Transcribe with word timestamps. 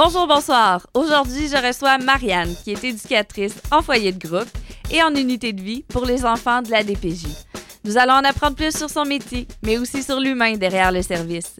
Bonjour, 0.00 0.28
bonsoir. 0.28 0.86
Aujourd'hui, 0.94 1.48
je 1.48 1.56
reçois 1.56 1.98
Marianne, 1.98 2.54
qui 2.62 2.70
est 2.70 2.84
éducatrice 2.84 3.56
en 3.72 3.82
foyer 3.82 4.12
de 4.12 4.28
groupe 4.28 4.46
et 4.92 5.02
en 5.02 5.12
unité 5.12 5.52
de 5.52 5.60
vie 5.60 5.82
pour 5.88 6.04
les 6.04 6.24
enfants 6.24 6.62
de 6.62 6.70
la 6.70 6.84
DPJ. 6.84 7.26
Nous 7.82 7.98
allons 7.98 8.12
en 8.12 8.22
apprendre 8.22 8.54
plus 8.54 8.76
sur 8.76 8.88
son 8.88 9.04
métier, 9.04 9.48
mais 9.64 9.76
aussi 9.76 10.04
sur 10.04 10.20
l'humain 10.20 10.56
derrière 10.56 10.92
le 10.92 11.02
service. 11.02 11.56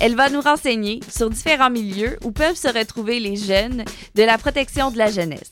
Elle 0.00 0.14
va 0.14 0.30
nous 0.30 0.40
renseigner 0.40 1.00
sur 1.08 1.30
différents 1.30 1.68
milieux 1.68 2.16
où 2.22 2.30
peuvent 2.30 2.54
se 2.54 2.68
retrouver 2.68 3.18
les 3.18 3.34
jeunes 3.34 3.84
de 4.14 4.22
la 4.22 4.38
protection 4.38 4.92
de 4.92 4.98
la 4.98 5.10
jeunesse. 5.10 5.50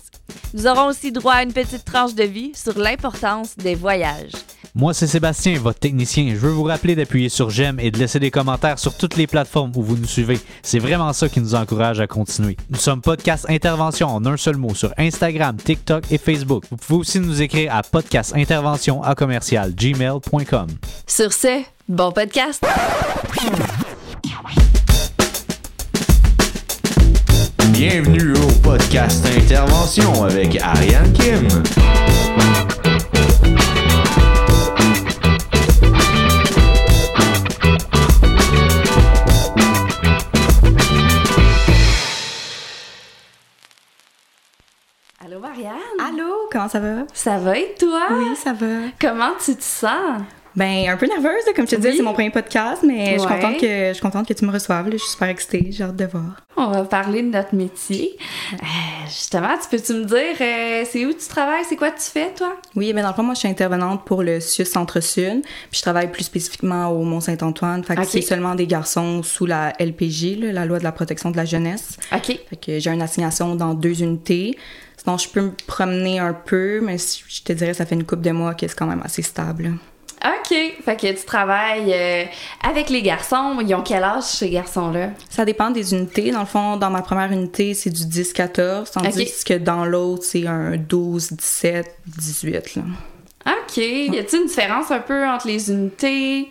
Nous 0.54 0.68
aurons 0.68 0.86
aussi 0.86 1.10
droit 1.10 1.34
à 1.34 1.42
une 1.42 1.52
petite 1.52 1.84
tranche 1.84 2.14
de 2.14 2.22
vie 2.22 2.52
sur 2.54 2.78
l'importance 2.78 3.56
des 3.56 3.74
voyages. 3.74 4.30
Moi, 4.78 4.94
c'est 4.94 5.08
Sébastien, 5.08 5.58
votre 5.58 5.80
technicien. 5.80 6.28
Je 6.28 6.36
veux 6.36 6.52
vous 6.52 6.62
rappeler 6.62 6.94
d'appuyer 6.94 7.28
sur 7.28 7.50
j'aime 7.50 7.80
et 7.80 7.90
de 7.90 7.98
laisser 7.98 8.20
des 8.20 8.30
commentaires 8.30 8.78
sur 8.78 8.96
toutes 8.96 9.16
les 9.16 9.26
plateformes 9.26 9.72
où 9.74 9.82
vous 9.82 9.96
nous 9.96 10.06
suivez. 10.06 10.38
C'est 10.62 10.78
vraiment 10.78 11.12
ça 11.12 11.28
qui 11.28 11.40
nous 11.40 11.56
encourage 11.56 11.98
à 11.98 12.06
continuer. 12.06 12.56
Nous 12.70 12.78
sommes 12.78 13.00
Podcast 13.00 13.44
Intervention 13.48 14.06
en 14.06 14.24
un 14.24 14.36
seul 14.36 14.56
mot 14.56 14.76
sur 14.76 14.94
Instagram, 14.96 15.56
TikTok 15.56 16.04
et 16.12 16.18
Facebook. 16.18 16.62
Vous 16.70 16.76
pouvez 16.76 17.00
aussi 17.00 17.18
nous 17.18 17.42
écrire 17.42 17.74
à 17.74 17.82
podcastintervention 17.82 19.02
à 19.02 19.16
commercial 19.16 19.74
gmail.com. 19.74 20.68
Sur 21.08 21.32
ce, 21.32 21.62
bon 21.88 22.12
podcast! 22.12 22.64
Bienvenue 27.72 28.32
au 28.34 28.52
podcast 28.62 29.26
Intervention 29.26 30.22
avec 30.22 30.56
Ariane 30.62 31.12
Kim. 31.14 31.48
Allô, 45.30 45.40
Marianne? 45.40 45.74
Allô, 46.02 46.48
comment 46.50 46.68
ça 46.68 46.80
va? 46.80 47.04
Ça 47.12 47.36
va 47.36 47.58
et 47.58 47.74
toi? 47.78 48.00
Oui, 48.12 48.34
ça 48.34 48.54
va. 48.54 48.88
Comment 48.98 49.32
tu 49.44 49.54
te 49.56 49.62
sens? 49.62 50.22
Ben, 50.56 50.88
un 50.88 50.96
peu 50.96 51.06
nerveuse, 51.06 51.44
comme 51.54 51.66
je 51.66 51.72
te 51.72 51.76
disais, 51.76 51.90
Oui. 51.90 51.96
c'est 51.98 52.02
mon 52.02 52.14
premier 52.14 52.30
podcast, 52.30 52.82
mais 52.82 53.12
je, 53.12 53.18
suis 53.18 53.28
contente 53.28 53.60
que, 53.60 53.88
je 53.88 53.92
suis 53.92 54.00
contente 54.00 54.26
que 54.26 54.32
tu 54.32 54.46
me 54.46 54.50
reçoives. 54.50 54.86
là. 54.86 54.92
Je 54.92 54.96
suis 54.96 55.10
super 55.10 55.28
excitée, 55.28 55.66
j'ai 55.70 55.84
hâte 55.84 55.96
de 55.96 56.06
voir. 56.06 56.40
On 56.56 56.68
va 56.70 56.82
parler 56.84 57.20
de 57.20 57.28
notre 57.28 57.54
métier. 57.54 58.16
Euh, 58.54 58.56
justement, 59.04 59.50
tu 59.62 59.68
peux-tu 59.68 59.92
me 59.92 60.04
dire, 60.06 60.36
euh, 60.40 60.84
c'est 60.90 61.04
où 61.04 61.12
tu 61.12 61.28
travailles? 61.28 61.64
C'est 61.68 61.76
quoi 61.76 61.90
tu 61.90 62.04
fais, 62.04 62.32
toi? 62.34 62.56
Oui, 62.74 62.94
ben 62.94 63.02
dans 63.02 63.08
le 63.08 63.14
fond, 63.14 63.22
moi, 63.22 63.34
je 63.34 63.40
suis 63.40 63.48
intervenante 63.48 64.06
pour 64.06 64.22
le 64.22 64.40
CIUS 64.40 64.64
Centre-Sud, 64.64 65.42
puis 65.42 65.76
je 65.76 65.82
travaille 65.82 66.10
plus 66.10 66.24
spécifiquement 66.24 66.88
au 66.88 67.02
Mont-Saint-Antoine. 67.04 67.84
Fait 67.84 67.96
que 67.96 68.04
c'est 68.04 68.22
seulement 68.22 68.54
des 68.54 68.66
garçons 68.66 69.22
sous 69.22 69.44
la 69.44 69.74
LPJ, 69.78 70.38
là, 70.38 70.52
la 70.52 70.64
loi 70.64 70.78
de 70.78 70.84
la 70.84 70.92
protection 70.92 71.30
de 71.30 71.36
la 71.36 71.44
jeunesse. 71.44 71.98
OK. 72.14 72.38
Fait 72.48 72.56
que 72.56 72.78
j'ai 72.78 72.90
une 72.90 73.02
assignation 73.02 73.54
dans 73.56 73.74
deux 73.74 74.02
unités. 74.02 74.56
Je 75.16 75.28
peux 75.28 75.40
me 75.40 75.52
promener 75.66 76.18
un 76.18 76.34
peu, 76.34 76.80
mais 76.82 76.96
je 76.98 77.42
te 77.42 77.52
dirais, 77.52 77.74
ça 77.74 77.86
fait 77.86 77.94
une 77.94 78.04
couple 78.04 78.22
de 78.22 78.32
mois 78.32 78.54
que 78.54 78.66
c'est 78.66 78.76
quand 78.76 78.86
même 78.86 79.02
assez 79.04 79.22
stable. 79.22 79.74
OK. 80.24 80.56
Fait 80.84 80.96
que 80.96 81.12
tu 81.12 81.24
travailles 81.24 81.92
euh, 81.92 82.24
avec 82.68 82.90
les 82.90 83.02
garçons. 83.02 83.58
Ils 83.60 83.74
ont 83.74 83.82
quel 83.82 84.02
âge, 84.02 84.24
ces 84.24 84.50
garçons-là? 84.50 85.10
Ça 85.30 85.44
dépend 85.44 85.70
des 85.70 85.94
unités. 85.94 86.30
Dans 86.30 86.40
le 86.40 86.46
fond, 86.46 86.76
dans 86.76 86.90
ma 86.90 87.02
première 87.02 87.30
unité, 87.30 87.74
c'est 87.74 87.90
du 87.90 88.02
10-14, 88.02 88.92
tandis 88.92 89.44
que 89.44 89.54
dans 89.54 89.84
l'autre, 89.84 90.24
c'est 90.24 90.46
un 90.46 90.72
12-17, 90.76 91.84
18. 92.06 92.74
Là. 92.76 92.82
OK. 93.46 93.76
Y 93.76 94.18
a-t-il 94.18 94.40
une 94.40 94.48
différence 94.48 94.90
un 94.90 95.00
peu 95.00 95.26
entre 95.26 95.46
les 95.46 95.70
unités? 95.70 96.48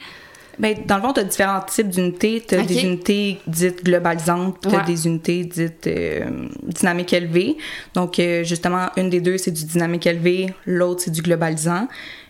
Ben, 0.60 0.76
dans 0.86 0.96
le 0.98 1.02
fond, 1.04 1.14
tu 1.14 1.20
as 1.20 1.24
différents 1.24 1.62
types 1.62 1.90
d'unités. 1.90 2.44
Tu 2.48 2.56
as 2.56 2.64
des 2.64 2.84
unités 2.84 3.38
dites 3.48 3.84
globalisantes, 3.84 4.58
tu 4.62 4.70
as 4.70 4.80
Ouais. 4.80 4.86
des 4.86 5.06
unités 5.08 5.44
dites 5.44 5.88
euh, 5.88 6.26
dynamiques 6.64 7.14
élevées. 7.14 7.58
Donc, 7.94 8.20
euh, 8.20 8.44
justement, 8.44 8.88
une 8.98 9.10
des 9.10 9.22
deux, 9.22 9.38
c'est 9.38 9.52
du 9.52 9.66
dynamique 9.66 10.08
élevé, 10.08 10.48
l'autre, 10.66 11.02
c'est 11.06 11.12
du 11.12 11.22
globalisant. 11.22 11.88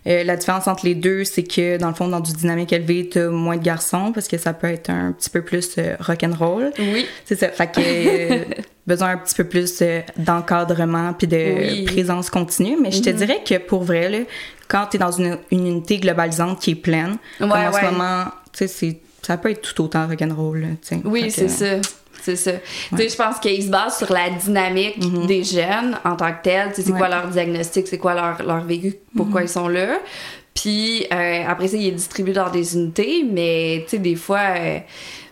Euh, 0.07 0.23
la 0.23 0.37
différence 0.37 0.67
entre 0.67 0.85
les 0.85 0.95
deux, 0.95 1.25
c'est 1.25 1.43
que, 1.43 1.77
dans 1.77 1.89
le 1.89 1.93
fond, 1.93 2.07
dans 2.07 2.21
du 2.21 2.31
dynamique 2.31 2.71
élevé, 2.71 3.09
tu 3.11 3.19
as 3.19 3.29
moins 3.29 3.57
de 3.57 3.63
garçons 3.63 4.11
parce 4.13 4.27
que 4.29 4.37
ça 4.37 4.53
peut 4.53 4.67
être 4.67 4.89
un 4.89 5.11
petit 5.11 5.29
peu 5.29 5.41
plus 5.41 5.71
euh, 5.77 5.95
rock'n'roll. 5.99 6.71
Oui. 6.79 7.05
C'est 7.25 7.35
ça. 7.37 7.49
Fait 7.49 7.67
que 7.67 7.79
euh, 7.81 8.43
besoin 8.87 9.09
un 9.09 9.17
petit 9.17 9.35
peu 9.35 9.43
plus 9.43 9.83
d'encadrement 10.17 11.13
puis 11.13 11.27
de 11.27 11.35
Oui. 11.59 11.83
présence 11.85 12.29
continue. 12.29 12.77
Mais 12.81 12.91
je 12.91 13.01
te 13.01 13.09
dirais 13.09 13.41
que 13.45 13.57
pour 13.57 13.83
vrai, 13.83 14.09
là, 14.09 14.19
quand 14.67 14.87
tu 14.87 14.97
es 14.97 14.99
dans 14.99 15.11
une, 15.11 15.37
une 15.51 15.67
unité 15.67 15.97
globalisante 15.97 16.59
qui 16.59 16.71
est 16.71 16.75
pleine, 16.75 17.17
comme 17.39 17.51
en 17.51 17.55
ouais. 17.55 17.71
ce 17.73 17.85
moment, 17.85 18.25
tu 18.51 18.67
sais, 18.67 18.99
ça 19.21 19.37
peut 19.37 19.51
être 19.51 19.61
tout 19.61 19.83
autant 19.83 20.07
rock'n'roll. 20.07 20.67
Oui, 21.05 21.31
c'est 21.31 21.49
ça. 21.49 21.75
C'est 22.21 22.35
ça. 22.35 22.51
Je 22.91 23.15
pense 23.15 23.39
qu'ils 23.39 23.63
se 23.63 23.69
basent 23.69 23.97
sur 23.99 24.11
la 24.11 24.29
dynamique 24.29 24.99
des 25.27 25.43
jeunes 25.43 25.97
en 26.03 26.15
tant 26.15 26.31
que 26.31 26.43
tels. 26.43 26.71
C'est 26.73 26.91
quoi 26.91 27.07
leur 27.07 27.27
diagnostic, 27.27 27.87
c'est 27.87 27.99
quoi 27.99 28.13
leur, 28.13 28.43
leur 28.43 28.63
vécu, 28.65 28.95
pourquoi 29.15 29.43
ils 29.43 29.49
sont 29.49 29.67
là. 29.67 29.99
Puis 30.53 31.05
euh, 31.13 31.43
après 31.47 31.67
ça, 31.67 31.77
il 31.77 31.87
est 31.87 31.91
distribué 31.91 32.33
dans 32.33 32.49
des 32.49 32.75
unités, 32.75 33.23
mais 33.29 33.83
tu 33.83 33.91
sais, 33.91 33.97
des 33.99 34.15
fois, 34.15 34.41
euh, 34.57 34.79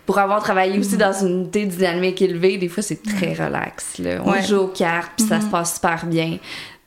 pour 0.06 0.18
avoir 0.18 0.40
travaillé 0.40 0.78
aussi 0.78 0.96
dans 0.96 1.12
une 1.12 1.40
unité 1.40 1.66
dynamique 1.66 2.22
élevée, 2.22 2.58
des 2.58 2.68
fois, 2.68 2.82
c'est 2.82 3.02
très 3.02 3.34
relax. 3.34 3.98
Là. 3.98 4.20
On 4.24 4.30
Ouais. 4.30 4.42
Joue 4.44 4.56
aux 4.58 4.68
cartes, 4.68 5.10
puis 5.16 5.26
ça 5.26 5.40
se 5.40 5.46
passe 5.46 5.74
super 5.74 6.06
bien. 6.06 6.38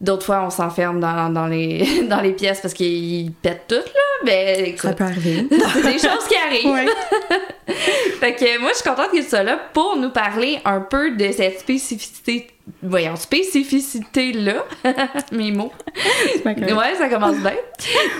D'autres 0.02 0.26
fois, 0.26 0.44
on 0.46 0.50
s'enferme 0.50 1.00
dans, 1.00 1.30
dans, 1.30 1.48
les, 1.48 2.04
dans 2.10 2.22
les 2.22 2.32
pièces 2.32 2.62
parce 2.62 2.74
qu'ils 2.74 3.32
pètent 3.42 3.66
tout, 3.68 3.76
là. 3.76 3.82
Mais 4.26 4.56
Ça 4.56 4.62
écoute, 4.90 4.96
peut 4.98 5.04
arriver. 5.04 5.48
c'est 5.74 5.82
des 5.84 6.00
choses 6.00 6.28
qui 6.28 6.36
arrivent. 6.36 6.72
Ouais. 6.72 6.86
Fait 8.20 8.36
que 8.36 8.59
moi, 8.59 8.72
je 8.72 8.76
suis 8.80 8.90
contente 8.90 9.12
que 9.12 9.18
tu 9.18 9.24
sois 9.30 9.44
là 9.44 9.58
pour 9.74 9.96
nous 9.98 10.09
parler 10.09 10.59
un 10.66 10.82
peu 10.82 11.12
de 11.12 11.32
cette 11.32 11.59
spécificité. 11.59 12.48
Voyons, 12.84 13.16
spécificité-là. 13.16 14.66
Mes 15.32 15.52
mots. 15.52 15.72
Ouais, 16.46 16.96
ça 16.98 17.08
commence 17.09 17.38
bien. 17.38 17.54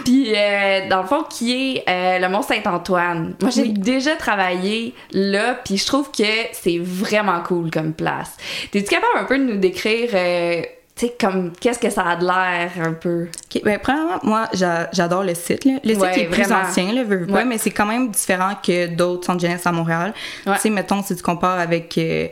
Puis, 0.06 0.34
euh, 0.36 0.88
dans 0.90 1.02
le 1.02 1.08
fond, 1.08 1.24
qui 1.30 1.52
est 1.78 1.84
euh, 1.90 2.20
le 2.20 2.30
Mont-Saint-Antoine. 2.30 3.36
Moi, 3.42 3.52
j'ai 3.52 3.64
Oui. 3.64 3.74
déjà 3.74 4.16
travaillé 4.16 4.94
là, 5.12 5.56
puis 5.64 5.78
je 5.78 5.86
trouve 5.86 6.10
que 6.12 6.24
c'est 6.54 6.80
vraiment 6.82 7.42
cool 7.42 7.70
comme 7.72 7.94
place. 7.94 8.36
T'es-tu 8.72 8.90
capable 8.90 9.18
un 9.20 9.26
peu 9.26 9.38
de 9.38 9.44
nous 9.44 9.58
décrire, 9.58 10.10
euh, 10.14 10.62
tu 11.00 11.06
sais, 11.06 11.16
comme, 11.20 11.54
qu'est-ce 11.62 11.80
que 11.80 11.90
ça 11.90 12.04
a 12.04 12.16
de 12.18 12.26
l'air 12.26 12.72
un 12.86 12.92
peu? 12.92 13.28
Ok, 13.56 13.62
ben, 13.64 13.80
premièrement, 13.82 14.20
moi, 14.24 14.50
j'a- 14.54 14.90
j'adore 14.92 15.24
le 15.24 15.34
site. 15.34 15.64
là. 15.64 15.74
Le 15.84 15.94
site 15.94 16.02
Ouais, 16.02 16.20
est 16.24 16.26
plus 16.26 16.44
vraiment. 16.44 16.68
ancien, 16.68 16.92
là, 16.92 17.04
veux, 17.04 17.18
veux 17.20 17.28
pas, 17.28 17.34
Ouais. 17.36 17.46
mais 17.46 17.58
c'est 17.58 17.72
quand 17.72 17.86
même 17.86 18.10
différent 18.12 18.52
que 18.62 18.88
d'autres 18.88 19.26
centres 19.26 19.40
jeunesse 19.42 19.66
à 19.66 19.72
Montréal. 19.72 20.14
Ouais. 20.46 20.56
Tu 20.56 20.60
sais, 20.62 20.70
mettons, 20.70 21.02
si 21.02 21.16
tu 21.16 21.24
compares 21.24 21.60
avec 21.60 21.98
euh, 21.98 22.28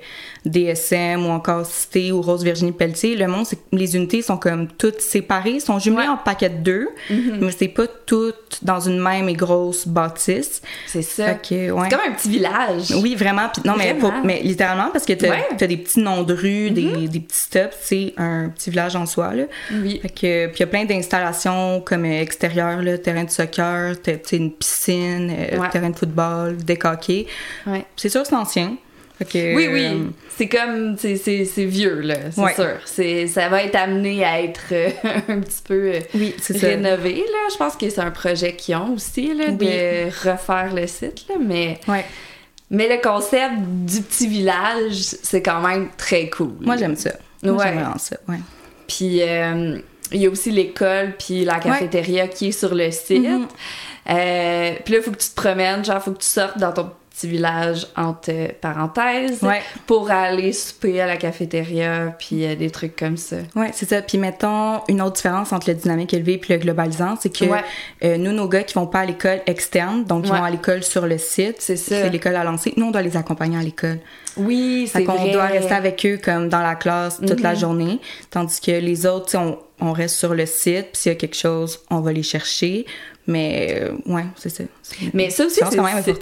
DSM 0.46 1.26
ou 1.26 1.30
encore 1.30 1.66
Cité 1.66 2.12
ou 2.12 2.22
Rose 2.22 2.44
Virginie 2.44 2.72
Pelletier, 2.72 3.16
le 3.16 3.28
monde, 3.28 3.46
c'est 3.46 3.56
que 3.58 3.62
les 3.76 3.96
unités 3.96 4.22
sont 4.22 4.38
comme 4.38 4.68
toutes 4.68 5.02
séparées, 5.02 5.60
sont 5.60 5.80
jumelées 5.80 5.98
Ouais. 5.98 6.06
Mm-hmm. 6.08 6.10
en 6.12 6.18
paquets 6.18 6.50
de 6.50 6.58
deux, 6.58 6.90
mais 7.10 7.52
c'est 7.58 7.68
pas 7.68 7.88
toutes 8.06 8.60
dans 8.64 8.80
une 8.80 9.00
même 9.00 9.28
et 9.30 9.34
grosse 9.34 9.88
bâtisse. 9.88 10.62
C'est 10.86 11.02
ça. 11.02 11.26
Ouais. 11.26 11.38
C'est 11.50 11.68
comme 11.70 11.84
un 12.08 12.12
petit 12.14 12.30
village. 12.30 12.94
Oui, 13.02 13.16
vraiment. 13.16 13.48
Non, 13.66 13.74
mais, 14.24 14.42
littéralement, 14.42 14.90
parce 14.92 15.06
que 15.06 15.14
t'as 15.14 15.30
Ouais. 15.30 15.46
Mm-hmm. 15.52 15.64
as 15.64 15.68
des 15.68 15.78
petits 15.78 16.00
noms 16.00 16.24
de 16.24 16.34
rues, 16.34 16.70
des, 16.72 17.08
des 17.08 17.20
petits 17.20 17.38
stops, 17.40 17.76
c'est 17.82 18.14
un 18.18 18.50
petit 18.58 18.70
village 18.70 18.96
en 18.96 19.06
soi. 19.06 19.34
Là. 19.34 19.44
Oui. 19.72 20.00
Fait 20.02 20.10
que, 20.10 20.48
puis 20.48 20.56
il 20.58 20.60
y 20.60 20.64
a 20.64 20.68
plein 20.68 20.86
d'installations 20.86 21.82
comme 21.82 22.06
euh, 22.06 22.22
extérieures, 22.22 22.82
là, 22.82 22.98
terrain 22.98 23.24
de 23.24 23.30
soccer, 23.30 23.96
une 24.32 24.52
piscine, 24.54 25.32
euh, 25.32 25.58
Ouais. 25.60 25.70
terrain 25.70 25.90
de 25.90 25.96
football, 25.96 26.58
des 26.58 26.78
hockey. 26.84 27.28
Ouais. 27.66 27.86
C'est 27.96 28.10
sûr, 28.10 28.26
c'est 28.26 28.36
ancien. 28.36 28.78
Oui, 29.34 29.68
oui. 29.72 29.86
euh, 29.86 30.04
C'est 30.36 30.48
comme, 30.48 30.96
c'est- 30.96 31.16
vieux, 31.66 32.02
là, 32.02 32.16
c'est 32.32 32.40
Ouais. 32.40 32.54
sûr. 32.54 33.28
Ça 33.30 33.50
va 33.50 33.64
être 33.64 33.76
amené 33.76 34.24
à 34.24 34.42
être 34.44 34.66
euh, 34.72 34.90
un 35.30 35.40
petit 35.40 35.64
peu 35.68 35.92
euh, 35.96 36.00
oui, 36.14 36.36
c'est 36.40 36.56
ça. 36.56 36.68
rénové, 36.68 37.16
là. 37.16 37.48
Je 37.52 37.58
pense 37.58 37.76
que 37.76 37.90
c'est 37.90 38.02
un 38.02 38.12
projet 38.12 38.54
qu'ils 38.56 38.76
ont 38.76 38.94
aussi, 38.94 39.34
là, 39.34 39.46
Oui. 39.50 39.58
de 39.58 40.30
refaire 40.30 40.72
le 40.76 40.86
site, 40.86 41.26
là. 41.30 41.36
Mais, 41.44 41.80
Ouais. 41.88 42.06
mais 42.70 42.88
le 42.96 43.02
concept 43.02 43.54
du 43.60 44.02
petit 44.02 44.28
village, 44.28 44.94
c'est 45.24 45.42
quand 45.42 45.62
même 45.68 45.88
très 45.98 46.30
cool. 46.30 46.54
Moi, 46.62 46.78
j'aime 46.78 46.96
ça. 46.96 47.14
Moi, 47.44 47.54
Ouais. 47.54 47.72
vraiment 47.74 47.98
ça. 47.98 48.18
Ouais. 48.28 48.40
Puis 48.88 49.22
euh, 49.22 49.80
il 50.12 50.22
y 50.22 50.26
a 50.26 50.30
aussi 50.30 50.52
l'école 50.52 51.14
puis 51.20 51.44
la 51.46 51.60
cafétéria 51.60 52.28
qui 52.28 52.48
est 52.48 52.52
sur 52.52 52.74
le 52.74 52.90
site. 52.92 53.24
Mhm. 53.28 53.48
Euh, 54.10 54.72
puis 54.86 54.94
là, 54.94 55.00
il 55.00 55.04
faut 55.04 55.12
que 55.12 55.18
tu 55.18 55.30
te 55.30 55.36
promènes, 55.36 55.84
genre, 55.84 56.02
faut 56.02 56.12
que 56.12 56.20
tu 56.20 56.28
sortes 56.28 56.58
dans 56.58 56.72
ton 56.72 56.90
petit 57.18 57.28
village 57.28 57.88
entre 57.96 58.32
parenthèses 58.62 59.42
Ouais. 59.42 59.62
pour 59.86 60.12
aller 60.12 60.54
souper 60.54 61.02
à 61.02 61.08
la 61.08 61.18
cafétéria 61.18 62.16
puis 62.20 62.46
euh, 62.46 62.56
des 62.56 62.70
trucs 62.70 62.96
comme 62.96 63.18
ça. 63.18 63.38
Ouais, 63.56 63.72
c'est 63.74 63.90
ça. 63.90 64.02
Puis 64.02 64.18
mettons, 64.18 64.82
une 64.88 65.02
autre 65.02 65.16
différence 65.16 65.52
entre 65.54 65.70
le 65.70 65.76
dynamique 65.76 66.14
élevé 66.14 66.34
et 66.48 66.54
le 66.54 66.60
globalisant, 66.60 67.16
c'est 67.20 67.30
que 67.36 67.46
Ouais. 67.46 67.64
euh, 68.04 68.18
nous, 68.18 68.32
nos 68.32 68.48
gars 68.48 68.64
qui 68.64 68.76
vont 68.76 68.88
pas 68.88 69.00
à 69.00 69.06
l'école 69.06 69.42
externe, 69.48 70.04
donc 70.06 70.24
Ouais. 70.26 70.30
vont 70.32 70.44
à 70.44 70.50
l'école 70.50 70.84
sur 70.84 71.08
le 71.08 71.18
site, 71.18 71.56
C'est 71.60 71.76
ça. 71.76 72.02
c'est 72.04 72.10
l'école 72.10 72.36
à 72.36 72.44
lancer, 72.44 72.74
nous, 72.78 72.88
on 72.88 72.92
doit 72.92 73.02
les 73.02 73.18
accompagner 73.18 73.58
à 73.58 73.62
l'école. 73.64 74.00
Oui, 74.36 74.88
c'est 74.92 75.04
vrai. 75.04 75.32
doit 75.32 75.46
rester 75.48 75.74
avec 75.74 76.06
eux 76.06 76.20
comme 76.24 76.50
dans 76.50 76.62
la 76.62 76.76
classe 76.76 77.20
toute 77.26 77.42
la 77.42 77.54
Mhm. 77.54 77.60
journée, 77.60 78.00
tandis 78.30 78.62
que 78.62 78.72
les 78.72 79.06
autres, 79.08 79.36
on, 79.38 79.58
on 79.80 79.92
reste 79.94 80.16
sur 80.16 80.34
le 80.36 80.46
site, 80.46 80.88
puis 80.92 81.02
s'il 81.02 81.12
y 81.12 81.16
a 81.16 81.18
quelque 81.18 81.36
chose, 81.38 81.80
on 81.90 82.02
va 82.02 82.12
les 82.14 82.22
chercher. 82.24 82.86
Mais 83.30 83.82
euh, 83.82 83.92
ouais, 84.06 84.24
c'est 84.38 84.48
ça. 84.50 84.64
Mais 85.14 85.30
ça 85.30 85.46
aussi, 85.46 85.56
c'est 85.56 85.76
quand 85.76 85.84
même 85.84 85.98
là. 85.98 86.14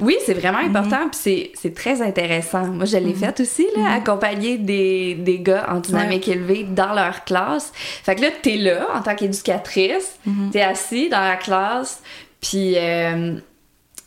Oui, 0.00 0.16
c'est 0.24 0.32
vraiment 0.32 0.62
Mhm. 0.62 0.74
important, 0.74 1.08
puis 1.10 1.50
c'est- 1.54 1.74
très 1.74 2.00
intéressant. 2.00 2.66
Moi, 2.66 2.86
je 2.86 2.96
l'ai 2.96 3.12
fait 3.12 3.38
aussi, 3.40 3.66
là, 3.76 3.92
accompagner 3.92 4.56
des, 4.56 5.14
des 5.14 5.38
gars 5.40 5.66
en 5.68 5.80
dynamique 5.80 6.26
élevée 6.28 6.64
dans 6.64 6.94
leur 6.94 7.24
classe. 7.24 7.72
Fait 7.74 8.14
que 8.14 8.22
là, 8.22 8.28
t'es 8.42 8.56
là 8.56 8.86
en 8.94 9.02
tant 9.02 9.14
qu'éducatrice, 9.14 10.16
Mhm. 10.24 10.50
t'es 10.50 10.62
assis 10.62 11.08
dans 11.10 11.20
la 11.20 11.36
classe, 11.36 12.00
puis 12.40 12.74
euh, 12.76 13.34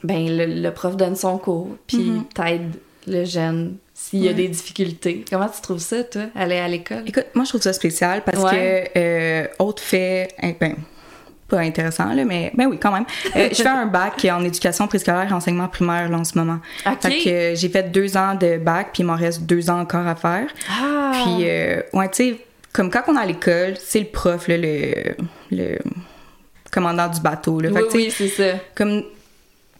ben, 0.03 0.27
le, 0.37 0.45
le 0.61 0.71
prof 0.71 0.95
donne 0.97 1.15
son 1.15 1.37
cours, 1.37 1.75
puis 1.85 1.97
Mhm. 1.97 2.23
t'aides 2.33 2.75
le 3.07 3.25
jeune 3.25 3.77
s'il 3.93 4.23
y 4.23 4.29
a 4.29 4.33
des 4.33 4.47
difficultés. 4.47 5.25
Comment 5.29 5.49
tu 5.49 5.61
trouves 5.61 5.79
ça, 5.79 6.03
toi, 6.03 6.23
aller 6.35 6.57
à 6.57 6.67
l'école? 6.67 7.03
Écoute, 7.05 7.25
moi, 7.33 7.43
je 7.43 7.49
trouve 7.49 7.61
ça 7.61 7.73
spécial 7.73 8.23
parce 8.23 8.41
Ouais. 8.41 8.89
que, 8.95 8.99
euh, 8.99 9.47
autre 9.59 9.83
fait, 9.83 10.29
hein, 10.41 10.53
ben, 10.59 10.75
pas 11.49 11.59
intéressant, 11.59 12.13
là, 12.13 12.23
mais 12.23 12.51
ben 12.53 12.67
oui, 12.67 12.77
quand 12.81 12.91
même. 12.91 13.05
Euh, 13.35 13.49
je 13.51 13.55
fais 13.61 13.67
un 13.67 13.85
bac 13.99 14.25
en 14.31 14.43
éducation 14.43 14.87
préscolaire 14.87 15.27
et 15.29 15.33
enseignement 15.33 15.67
primaire 15.67 16.09
là, 16.09 16.17
en 16.17 16.23
ce 16.23 16.37
moment. 16.37 16.59
Fait 17.01 17.17
que 17.23 17.29
euh, 17.29 17.55
j'ai 17.55 17.69
fait 17.69 17.91
deux 17.91 18.15
ans 18.15 18.35
de 18.35 18.57
bac, 18.57 18.89
puis 18.93 19.03
il 19.03 19.05
m'en 19.05 19.15
reste 19.15 19.41
deux 19.43 19.69
ans 19.69 19.79
encore 19.79 20.07
à 20.07 20.15
faire. 20.15 20.47
Ah! 20.69 21.11
Puis, 21.13 21.49
euh, 21.49 21.81
ouais, 21.93 22.09
tu 22.09 22.31
sais, 22.31 22.37
comme 22.71 22.89
quand 22.89 23.01
on 23.07 23.15
est 23.17 23.19
à 23.21 23.25
l'école, 23.25 23.73
c'est 23.79 23.99
le 23.99 24.05
prof, 24.05 24.47
là, 24.47 24.57
le, 24.57 25.15
le 25.51 25.77
commandant 26.71 27.07
du 27.07 27.19
bateau. 27.19 27.59
Là. 27.59 27.69
oui, 27.71 27.81
Fait 27.89 27.97
oui, 27.97 28.13
c'est 28.15 28.27
ça. 28.27 28.59
comme 28.75 29.03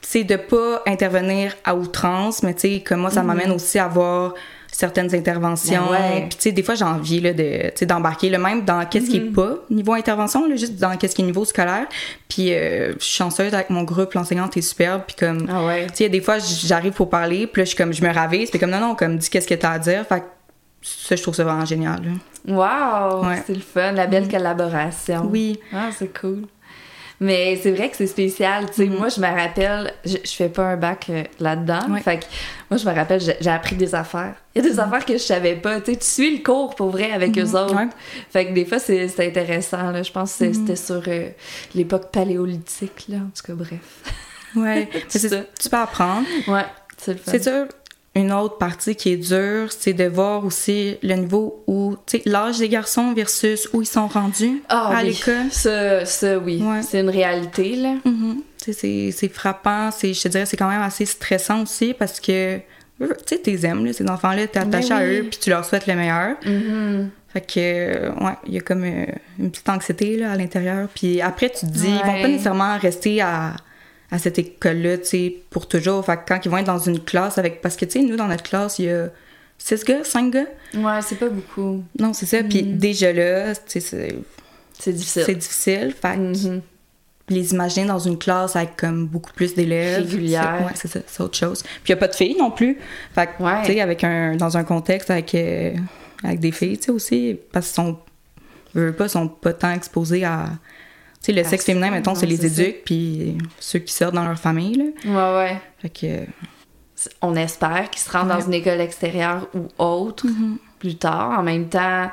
c'est 0.01 0.23
de 0.23 0.37
pas 0.37 0.81
intervenir 0.87 1.55
à 1.65 1.75
outrance 1.75 2.41
mais 2.41 2.53
tu 2.53 2.61
sais 2.61 2.79
comme 2.79 3.01
moi 3.01 3.09
ça 3.09 3.21
m'amène 3.21 3.51
aussi 3.51 3.77
à 3.77 3.85
avoir 3.85 4.33
certaines 4.71 5.13
interventions 5.15 5.81
Mhm. 5.83 5.89
Ben 5.91 6.11
ouais. 6.13 6.19
puis 6.29 6.37
tu 6.37 6.41
sais 6.43 6.51
des 6.51 6.63
fois 6.63 6.75
j'ai 6.75 6.85
envie 6.85 7.19
là 7.19 7.33
de 7.33 7.43
tu 7.69 7.71
sais 7.75 7.85
d'embarquer 7.85 8.29
le 8.29 8.37
même 8.37 8.63
dans 8.65 8.85
qu'est-ce 8.85 9.09
qui 9.09 9.19
Mhm. 9.19 9.27
est 9.27 9.31
pas 9.31 9.55
niveau 9.69 9.93
intervention 9.93 10.47
là, 10.47 10.55
juste 10.55 10.75
dans 10.79 10.95
qu'est-ce 10.97 11.15
qui 11.15 11.21
est 11.21 11.25
niveau 11.25 11.43
scolaire 11.45 11.87
puis 12.27 12.53
euh, 12.53 12.93
je 12.99 13.03
suis 13.03 13.15
chanceuse 13.17 13.53
avec 13.53 13.69
mon 13.69 13.83
groupe 13.83 14.13
l'enseignante 14.13 14.55
est 14.57 14.61
superbe 14.61 15.01
puis 15.07 15.15
comme 15.15 15.47
Ah 15.51 15.65
ouais. 15.65 15.87
tu 15.87 15.95
sais, 15.95 16.09
des 16.09 16.21
fois, 16.21 16.37
j'arrive 16.39 16.93
pour 16.93 17.09
parler, 17.09 17.47
puis 17.47 17.61
là, 17.61 17.65
je 17.65 17.69
suis 17.69 17.77
comme, 17.77 17.91
je 17.93 18.03
me 18.03 18.13
ravise, 18.13 18.49
puis 18.49 18.59
comme, 18.59 18.69
non, 18.69 18.79
non, 18.79 18.95
comme, 18.95 19.17
dis 19.17 19.29
qu'est-ce 19.29 19.47
que 19.47 19.55
t'as 19.55 19.71
à 19.71 19.79
dire. 19.79 20.05
Fait 20.07 20.19
que 20.19 20.25
ça, 20.81 21.15
je 21.15 21.21
trouve 21.21 21.33
ça 21.35 21.43
vraiment 21.43 21.65
génial. 21.65 21.99
là. 22.03 22.11
Wow! 23.17 23.25
Ouais. 23.27 23.43
C'est 23.45 23.53
le 23.55 23.59
fun, 23.61 23.91
la 23.93 24.07
belle 24.07 24.27
collaboration. 24.29 25.27
Oui. 25.31 25.59
Ah, 25.73 25.89
c'est 25.97 26.17
cool. 26.19 26.43
Mais 27.21 27.59
c'est 27.61 27.71
vrai 27.71 27.89
que 27.89 27.97
c'est 27.97 28.07
spécial. 28.07 28.67
Tu 28.67 28.73
sais, 28.75 28.85
moi, 28.85 29.09
je 29.09 29.19
me 29.19 29.27
rappelle, 29.27 29.93
je, 30.05 30.17
je 30.23 30.31
fais 30.31 30.47
pas 30.47 30.63
un 30.63 30.77
bac 30.77 31.07
euh, 31.09 31.23
là-dedans. 31.39 31.81
Ouais. 31.89 32.01
Fait 32.01 32.19
que 32.19 32.25
moi, 32.69 32.77
je 32.77 32.87
me 32.87 32.93
rappelle, 32.95 33.19
j'ai 33.19 33.49
appris 33.49 33.75
des 33.75 33.93
affaires. 33.93 34.35
Il 34.55 34.63
y 34.63 34.65
a 34.65 34.69
des 34.69 34.79
affaires 34.79 35.05
que 35.05 35.13
je 35.13 35.17
savais 35.23 35.55
pas. 35.55 35.81
Tu 35.81 35.91
sais, 35.91 35.97
tu 35.97 36.05
suis 36.05 36.37
le 36.37 36.43
cours 36.43 36.75
pour 36.75 36.91
vrai 36.91 37.11
avec 37.11 37.37
eux 37.37 37.55
autres. 37.55 37.75
Ouais. 37.75 37.89
Fait 38.29 38.47
que 38.47 38.53
des 38.53 38.65
fois, 38.65 38.79
c'est 38.79 39.09
intéressant. 39.19 39.91
Là. 39.91 40.01
Je 40.01 40.11
pense 40.11 40.37
que 40.37 40.53
c'était 40.53 40.75
sur 40.77 41.01
euh, 41.07 41.29
l'époque 41.75 42.11
paléolithique. 42.11 43.05
Là. 43.09 43.17
En 43.17 43.31
tout 43.35 43.43
cas, 43.45 43.53
bref. 43.53 44.15
Ouais. 44.55 44.89
Ça. 45.09 45.29
tu 45.59 45.69
peux 45.69 45.77
apprendre. 45.77 46.25
Ouais. 46.47 46.65
C'est 46.97 47.43
sûr, 47.43 47.65
une 48.19 48.31
autre 48.31 48.57
partie 48.57 48.95
qui 48.95 49.11
est 49.13 49.17
dure, 49.17 49.71
c'est 49.71 49.93
de 49.93 50.05
voir 50.05 50.45
aussi 50.45 50.97
le 51.03 51.15
niveau 51.15 51.63
où, 51.67 51.95
tu 52.05 52.17
sais, 52.17 52.23
l'âge 52.25 52.59
des 52.59 52.69
garçons 52.69 53.13
versus 53.13 53.67
où 53.73 53.81
ils 53.81 53.85
sont 53.87 54.07
rendus 54.07 54.61
Ah, 54.69 54.97
à 54.97 55.01
oui. 55.01 55.09
l'école. 55.09 55.51
Ça, 55.51 56.05
ça, 56.05 56.37
oui. 56.37 56.61
Ouais. 56.63 56.81
C'est 56.81 56.99
une 56.99 57.09
réalité, 57.09 57.75
là. 57.75 57.95
Mhm. 58.05 58.41
Sais, 58.57 59.11
c'est- 59.11 59.33
frappant, 59.33 59.89
je 60.01 60.21
te 60.21 60.27
dirais, 60.27 60.45
c'est 60.45 60.57
quand 60.57 60.69
même 60.69 60.81
assez 60.81 61.05
stressant 61.05 61.63
aussi 61.63 61.93
parce 61.93 62.19
que, 62.19 62.57
tu 62.57 63.05
sais, 63.25 63.37
t'es 63.37 63.65
aimes, 63.65 63.85
là, 63.85 63.93
ces 63.93 64.07
enfants-là, 64.09 64.47
t'es 64.47 64.59
attaché 64.59 64.89
Ben 64.89 64.95
à 64.97 65.01
oui. 65.03 65.17
eux, 65.19 65.27
puis 65.29 65.39
tu 65.41 65.49
leur 65.49 65.63
souhaites 65.65 65.87
le 65.87 65.95
meilleur. 65.95 66.35
Mhm. 66.45 67.09
Fait 67.31 67.41
que, 67.41 67.53
euh, 67.59 68.11
ouais, 68.25 68.33
il 68.47 68.55
y 68.55 68.57
a 68.57 68.61
comme 68.61 68.83
euh, 68.83 69.05
une 69.37 69.51
petite 69.51 69.69
anxiété 69.69 70.17
là, 70.17 70.31
à 70.31 70.35
l'intérieur. 70.35 70.87
Puis 70.95 71.21
après, 71.21 71.49
tu 71.49 71.67
te 71.67 71.71
dis, 71.71 71.87
ils 71.87 72.05
vont 72.05 72.13
Ouais. 72.13 72.21
pas 72.23 72.27
nécessairement 72.27 72.77
rester 72.79 73.21
à, 73.21 73.53
à 74.11 74.17
cette 74.19 74.39
école-là, 74.39 74.97
tu 74.97 75.05
sais, 75.05 75.35
pour 75.49 75.67
toujours. 75.67 76.03
Fait 76.05 76.17
que 76.17 76.21
quand 76.27 76.39
ils 76.43 76.49
vont 76.49 76.57
être 76.57 76.65
dans 76.65 76.79
une 76.79 76.99
classe 76.99 77.37
avec. 77.37 77.61
Parce 77.61 77.75
que, 77.75 77.85
tu 77.85 77.91
sais, 77.99 78.01
nous, 78.05 78.15
dans 78.15 78.27
notre 78.27 78.43
classe, 78.43 78.79
il 78.79 78.85
y 78.85 78.89
a 78.91 79.09
six 79.57 79.83
gars, 79.83 80.03
cinq 80.03 80.31
gars. 80.33 80.45
Ouais, 80.73 80.99
c'est 81.03 81.17
pas 81.19 81.29
beaucoup. 81.29 81.83
Non, 81.99 82.13
c'est 82.13 82.25
ça. 82.25 82.41
Puis 82.43 82.63
déjà 82.63 83.11
là, 83.13 83.53
tu 83.55 83.61
sais, 83.67 83.79
c'est 83.79 84.15
C'est 84.79 84.93
difficile. 84.93 85.23
c'est 85.25 85.35
difficile. 85.35 85.93
Fait 86.01 86.15
que 86.15 86.47
Mhm. 86.47 86.61
les 87.29 87.53
imaginer 87.53 87.85
dans 87.85 87.99
une 87.99 88.17
classe 88.17 88.55
avec 88.55 88.75
comme 88.77 89.05
beaucoup 89.05 89.31
plus 89.33 89.53
d'élèves. 89.53 90.03
Régulière. 90.09 90.63
Ouais, 90.65 90.71
c'est 90.75 90.87
ça, 90.87 91.01
c'est 91.05 91.21
autre 91.21 91.37
chose. 91.37 91.61
Puis 91.61 91.81
il 91.87 91.89
y 91.89 91.93
a 91.93 91.97
pas 91.97 92.07
de 92.07 92.15
filles 92.15 92.35
non 92.39 92.49
plus. 92.51 92.79
Fait 93.13 93.27
que, 93.37 93.43
Ouais. 93.43 93.61
tu 93.63 93.73
sais, 93.73 93.81
avec 93.81 94.03
un, 94.03 94.35
dans 94.35 94.57
un 94.57 94.63
contexte 94.63 95.11
avec, 95.11 95.35
euh, 95.35 95.73
avec 96.23 96.39
des 96.39 96.51
filles, 96.51 96.77
tu 96.79 96.85
sais, 96.85 96.91
aussi, 96.91 97.37
parce 97.51 97.67
qu'ils 97.67 97.75
sont, 97.75 97.99
veulent 98.73 98.95
pas, 98.95 99.07
sont 99.07 99.27
pas 99.27 99.53
tant 99.53 99.71
exposés 99.73 100.23
à. 100.25 100.49
Tu 101.21 101.25
sais, 101.25 101.31
le 101.33 101.43
sexe 101.43 101.65
féminin, 101.65 101.91
mettons, 101.91 102.15
c'est 102.15 102.25
les 102.25 102.45
éduques, 102.45 102.83
puis 102.85 103.37
ceux 103.59 103.79
qui 103.79 103.93
sortent 103.93 104.15
dans 104.15 104.23
leur 104.23 104.39
famille, 104.39 104.75
là. 104.75 104.85
Ouais, 105.05 105.37
ouais. 105.37 105.61
Fait 105.79 105.89
que. 105.89 106.25
C'est- 106.95 107.11
On 107.21 107.35
espère 107.35 107.89
qu'ils 107.89 108.01
se 108.01 108.09
rendent 108.11 108.27
dans 108.29 108.41
une 108.41 108.53
école 108.53 108.79
extérieure 108.81 109.47
ou 109.53 109.67
autre 109.81 110.25
plus 110.79 110.95
tard. 110.95 111.37
En 111.39 111.43
même 111.43 111.67
temps, 111.69 112.09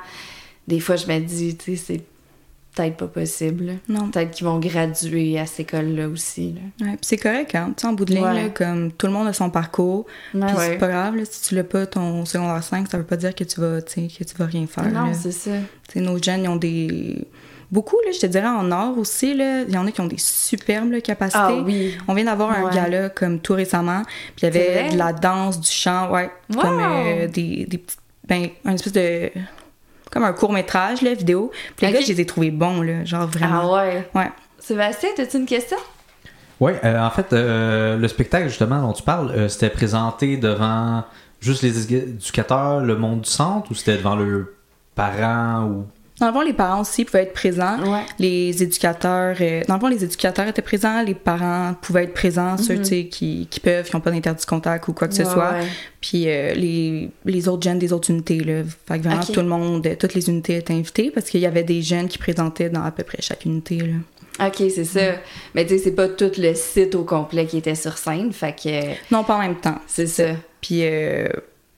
des 0.69 0.81
fois, 0.81 0.97
je 0.97 1.07
me 1.07 1.19
dis, 1.21 1.57
tu 1.57 1.77
sais, 1.77 1.83
c'est 1.87 2.03
peut-être 2.75 2.97
pas 2.97 3.07
possible. 3.07 3.75
Non. 3.89 4.11
Peut-être 4.11 4.33
qu'ils 4.33 4.47
vont 4.47 4.59
graduer 4.61 5.39
à 5.41 5.47
cette 5.47 5.61
école-là 5.61 6.09
aussi. 6.09 6.55
Là. 6.81 6.87
Ouais, 6.87 6.97
c'est 7.01 7.17
correct, 7.17 7.55
hein. 7.55 7.73
Tu 7.77 7.81
sais, 7.83 7.87
en 7.89 7.95
bout 7.95 8.05
de 8.05 8.13
ligne, 8.15 8.23
Ouais. 8.25 8.43
là, 8.45 8.49
comme 8.51 8.93
tout 8.93 9.07
le 9.07 9.13
monde 9.13 9.27
a 9.29 9.33
son 9.33 9.51
parcours. 9.51 10.07
Puis 10.33 10.41
ouais. 10.41 10.49
c'est 10.57 10.79
pas 10.79 10.89
grave, 10.89 11.17
là, 11.17 11.23
si 11.29 11.43
tu 11.49 11.55
l'as 11.57 11.65
pas 11.65 11.87
ton 11.87 12.25
secondaire 12.25 12.63
5, 12.63 12.89
ça 12.91 12.99
veut 12.99 13.05
pas 13.05 13.17
dire 13.17 13.35
que 13.35 13.45
tu 13.45 13.61
vas, 13.61 13.81
tu 13.83 14.09
sais, 14.09 14.09
que 14.19 14.25
tu 14.25 14.37
vas 14.37 14.47
rien 14.47 14.67
faire. 14.67 14.91
Non, 14.93 15.13
c'est 15.15 15.33
ça. 15.33 15.53
Tu 15.89 15.95
sais, 15.95 16.01
nos 16.01 16.21
jeunes, 16.23 16.43
ils 16.45 16.49
ont 16.49 16.57
des. 16.57 17.27
Beaucoup, 17.71 17.97
là, 18.05 18.13
je 18.13 18.21
te 18.21 18.27
dirais, 18.27 18.47
en 18.47 18.71
or 18.71 18.97
aussi, 18.99 19.35
là, 19.35 19.63
il 19.63 19.75
y 19.75 19.77
en 19.77 19.87
a 19.87 19.91
qui 19.91 20.01
ont 20.01 20.07
des 20.07 20.19
superbes 20.19 20.93
là, 20.93 21.01
capacités. 21.01 21.39
Ah 21.43 21.63
oui. 21.65 21.97
On 22.07 22.15
vient 22.15 22.25
d'avoir 22.25 22.51
un 22.51 22.71
gala 22.71 23.09
comme 23.09 23.41
tout 23.41 23.55
récemment, 23.55 24.03
puis 24.37 24.43
il 24.43 24.45
y 24.45 24.47
avait 24.47 24.91
de 24.93 24.99
la 24.99 25.13
danse, 25.13 25.61
du 25.61 25.71
chant, 25.71 26.11
ouais, 26.11 26.31
Wow! 26.55 26.61
comme 26.61 26.81
euh, 26.81 27.27
des, 27.27 27.67
des 27.67 27.79
petites, 27.79 27.99
ben, 28.29 28.49
un 28.65 28.75
espèce 28.75 28.93
de, 28.93 29.31
comme 30.11 30.25
un 30.25 30.33
court 30.33 30.53
métrage, 30.53 31.03
là, 31.03 31.15
vidéo. 31.15 31.51
Puis 31.77 31.87
les 31.87 31.93
gars, 31.93 32.01
je 32.01 32.09
les 32.09 32.21
ai 32.21 32.27
trouvés 32.27 32.51
bons, 32.51 32.83
là, 32.83 33.05
genre 33.05 33.27
vraiment. 33.27 33.63
Ah 33.63 33.87
ouais. 33.87 34.09
Ouais. 34.15 34.31
Sébastien, 34.59 35.11
as-tu 35.19 35.37
une 35.37 35.47
question? 35.47 35.77
Oui, 36.59 36.73
en 36.83 37.11
fait, 37.11 37.33
euh, 37.33 37.97
le 37.99 38.09
spectacle 38.09 38.49
justement 38.49 38.81
dont 38.81 38.93
tu 38.93 39.03
parles, 39.03 39.31
euh, 39.33 39.49
c'était 39.49 39.69
présenté 39.71 40.37
devant 40.39 41.05
juste 41.41 41.63
les 41.63 41.93
éducateurs, 41.95 42.81
le 42.81 42.97
monde 42.97 43.21
du 43.21 43.31
centre, 43.31 43.71
ou 43.71 43.75
c'était 43.75 43.99
devant 43.99 44.17
leurs 44.17 44.47
parents 44.95 45.65
ou 45.65 45.87
Dans 46.19 46.29
le 46.29 46.33
fond, 46.33 46.41
les 46.41 46.55
parents 46.55 46.81
aussi 46.81 47.05
pouvaient 47.05 47.25
être 47.25 47.35
présents. 47.35 47.79
Ouais. 47.93 48.01
Les 48.19 48.63
éducateurs, 48.63 49.37
euh, 49.41 49.63
dans 49.69 49.75
le 49.75 49.81
fond, 49.81 49.89
les 49.89 50.03
éducateurs 50.03 50.49
étaient 50.49 50.63
présents, 50.63 51.03
les 51.03 51.15
parents 51.15 51.75
pouvaient 51.83 52.05
être 52.05 52.15
présents, 52.15 52.57
ceux 52.57 52.79
tu 52.79 52.85
sais, 52.85 53.05
qui, 53.07 53.47
qui 53.51 53.61
peuvent, 53.61 53.85
qui 53.89 53.95
n'ont 53.95 54.01
pas 54.01 54.11
d'interdit 54.11 54.43
de 54.43 54.49
contact 54.49 54.89
ou 54.89 54.95
quoi 54.95 55.09
que 55.09 55.15
ce 55.15 55.23
Mhm. 55.23 55.29
Ouais, 55.29 55.35
soit. 55.35 55.51
ouais. 55.53 55.67
Puis 56.01 56.25
euh, 56.29 56.55
les, 56.55 57.11
les 57.27 57.49
autres 57.49 57.63
jeunes 57.65 57.79
des 57.79 57.93
autres 57.93 58.11
unités, 58.11 58.39
là. 58.41 58.63
Fait 58.89 58.99
que 58.99 59.05
vraiment, 59.05 59.23
tout 59.23 59.41
le 59.41 59.47
monde, 59.47 59.87
toutes 60.01 60.15
les 60.15 60.29
unités 60.31 60.57
étaient 60.57 60.73
invitées 60.73 61.11
parce 61.11 61.29
qu'il 61.29 61.41
y 61.41 61.47
avait 61.47 61.65
des 61.65 61.83
jeunes 61.83 62.09
qui 62.09 62.17
présentaient 62.19 62.71
dans 62.71 62.83
à 62.85 62.91
peu 62.93 63.03
près 63.03 63.19
chaque 63.21 63.45
unité, 63.45 63.77
là. 63.79 64.47
Ok, 64.49 64.57
c'est 64.75 64.85
ça. 64.85 65.01
Mais 65.55 65.65
tu 65.67 65.77
sais, 65.77 65.85
c'est 65.85 65.95
pas 65.95 66.09
tout 66.09 66.31
le 66.39 66.55
site 66.55 66.95
au 66.95 67.05
complet 67.05 67.47
qui 67.47 67.59
était 67.59 67.75
sur 67.75 67.97
scène. 67.99 68.33
Fait 68.33 68.55
que 68.55 68.93
Non, 69.13 69.23
pas 69.25 69.37
en 69.37 69.41
même 69.41 69.57
temps. 69.57 69.79
c'est 69.87 70.07
ça. 70.07 70.29
Puis 70.61 70.81
euh, 70.83 71.29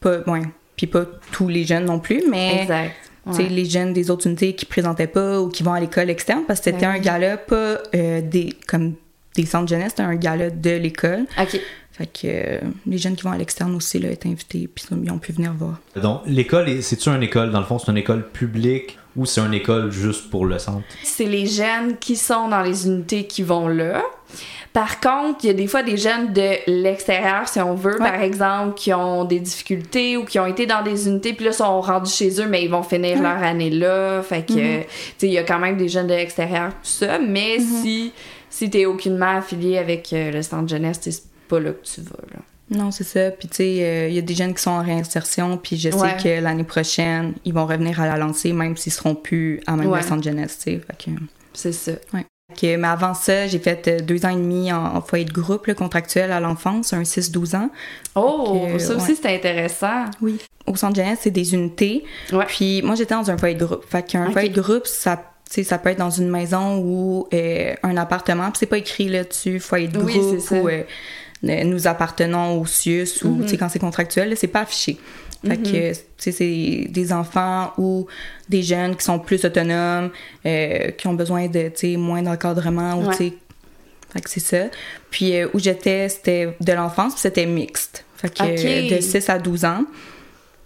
pas, 0.00 0.18
ouais, 0.26 0.42
puis 0.76 0.86
pas 0.86 1.04
tous 1.32 1.48
les 1.48 1.64
jeunes 1.64 1.84
non 1.84 1.98
plus, 2.00 2.22
mais 2.28 2.62
Exact. 2.62 2.92
Ouais. 3.36 3.48
les 3.48 3.64
jeunes 3.64 3.92
des 3.92 4.10
autres 4.10 4.26
unités 4.26 4.54
qui 4.54 4.64
présentaient 4.66 5.06
pas 5.06 5.40
ou 5.40 5.48
qui 5.48 5.62
vont 5.62 5.72
à 5.72 5.80
l'école 5.80 6.10
externe 6.10 6.42
parce 6.46 6.60
que 6.60 6.64
c'était 6.66 6.86
Ben 6.86 6.90
un 6.92 6.98
gala 6.98 7.36
pas 7.36 7.78
euh, 7.94 8.20
des 8.22 8.52
comme 8.66 8.94
des 9.34 9.46
centres 9.46 9.68
jeunesse, 9.68 9.90
c'était 9.90 10.02
un 10.02 10.16
gala 10.16 10.50
de 10.50 10.70
l'école. 10.70 11.26
Ok. 11.40 11.60
Fait 11.92 12.06
que 12.06 12.18
euh, 12.26 12.58
les 12.86 12.98
jeunes 12.98 13.16
qui 13.16 13.24
vont 13.24 13.32
à 13.32 13.38
l'externe 13.38 13.74
aussi 13.74 13.98
là 13.98 14.10
étaient 14.10 14.28
invités 14.28 14.68
puis 14.72 14.84
ils 15.02 15.10
ont 15.10 15.18
pu 15.18 15.32
venir 15.32 15.52
voir. 15.52 15.78
Donc, 16.00 16.20
l'école, 16.26 16.68
est- 16.68 16.80
c'est-tu 16.82 17.08
une 17.08 17.22
école, 17.24 17.50
dans 17.50 17.58
le 17.60 17.66
fond, 17.66 17.78
c'est 17.78 17.90
une 17.90 17.96
école 17.98 18.28
publique 18.30 18.98
ou 19.16 19.26
c'est 19.26 19.40
une 19.40 19.54
école 19.54 19.90
juste 19.90 20.30
pour 20.30 20.46
le 20.46 20.58
centre? 20.60 20.84
c'est 21.02 21.24
les 21.24 21.46
jeunes 21.46 21.96
qui 21.98 22.14
sont 22.14 22.48
dans 22.48 22.62
les 22.62 22.86
unités 22.86 23.26
qui 23.26 23.42
vont 23.42 23.66
là. 23.66 24.02
Par 24.72 25.00
contre, 25.00 25.40
il 25.44 25.46
y 25.48 25.50
a 25.50 25.54
des 25.54 25.66
fois 25.66 25.82
des 25.82 25.96
jeunes 25.96 26.32
de 26.32 26.50
l'extérieur, 26.66 27.48
si 27.48 27.58
on 27.60 27.74
veut, 27.74 27.92
Ouais. 28.00 28.10
par 28.10 28.20
exemple, 28.20 28.74
qui 28.74 28.92
ont 28.92 29.24
des 29.24 29.40
difficultés 29.40 30.16
ou 30.16 30.24
qui 30.24 30.38
ont 30.38 30.46
été 30.46 30.66
dans 30.66 30.82
des 30.82 31.08
unités, 31.08 31.32
puis 31.32 31.46
là, 31.46 31.52
sont 31.52 31.80
rendus 31.80 32.12
chez 32.12 32.40
eux, 32.40 32.46
mais 32.46 32.62
ils 32.64 32.70
vont 32.70 32.82
finir 32.82 33.16
Ouais. 33.16 33.22
leur 33.22 33.42
année 33.42 33.70
là. 33.70 34.22
Fait 34.22 34.46
que, 34.46 34.52
Mhm. 34.52 34.82
tu 34.82 34.88
sais, 35.18 35.26
il 35.26 35.32
y 35.32 35.38
a 35.38 35.42
quand 35.44 35.58
même 35.58 35.76
des 35.76 35.88
jeunes 35.88 36.06
de 36.06 36.14
l'extérieur, 36.14 36.70
tout 36.70 36.78
ça. 36.82 37.18
Mais 37.18 37.56
Mhm. 37.58 37.64
si, 37.82 38.12
si 38.50 38.70
t'es 38.70 38.84
aucunement 38.86 39.38
affilié 39.38 39.78
avec 39.78 40.12
euh, 40.12 40.30
le 40.30 40.42
centre 40.42 40.68
jeunesse, 40.68 40.98
c'est 41.02 41.22
pas 41.48 41.58
là 41.60 41.70
que 41.72 41.84
tu 41.84 42.00
vas, 42.02 42.16
là. 42.32 42.40
Non, 42.70 42.90
c'est 42.90 43.04
ça. 43.04 43.30
Puis 43.30 43.48
tu 43.48 43.56
sais, 43.56 43.78
euh, 43.80 44.08
il 44.10 44.14
y 44.14 44.18
a 44.18 44.22
des 44.22 44.34
jeunes 44.34 44.52
qui 44.54 44.62
sont 44.62 44.70
en 44.72 44.82
réinsertion, 44.82 45.56
puis 45.56 45.78
je 45.78 45.88
sais 45.88 45.96
Ouais. 45.96 46.16
que 46.22 46.42
l'année 46.42 46.64
prochaine, 46.64 47.32
ils 47.46 47.54
vont 47.54 47.64
revenir 47.64 47.98
à 48.00 48.06
la 48.06 48.18
lancée 48.18 48.52
même 48.52 48.76
s'ils 48.76 48.92
seront 48.92 49.14
plus 49.14 49.60
à 49.66 49.74
même 49.74 49.88
Ouais. 49.88 50.00
le 50.02 50.06
centre 50.06 50.22
jeunesse, 50.22 50.58
tu 50.62 50.72
sais. 50.72 50.80
Que 50.98 51.10
C'est 51.54 51.72
ça. 51.72 51.92
Mais 52.62 52.88
avant 52.88 53.14
ça, 53.14 53.46
j'ai 53.46 53.58
fait 53.58 53.88
euh, 53.88 54.00
deux 54.00 54.24
ans 54.24 54.30
et 54.30 54.36
demi 54.36 54.72
en, 54.72 54.96
en 54.96 55.00
foyer 55.00 55.24
de 55.24 55.32
groupe 55.32 55.66
là, 55.66 55.74
contractuel 55.74 56.32
à 56.32 56.40
l'enfance, 56.40 56.92
un 56.92 57.02
6-12 57.02 57.56
ans. 57.56 57.70
Oh, 58.14 58.66
que, 58.72 58.78
ça 58.78 58.96
aussi, 58.96 59.10
ouais. 59.12 59.18
c'est 59.22 59.34
intéressant. 59.34 60.04
Oui. 60.20 60.38
Au 60.66 60.76
centre 60.76 60.96
jeunesse, 60.96 61.20
c'est 61.22 61.30
des 61.30 61.54
unités. 61.54 62.04
Ouais. 62.32 62.44
Puis 62.46 62.82
moi, 62.82 62.94
j'étais 62.94 63.14
dans 63.14 63.30
un 63.30 63.38
foyer 63.38 63.54
de 63.54 63.64
groupe. 63.64 63.84
Fait 63.88 64.04
qu'un 64.04 64.30
foyer 64.30 64.48
de 64.48 64.60
groupe, 64.60 64.86
ça, 64.86 65.22
ça 65.46 65.78
peut 65.78 65.90
être 65.90 65.98
dans 65.98 66.10
une 66.10 66.28
maison 66.28 66.78
ou 66.78 67.26
euh, 67.32 67.74
un 67.82 67.96
appartement, 67.96 68.50
puis 68.50 68.58
c'est 68.60 68.66
pas 68.66 68.78
écrit 68.78 69.08
là-dessus, 69.08 69.60
foyer 69.60 69.88
de 69.88 69.98
Oui, 69.98 70.18
groupe 70.18 70.40
ça. 70.40 70.56
ou 70.56 70.68
euh, 70.68 70.82
euh, 71.44 71.64
nous 71.64 71.86
appartenons 71.86 72.60
au 72.60 72.66
CIUS 72.66 73.22
ou, 73.24 73.42
tu 73.42 73.48
sais, 73.48 73.56
quand 73.56 73.68
c'est 73.68 73.78
contractuel, 73.78 74.36
c'est 74.36 74.48
pas 74.48 74.60
affiché. 74.60 74.98
Fait 75.46 75.56
que, 75.56 75.92
tu 75.92 76.00
sais, 76.16 76.32
c'est 76.32 76.86
des 76.90 77.12
enfants 77.12 77.72
ou 77.78 78.06
des 78.48 78.62
jeunes 78.62 78.96
qui 78.96 79.04
sont 79.04 79.20
plus 79.20 79.44
autonomes, 79.44 80.10
euh, 80.44 80.90
qui 80.90 81.06
ont 81.06 81.14
besoin 81.14 81.46
de, 81.46 81.68
tu 81.68 81.72
sais, 81.92 81.96
moins 81.96 82.22
d'encadrement 82.22 82.94
ou, 82.94 83.06
Ouais. 83.06 83.16
tu 83.16 83.28
sais, 83.28 83.32
fait 84.12 84.20
que 84.20 84.30
c'est 84.30 84.40
ça. 84.40 84.64
Puis 85.10 85.36
euh, 85.36 85.48
où 85.54 85.58
j'étais, 85.60 86.08
c'était 86.08 86.56
de 86.60 86.72
l'enfance, 86.72 87.12
puis 87.14 87.20
c'était 87.20 87.46
mixte. 87.46 88.04
Fait 88.16 88.30
que 88.34 88.42
euh, 88.42 88.96
de 88.96 89.00
6 89.00 89.28
à 89.30 89.38
12 89.38 89.64
ans. 89.64 89.84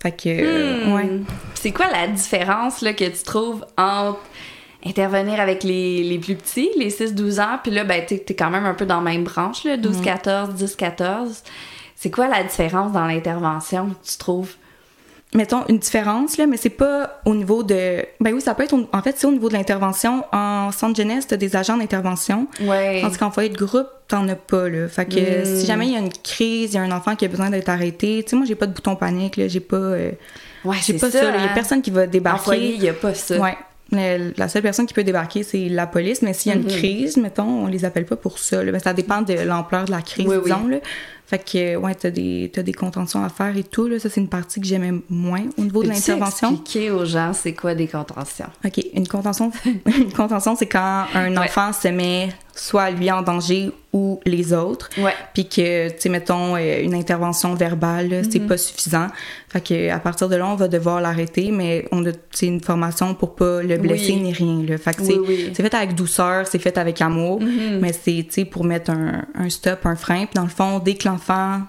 Fait 0.00 0.12
que, 0.12 0.28
euh, 0.28 0.86
Hmm. 0.86 0.92
ouais. 0.94 1.10
C'est 1.54 1.70
quoi 1.72 1.86
la 1.92 2.06
différence 2.08 2.80
là, 2.80 2.92
que 2.94 3.04
tu 3.04 3.22
trouves 3.24 3.64
entre 3.76 4.20
intervenir 4.84 5.38
avec 5.38 5.62
les, 5.64 6.02
les 6.02 6.18
plus 6.18 6.34
petits, 6.34 6.70
les 6.76 6.90
6-12 6.90 7.40
ans, 7.40 7.58
puis 7.62 7.70
là, 7.72 7.84
ben, 7.84 8.04
t'es 8.04 8.24
es 8.28 8.34
quand 8.34 8.50
même 8.50 8.64
un 8.64 8.74
peu 8.74 8.84
dans 8.86 9.00
la 9.00 9.10
même 9.12 9.22
branche, 9.24 9.62
là, 9.64 9.76
12-14, 9.76 10.54
10-14. 10.56 11.42
C'est 11.94 12.10
quoi 12.10 12.26
la 12.26 12.42
différence 12.42 12.90
dans 12.92 13.06
l'intervention, 13.06 13.94
tu 14.02 14.16
trouves? 14.18 14.54
Mettons 15.34 15.64
une 15.68 15.78
différence 15.78 16.36
là 16.36 16.46
mais 16.46 16.56
c'est 16.58 16.68
pas 16.68 17.20
au 17.24 17.34
niveau 17.34 17.62
de 17.62 18.04
ben 18.20 18.34
oui 18.34 18.40
ça 18.42 18.54
peut 18.54 18.64
être 18.64 18.74
au- 18.74 18.86
en 18.92 19.02
fait 19.02 19.14
c'est 19.16 19.26
au 19.26 19.32
niveau 19.32 19.48
de 19.48 19.54
l'intervention 19.54 20.24
en 20.32 20.70
centre 20.72 20.94
jeunesse 20.96 21.26
t'as 21.26 21.36
des 21.38 21.56
agents 21.56 21.76
d'intervention 21.78 22.46
Ouais. 22.60 23.00
tandis 23.00 23.16
qu'en 23.16 23.30
foyer 23.30 23.48
de 23.48 23.56
groupe 23.56 23.86
t'en 24.08 24.28
as 24.28 24.34
pas 24.36 24.68
là 24.68 24.88
fait 24.88 25.06
que 25.06 25.42
Mm. 25.42 25.58
si 25.60 25.66
jamais 25.66 25.86
il 25.86 25.92
y 25.92 25.96
a 25.96 26.00
une 26.00 26.12
crise 26.12 26.72
il 26.72 26.76
y 26.76 26.78
a 26.78 26.82
un 26.82 26.92
enfant 26.92 27.16
qui 27.16 27.24
a 27.24 27.28
besoin 27.28 27.48
d'être 27.50 27.70
arrêté 27.70 28.22
tu 28.24 28.30
sais 28.30 28.36
moi 28.36 28.44
j'ai 28.46 28.54
pas 28.56 28.66
de 28.66 28.72
bouton 28.74 28.94
panique 28.94 29.36
là 29.38 29.48
j'ai 29.48 29.60
pas 29.60 29.76
euh, 29.76 30.10
Ouais, 30.64 30.76
j'ai 30.84 30.94
pas 30.94 31.10
ça, 31.10 31.18
il 31.18 31.24
y 31.24 31.44
a 31.44 31.50
hein. 31.50 31.50
personne 31.54 31.82
qui 31.82 31.90
va 31.90 32.02
En 32.02 32.06
débarquer 32.06 32.44
foyer, 32.44 32.74
il 32.74 32.82
y 32.84 32.88
a 32.88 32.92
pas 32.92 33.14
ça. 33.14 33.36
ouais 33.38 33.56
Le- 33.92 34.32
la 34.38 34.48
seule 34.48 34.62
personne 34.62 34.86
qui 34.86 34.94
peut 34.94 35.04
débarquer, 35.04 35.42
c'est 35.42 35.68
la 35.68 35.86
police, 35.86 36.22
mais 36.22 36.32
s'il 36.32 36.50
y 36.50 36.54
a 36.54 36.58
Mhm. 36.58 36.64
une 36.64 36.68
crise, 36.76 37.16
mettons, 37.18 37.64
on 37.64 37.66
les 37.66 37.84
appelle 37.84 38.06
pas 38.06 38.16
pour 38.16 38.38
ça. 38.38 38.62
là. 38.64 38.72
Ben, 38.72 38.78
ça 38.80 38.94
dépend 38.94 39.20
de 39.22 39.34
l'ampleur 39.34 39.84
de 39.84 39.90
la 39.90 40.00
crise, 40.02 40.26
Oui, 40.26 40.36
oui. 40.36 40.42
disons. 40.44 40.66
Là. 40.66 40.78
Fait 41.26 41.38
que, 41.38 41.76
ouais, 41.76 41.94
t'as 41.94 42.10
des, 42.10 42.50
t'as 42.52 42.62
des 42.62 42.72
contentions 42.72 43.22
à 43.24 43.28
faire 43.28 43.56
et 43.56 43.62
tout. 43.64 43.86
Là. 43.88 43.98
Ça, 43.98 44.08
c'est 44.10 44.20
une 44.20 44.28
partie 44.28 44.60
que 44.60 44.66
j'aimais 44.66 44.92
moins 45.10 45.44
au 45.58 45.62
niveau 45.62 45.82
de 45.82 45.88
l'intervention. 45.88 46.50
expliquer 46.52 46.90
aux 46.90 47.04
gens 47.04 47.32
c'est 47.32 47.54
quoi 47.54 47.74
des 47.74 47.86
contentions? 47.86 48.46
OK, 48.64 48.80
une 48.94 49.06
contention, 49.08 49.50
une 49.98 50.12
contention, 50.12 50.56
c'est 50.56 50.66
quand 50.66 51.04
un 51.14 51.30
Ouais. 51.32 51.38
enfant 51.38 51.72
se 51.72 51.88
met 51.88 52.30
soit 52.54 52.90
lui 52.90 53.10
en 53.10 53.22
danger 53.22 53.70
ou 53.92 54.20
les 54.24 54.52
autres. 54.54 54.88
Puis 55.34 55.46
que, 55.48 55.88
tu 55.90 55.94
sais, 55.98 56.08
mettons, 56.08 56.56
euh, 56.56 56.80
une 56.82 56.94
intervention 56.94 57.54
verbale, 57.54 58.08
là, 58.08 58.22
Mhm. 58.22 58.28
c'est 58.30 58.40
pas 58.40 58.56
suffisant. 58.56 59.08
Fait 59.50 59.60
que 59.60 59.90
à 59.90 59.98
partir 59.98 60.28
de 60.30 60.36
là, 60.36 60.46
on 60.46 60.54
va 60.54 60.68
devoir 60.68 61.00
l'arrêter, 61.02 61.50
mais 61.50 61.86
on 61.92 62.04
a, 62.06 62.10
une 62.40 62.60
formation 62.62 63.14
pour 63.14 63.34
pas 63.34 63.62
le 63.62 63.76
blesser 63.76 64.12
Oui. 64.14 64.20
ni 64.22 64.32
rien, 64.32 64.62
là. 64.66 64.78
Fait 64.78 64.94
que 64.94 65.02
Oui, 65.02 65.06
c'est, 65.08 65.18
oui. 65.18 65.50
c'est 65.54 65.62
fait 65.62 65.74
avec 65.74 65.94
douceur, 65.94 66.46
c'est 66.46 66.58
fait 66.58 66.78
avec 66.78 67.00
amour, 67.02 67.40
Mhm. 67.40 67.80
mais 67.80 67.92
c'est, 67.92 68.24
tu 68.26 68.26
sais, 68.30 68.44
pour 68.46 68.64
mettre 68.64 68.90
un, 68.90 69.24
un 69.34 69.50
stop, 69.50 69.84
un 69.84 69.96
frein. 69.96 70.24
Puis 70.24 70.34
dans 70.36 70.42
le 70.44 70.48
fond, 70.48 70.78
dès 70.78 70.94
que 70.94 71.06
l'enfant, 71.06 71.60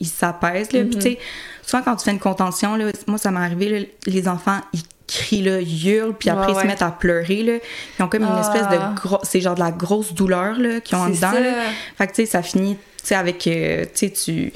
il 0.00 0.06
s'apaise, 0.08 0.68
tu 0.68 1.00
sais, 1.00 1.18
souvent 1.62 1.82
quand 1.84 1.96
tu 1.96 2.04
fais 2.04 2.10
une 2.12 2.18
contention, 2.18 2.74
là, 2.76 2.86
moi, 3.06 3.18
ça 3.18 3.30
m'est 3.30 3.38
arrivé, 3.40 3.68
là, 3.80 3.86
les 4.06 4.26
enfants, 4.28 4.58
ils 4.72 4.82
crient, 5.08 5.42
là, 5.42 5.60
hurlent, 5.60 6.14
puis 6.14 6.28
après, 6.30 6.52
Ouais, 6.52 6.52
ils 6.58 6.62
se 6.62 6.66
mettent 6.66 6.82
à 6.82 6.90
pleurer, 6.92 7.42
là. 7.42 7.54
Ils 7.98 8.02
ont 8.04 8.08
comme 8.08 8.22
une 8.22 8.28
Ah. 8.30 8.40
espèce 8.40 8.68
de 8.68 8.94
gros... 8.94 9.18
C'est 9.24 9.40
genre 9.40 9.54
de 9.56 9.60
la 9.60 9.72
grosse 9.72 10.12
douleur, 10.14 10.58
là, 10.58 10.80
qu'ils 10.80 10.96
ont 10.96 11.00
en 11.02 11.08
dedans, 11.08 11.32
ça. 11.32 11.40
là. 11.40 11.52
Fait 11.96 12.06
que, 12.06 12.12
tu 12.12 12.22
sais, 12.22 12.26
ça 12.26 12.42
finit, 12.42 12.76
tu 12.76 12.82
sais, 13.04 13.14
avec... 13.16 13.46
euh, 13.46 13.84
tu 13.94 14.12
tu... 14.12 14.52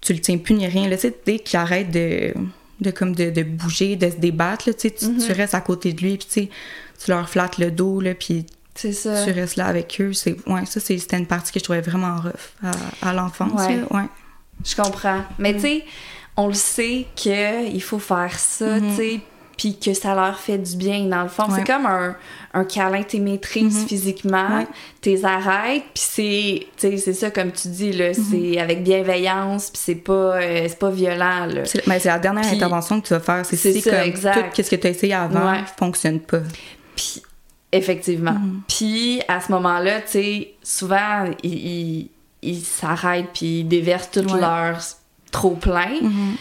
Tu 0.00 0.14
le 0.14 0.18
tiens 0.20 0.38
plus 0.38 0.54
ni 0.54 0.66
rien, 0.66 0.88
là. 0.88 0.96
Tu 0.96 1.02
sais, 1.02 1.14
dès 1.26 1.38
qu'il 1.38 1.58
arrête 1.58 1.90
de... 1.90 2.32
De, 2.80 2.90
comme 2.90 3.14
de, 3.14 3.28
de 3.28 3.42
bouger, 3.42 3.96
de 3.96 4.08
se 4.08 4.16
débattre, 4.16 4.66
là, 4.66 4.72
tu 4.72 4.88
sais, 4.88 4.90
tu, 4.90 5.04
Mhm. 5.06 5.18
tu 5.26 5.32
restes 5.32 5.54
à 5.54 5.60
côté 5.60 5.92
de 5.92 6.00
lui, 6.00 6.16
puis 6.16 6.48
tu 6.48 7.10
leur 7.10 7.28
flattes 7.28 7.58
le 7.58 7.70
dos, 7.70 8.00
là, 8.00 8.14
puis 8.14 8.46
ça. 8.74 9.22
tu 9.26 9.32
restes 9.32 9.56
là 9.56 9.66
avec 9.66 10.00
eux. 10.00 10.14
C'est, 10.14 10.34
ouais, 10.48 10.64
ça, 10.64 10.80
c'était 10.80 11.18
une 11.18 11.26
partie 11.26 11.52
que 11.52 11.58
je 11.58 11.64
trouvais 11.64 11.82
vraiment 11.82 12.16
rough 12.16 12.32
à, 13.02 13.08
à 13.10 13.12
l'enfance, 13.12 13.60
Ouais. 13.68 13.80
ouais. 13.90 14.06
Je 14.64 14.74
comprends. 14.74 15.20
Mais 15.38 15.52
tu 15.52 15.60
sais, 15.60 15.84
on 16.38 16.46
le 16.48 16.54
sait 16.54 17.04
qu'il 17.16 17.82
faut 17.82 17.98
faire 17.98 18.38
ça, 18.38 18.80
tu 18.80 18.96
sais, 18.96 19.20
puis 19.60 19.78
que 19.78 19.92
ça 19.92 20.14
leur 20.14 20.38
fait 20.38 20.56
du 20.56 20.74
bien, 20.74 21.00
dans 21.04 21.22
le 21.22 21.28
fond. 21.28 21.42
Ouais. 21.44 21.56
C'est 21.58 21.64
comme 21.70 21.84
un, 21.84 22.16
un 22.54 22.64
câlin, 22.64 23.02
t'es 23.02 23.18
maîtrise 23.18 23.84
physiquement, 23.86 24.56
Ouais. 24.60 24.66
t'es 25.02 25.22
arrêtes, 25.22 25.84
puis 25.92 26.66
c'est, 26.78 27.12
ça, 27.12 27.30
comme 27.30 27.52
tu 27.52 27.68
dis, 27.68 27.92
là, 27.92 28.14
c'est 28.14 28.58
avec 28.58 28.82
bienveillance, 28.82 29.68
puis 29.68 29.82
c'est 29.84 29.94
pas, 29.96 30.12
euh, 30.40 30.64
c'est 30.66 30.78
pas 30.78 30.88
violent, 30.88 31.44
là. 31.44 31.66
C'est, 31.66 31.86
ben, 31.86 32.00
la 32.02 32.18
dernière 32.18 32.50
intervention 32.50 33.02
que 33.02 33.08
tu 33.08 33.12
vas 33.12 33.20
faire. 33.20 33.44
C'est, 33.44 33.56
si 33.56 33.82
ça, 33.82 33.90
comme 33.90 34.00
exact. 34.00 34.56
tout 34.56 34.62
ce 34.62 34.70
que 34.70 34.76
tu 34.76 34.86
as 34.86 34.90
essayé 34.90 35.12
avant 35.12 35.52
Ouais. 35.52 35.58
fonctionne 35.78 36.20
pas. 36.20 36.40
Puis, 36.96 37.20
effectivement. 37.70 38.32
Mhm. 38.32 38.62
Puis, 38.66 39.20
à 39.28 39.42
ce 39.42 39.52
moment-là, 39.52 40.00
tu 40.00 40.12
sais, 40.12 40.54
souvent, 40.62 41.26
ils, 41.42 42.08
ils, 42.40 42.62
s'arrêtent, 42.62 43.28
puis 43.34 43.60
ils 43.60 43.68
déversent 43.68 44.10
tout 44.10 44.22
leur 44.22 44.78
trop-plein. 45.30 46.00
Mhm. 46.00 46.36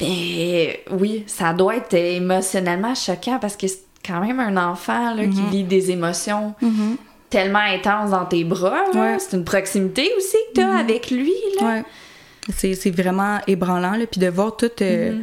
Mais 0.00 0.82
oui, 0.90 1.24
ça 1.26 1.52
doit 1.52 1.76
être 1.76 1.94
émotionnellement 1.94 2.94
choquant 2.94 3.38
parce 3.38 3.56
que 3.56 3.66
c'est 3.66 3.80
quand 4.06 4.20
même 4.20 4.40
un 4.40 4.56
enfant 4.56 5.14
là, 5.14 5.22
qui 5.24 5.40
Mhm. 5.40 5.50
vit 5.50 5.64
des 5.64 5.90
émotions 5.90 6.54
Mhm. 6.62 6.96
tellement 7.30 7.58
intenses 7.60 8.10
dans 8.10 8.24
tes 8.24 8.44
bras. 8.44 8.82
Ouais. 8.94 9.16
C'est 9.18 9.36
une 9.36 9.44
proximité 9.44 10.10
aussi 10.16 10.36
que 10.50 10.60
tu 10.60 10.60
as 10.60 10.76
avec 10.76 11.10
lui. 11.10 11.32
Là. 11.60 11.66
Ouais. 11.66 11.84
C'est, 12.56 12.90
vraiment 12.90 13.38
ébranlant, 13.46 13.92
là. 13.92 14.06
Puis 14.10 14.20
de 14.20 14.28
voir 14.28 14.56
tout. 14.56 14.70
euh, 14.80 15.12
Mhm. 15.12 15.20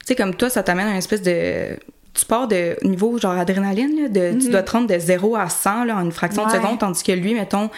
Tu 0.00 0.06
sais, 0.06 0.14
comme 0.16 0.34
toi, 0.34 0.48
ça 0.50 0.62
t'amène 0.62 0.86
à 0.88 0.90
une 0.92 0.96
espèce 0.96 1.22
de. 1.22 1.76
Tu 2.14 2.26
pars 2.26 2.46
de 2.48 2.76
niveau 2.82 3.18
genre 3.18 3.32
adrénaline, 3.32 4.02
là, 4.02 4.08
de, 4.08 4.38
tu 4.38 4.46
Mhm. 4.46 4.50
dois 4.52 4.62
te 4.62 4.70
rendre 4.72 4.86
de 4.86 4.98
0 4.98 5.36
à 5.36 5.48
100 5.48 5.84
là, 5.84 5.96
en 5.96 6.02
une 6.04 6.12
fraction 6.12 6.44
Ouais. 6.44 6.50
de 6.52 6.56
seconde, 6.56 6.78
tandis 6.78 7.02
que 7.02 7.12
lui, 7.12 7.34
mettons, 7.34 7.70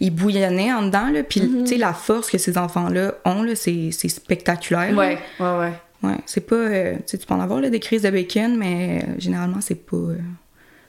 il 0.00 0.10
bouillonnait 0.14 0.72
en 0.72 0.82
dedans, 0.82 1.10
là, 1.10 1.22
puis 1.22 1.42
Mhm. 1.42 1.64
tu 1.64 1.66
sais, 1.72 1.76
la 1.76 1.92
force 1.92 2.30
que 2.30 2.38
ces 2.38 2.56
enfants-là 2.58 3.14
ont, 3.24 3.42
là, 3.42 3.54
c'est, 3.54 3.90
spectaculaire. 3.92 4.96
Ouais, 4.96 5.18
ouais, 5.38 5.58
ouais. 5.58 5.72
Ouais, 6.02 6.16
c'est 6.24 6.40
pas. 6.46 6.54
euh, 6.56 6.94
tu 6.96 7.02
sais, 7.06 7.18
tu 7.18 7.26
peux 7.26 7.34
en 7.34 7.40
avoir 7.40 7.60
là, 7.60 7.68
des 7.68 7.78
crises 7.80 8.02
de 8.02 8.10
bacon, 8.10 8.56
mais 8.56 9.04
euh, 9.06 9.14
généralement, 9.18 9.60
c'est 9.60 9.74
pas. 9.74 9.96
euh, 9.96 10.16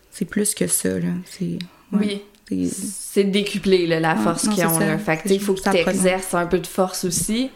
c'est 0.09 0.23
plus 0.25 0.53
que 0.55 0.67
ça, 0.67 0.87
là. 0.89 1.09
C'est. 1.25 1.59
ouais, 1.91 2.21
Oui. 2.49 2.69
c'est- 2.71 3.25
décuplé 3.25 3.87
là, 3.87 3.99
la 3.99 4.15
force 4.15 4.47
qu'ils 4.47 4.65
ont. 4.65 4.79
Là. 4.79 4.97
Fait 4.97 5.21
il 5.25 5.39
faut 5.41 5.53
que 5.53 5.59
Ça 5.61 5.71
tu 5.71 5.77
exerces 5.77 6.33
un 6.33 6.45
peu 6.45 6.59
de 6.59 6.67
force 6.67 7.03
aussi. 7.05 7.49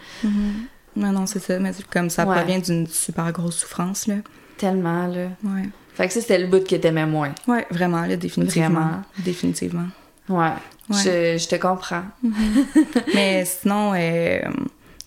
Non, 0.98 1.12
non, 1.12 1.26
c'est 1.26 1.40
ça. 1.40 1.60
Mais 1.60 1.72
comme 1.92 2.10
ça 2.10 2.26
provient 2.26 2.60
d'une 2.60 2.88
super 2.88 3.32
grosse 3.32 3.58
souffrance, 3.58 4.08
là. 4.08 4.16
Tellement. 4.58 5.08
Là. 5.08 5.28
Ouais. 5.44 5.70
Fait 5.94 6.08
que 6.08 6.14
ça, 6.14 6.22
c'était 6.22 6.40
le 6.40 6.48
bout 6.48 6.66
que 6.66 6.76
t'aimais 6.76 7.06
moins. 7.06 7.34
Ouais, 7.48 7.66
vraiment, 7.72 8.06
là, 8.06 8.16
définitivement. 8.18 8.70
Vraiment. 8.70 9.02
Définitivement. 9.24 9.88
Ouais. 10.30 10.50
Ouais. 10.90 10.98
Je, 11.04 11.38
je 11.44 11.48
te 11.48 11.56
comprends. 11.56 12.04
Mais 13.14 13.46
sinon, 13.46 13.94
euh, 13.96 14.40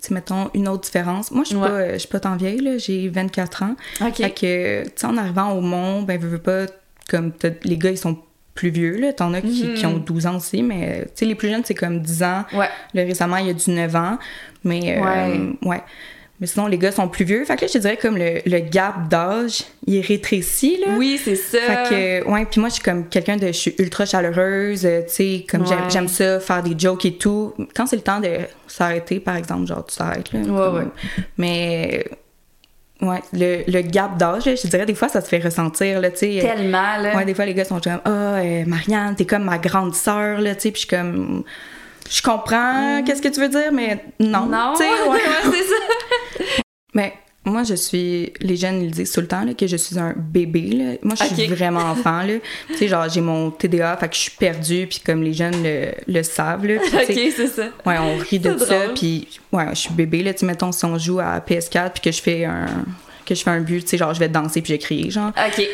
tu 0.02 0.12
mettons, 0.14 0.50
une 0.54 0.68
autre 0.68 0.84
différence. 0.84 1.30
Moi, 1.30 1.44
je 1.44 1.48
suis 1.48 1.56
Ouais. 1.56 1.68
pas, 1.68 1.92
je 1.94 1.98
suis 1.98 2.08
pas 2.08 2.20
tant 2.20 2.36
vieille, 2.36 2.60
là. 2.60 2.78
J'ai 2.78 3.08
24 3.08 3.62
ans. 3.64 3.74
OK. 4.00 4.16
Fait 4.16 4.30
que, 4.30 4.84
tu 4.84 4.90
sais, 4.96 5.06
en 5.06 5.16
arrivant 5.16 5.52
au 5.52 5.60
monde, 5.60 6.06
ben, 6.06 6.18
veux, 6.20 6.28
veux 6.28 6.38
pas, 6.38 6.66
comme, 7.08 7.32
les 7.64 7.76
gars, 7.76 7.90
ils 7.90 7.98
sont 7.98 8.18
plus 8.54 8.70
vieux, 8.70 8.96
là. 8.96 9.12
T'en 9.12 9.32
as 9.34 9.40
qui, 9.40 9.74
qui 9.74 9.86
ont 9.86 9.98
12 9.98 10.26
ans 10.26 10.36
aussi, 10.36 10.62
mais, 10.62 11.02
tu 11.06 11.10
sais, 11.14 11.24
les 11.26 11.34
plus 11.34 11.48
jeunes, 11.48 11.62
c'est 11.64 11.74
comme 11.74 12.00
10 12.00 12.22
ans. 12.24 12.44
Ouais. 12.54 12.68
Là, 12.94 13.02
récemment, 13.04 13.36
il 13.36 13.46
y 13.46 13.50
a 13.50 13.54
du 13.54 13.70
9 13.70 13.94
ans. 13.96 14.18
Mais, 14.64 14.98
euh, 14.98 15.02
Ouais. 15.04 15.40
ouais. 15.62 15.82
Mais 16.40 16.46
sinon, 16.46 16.66
les 16.68 16.78
gars 16.78 16.92
sont 16.92 17.08
plus 17.08 17.24
vieux. 17.24 17.44
Fait 17.44 17.56
que 17.56 17.62
là, 17.62 17.66
je 17.66 17.72
te 17.72 17.78
dirais 17.78 17.96
comme 17.96 18.16
le, 18.16 18.40
le 18.46 18.58
gap 18.60 19.08
d'âge, 19.08 19.64
il 19.86 19.96
est 19.96 20.00
rétréci, 20.06 20.78
là. 20.86 20.92
Oui, 20.96 21.20
c'est 21.22 21.34
ça. 21.34 21.58
Fait 21.58 22.22
que, 22.22 22.30
ouais, 22.30 22.44
puis 22.48 22.60
moi, 22.60 22.68
je 22.68 22.74
suis 22.74 22.82
comme 22.84 23.08
quelqu'un 23.08 23.36
de. 23.36 23.48
Je 23.48 23.52
suis 23.52 23.74
ultra 23.78 24.06
chaleureuse, 24.06 24.86
euh, 24.86 25.00
tu 25.02 25.08
sais, 25.14 25.46
comme 25.50 25.66
j'aime- 25.66 25.78
Ouais. 25.78 25.90
j'aime 25.90 26.06
ça, 26.08 26.38
faire 26.38 26.62
des 26.62 26.78
jokes 26.78 27.04
et 27.06 27.14
tout. 27.16 27.54
Quand 27.74 27.86
c'est 27.86 27.96
le 27.96 28.02
temps 28.02 28.20
de 28.20 28.30
s'arrêter, 28.68 29.18
par 29.18 29.34
exemple, 29.34 29.66
genre, 29.66 29.84
tu 29.84 29.96
t'arrêtes, 29.96 30.32
là. 30.32 30.38
Ouais, 30.40 30.46
comme- 30.46 30.76
ouais. 30.76 30.84
Mais, 31.38 32.04
ouais, 33.02 33.20
le, 33.32 33.64
le 33.70 33.80
gap 33.82 34.16
d'âge, 34.16 34.44
je 34.44 34.68
dirais, 34.68 34.86
des 34.86 34.94
fois, 34.94 35.08
ça 35.08 35.20
se 35.20 35.28
fait 35.28 35.38
ressentir, 35.40 36.00
là, 36.00 36.10
tu 36.12 36.18
sais. 36.18 36.38
Tellement, 36.40 36.98
là. 37.00 37.16
Ouais, 37.16 37.24
des 37.24 37.34
fois, 37.34 37.46
les 37.46 37.54
gars 37.54 37.64
sont 37.64 37.80
comme, 37.80 38.00
ah, 38.04 38.08
euh, 38.36 38.62
Marianne, 38.64 39.16
t'es 39.16 39.24
comme 39.24 39.42
ma 39.44 39.58
grande 39.58 39.94
sœur, 39.94 40.40
là, 40.40 40.54
tu 40.54 40.60
sais, 40.62 40.70
puis 40.70 40.82
je 40.82 40.86
suis 40.86 40.96
comme. 40.96 41.42
Je 42.10 42.22
comprends, 42.22 43.02
qu'est-ce 43.04 43.20
que 43.20 43.28
tu 43.28 43.38
veux 43.38 43.50
dire, 43.50 43.70
mais 43.70 44.02
non. 44.18 44.46
Mm. 44.46 44.50
Non, 44.50 44.72
tu 44.76 44.82
sais, 44.82 44.88
ouais. 45.08 45.16
ouais, 45.16 45.18
c'est 45.42 45.50
ça. 45.64 45.74
Mais 46.94 47.14
moi, 47.44 47.62
je 47.62 47.74
suis. 47.74 48.32
Les 48.40 48.56
jeunes, 48.56 48.82
ils 48.82 48.90
disent 48.90 49.12
tout 49.12 49.20
le 49.20 49.26
temps 49.26 49.44
là, 49.44 49.54
que 49.54 49.66
je 49.66 49.76
suis 49.76 49.98
un 49.98 50.14
bébé. 50.16 50.70
Là. 50.70 50.84
Moi, 51.02 51.14
je 51.18 51.34
suis 51.34 51.46
vraiment 51.46 51.80
enfant. 51.90 52.22
Là. 52.22 52.34
Tu 52.68 52.76
sais, 52.76 52.88
genre, 52.88 53.08
j'ai 53.08 53.20
mon 53.20 53.50
TDA, 53.50 53.96
fait 53.96 54.08
que 54.08 54.14
je 54.14 54.20
suis 54.20 54.30
perdue, 54.32 54.86
puis 54.86 55.00
comme 55.04 55.22
les 55.22 55.32
jeunes 55.32 55.62
le, 55.62 55.92
le 56.06 56.22
savent. 56.22 56.66
Là, 56.66 56.74
ok, 56.76 57.18
c'est 57.36 57.46
ça. 57.46 57.68
Ouais, 57.86 57.98
on 57.98 58.16
rit 58.18 58.38
de 58.38 58.56
ça, 58.58 58.88
puis 58.94 59.28
ouais, 59.52 59.64
je 59.70 59.80
suis 59.80 59.94
bébé. 59.94 60.22
Là, 60.22 60.34
tu 60.34 60.44
mettons, 60.44 60.72
si 60.72 60.84
on 60.84 60.98
joue 60.98 61.20
à 61.20 61.38
PS4, 61.40 61.92
puis 61.92 62.02
que 62.02 62.12
je 62.12 62.22
fais 62.22 62.44
un. 62.44 62.66
Que 63.28 63.34
je 63.34 63.42
fais 63.42 63.50
un 63.50 63.60
but, 63.60 63.82
tu 63.82 63.88
sais, 63.90 63.98
genre, 63.98 64.14
je 64.14 64.18
vais 64.18 64.28
danser 64.28 64.62
puis 64.62 64.70
je 64.70 64.74
vais 64.74 64.78
crier, 64.78 65.10
genre. 65.10 65.28
OK. 65.30 65.54
fait 65.56 65.66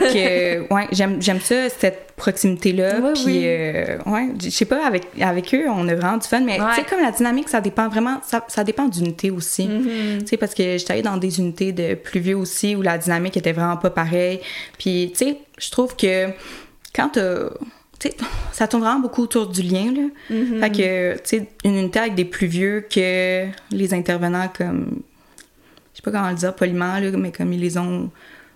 que, 0.00 0.16
euh, 0.16 0.64
ouais, 0.70 0.86
j'aime, 0.92 1.20
j'aime 1.20 1.40
ça, 1.40 1.68
cette 1.68 2.12
proximité-là. 2.16 2.96
Oui, 3.02 3.10
puis, 3.14 3.24
oui. 3.26 3.42
euh, 3.44 3.98
ouais, 4.06 4.28
je 4.42 4.50
sais 4.50 4.64
pas, 4.64 4.86
avec, 4.86 5.04
avec 5.20 5.54
eux, 5.54 5.64
on 5.68 5.88
a 5.88 5.94
vraiment 5.94 6.16
du 6.18 6.26
fun, 6.28 6.40
mais 6.40 6.60
Ouais. 6.60 6.66
tu 6.74 6.80
sais, 6.82 6.86
comme 6.88 7.00
la 7.02 7.10
dynamique, 7.10 7.48
ça 7.48 7.60
dépend 7.60 7.88
vraiment, 7.88 8.20
ça, 8.24 8.44
ça 8.48 8.62
dépend 8.64 8.86
d'unité 8.88 9.30
aussi. 9.30 9.66
Mm-hmm. 9.66 10.18
Tu 10.20 10.26
sais, 10.26 10.36
parce 10.36 10.54
que 10.54 10.78
j'étais 10.78 10.92
allée 10.92 11.02
dans 11.02 11.16
des 11.16 11.38
unités 11.40 11.72
de 11.72 11.94
plus 11.94 12.20
vieux 12.20 12.36
aussi 12.36 12.76
où 12.76 12.82
la 12.82 12.98
dynamique 12.98 13.36
était 13.36 13.52
vraiment 13.52 13.76
pas 13.76 13.90
pareille. 13.90 14.40
Puis, 14.78 15.12
tu 15.16 15.24
sais, 15.26 15.36
je 15.58 15.70
trouve 15.70 15.96
que 15.96 16.26
quand 16.94 17.08
t'as- 17.10 17.50
tu 17.98 18.08
sais, 18.08 18.16
ça 18.52 18.66
tourne 18.66 18.82
vraiment 18.82 19.00
beaucoup 19.00 19.22
autour 19.22 19.46
du 19.46 19.62
lien, 19.62 19.92
là. 19.92 20.08
Mm-hmm. 20.34 20.60
Fait 20.60 20.70
que, 20.70 21.12
tu 21.14 21.20
sais, 21.24 21.46
une 21.64 21.76
unité 21.76 21.98
avec 21.98 22.14
des 22.14 22.24
plus 22.24 22.46
vieux 22.46 22.86
que 22.94 23.46
les 23.72 23.94
intervenants 23.94 24.48
comme 24.56 25.02
sais 26.04 26.10
pas 26.10 26.10
comment 26.10 26.30
le 26.30 26.36
dire 26.36 26.54
poliment, 26.54 26.98
là, 26.98 27.10
mais 27.16 27.32
comme 27.32 27.52
ils 27.52 27.60
les 27.60 27.78
ont 27.78 28.10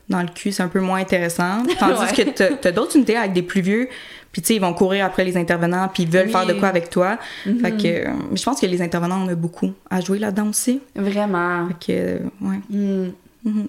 dans 0.09 0.21
le 0.21 0.29
cul, 0.29 0.53
c'est 0.53 0.63
un 0.63 0.69
peu 0.69 0.81
moins 0.81 0.99
intéressant. 1.01 1.63
Tandis 1.79 2.01
Ouais. 2.17 2.25
que 2.25 2.55
t'as- 2.57 2.73
d'autres 2.73 2.97
unités 2.97 3.17
avec 3.17 3.33
des 3.33 3.43
plus 3.43 3.61
vieux, 3.63 3.89
puis 4.33 4.43
tu 4.43 4.49
sais, 4.49 4.55
ils 4.57 4.61
vont 4.61 4.75
courir 4.75 5.05
après 5.07 5.25
les 5.25 5.37
intervenants, 5.37 5.89
puis 5.93 6.03
ils 6.03 6.09
veulent 6.11 6.27
Oui. 6.27 6.33
faire 6.33 6.47
de 6.47 6.53
quoi 6.55 6.69
avec 6.69 6.91
toi. 6.91 7.19
Mm-hmm. 7.47 7.61
Fait 7.61 7.73
que 7.73 8.09
euh, 8.11 8.13
je 8.35 8.43
pense 8.43 8.61
que 8.61 8.67
les 8.67 8.83
intervenants, 8.83 9.25
on 9.25 9.29
a 9.29 9.35
beaucoup 9.35 9.73
à 9.91 10.01
jouer 10.01 10.19
là-dedans 10.19 10.49
aussi. 10.49 10.81
Vraiment. 10.95 11.69
Fait 11.69 11.75
que, 11.87 11.93
euh, 11.93 12.19
ouais. 12.41 12.61
Mm. 12.71 13.13
Mhm. 13.45 13.69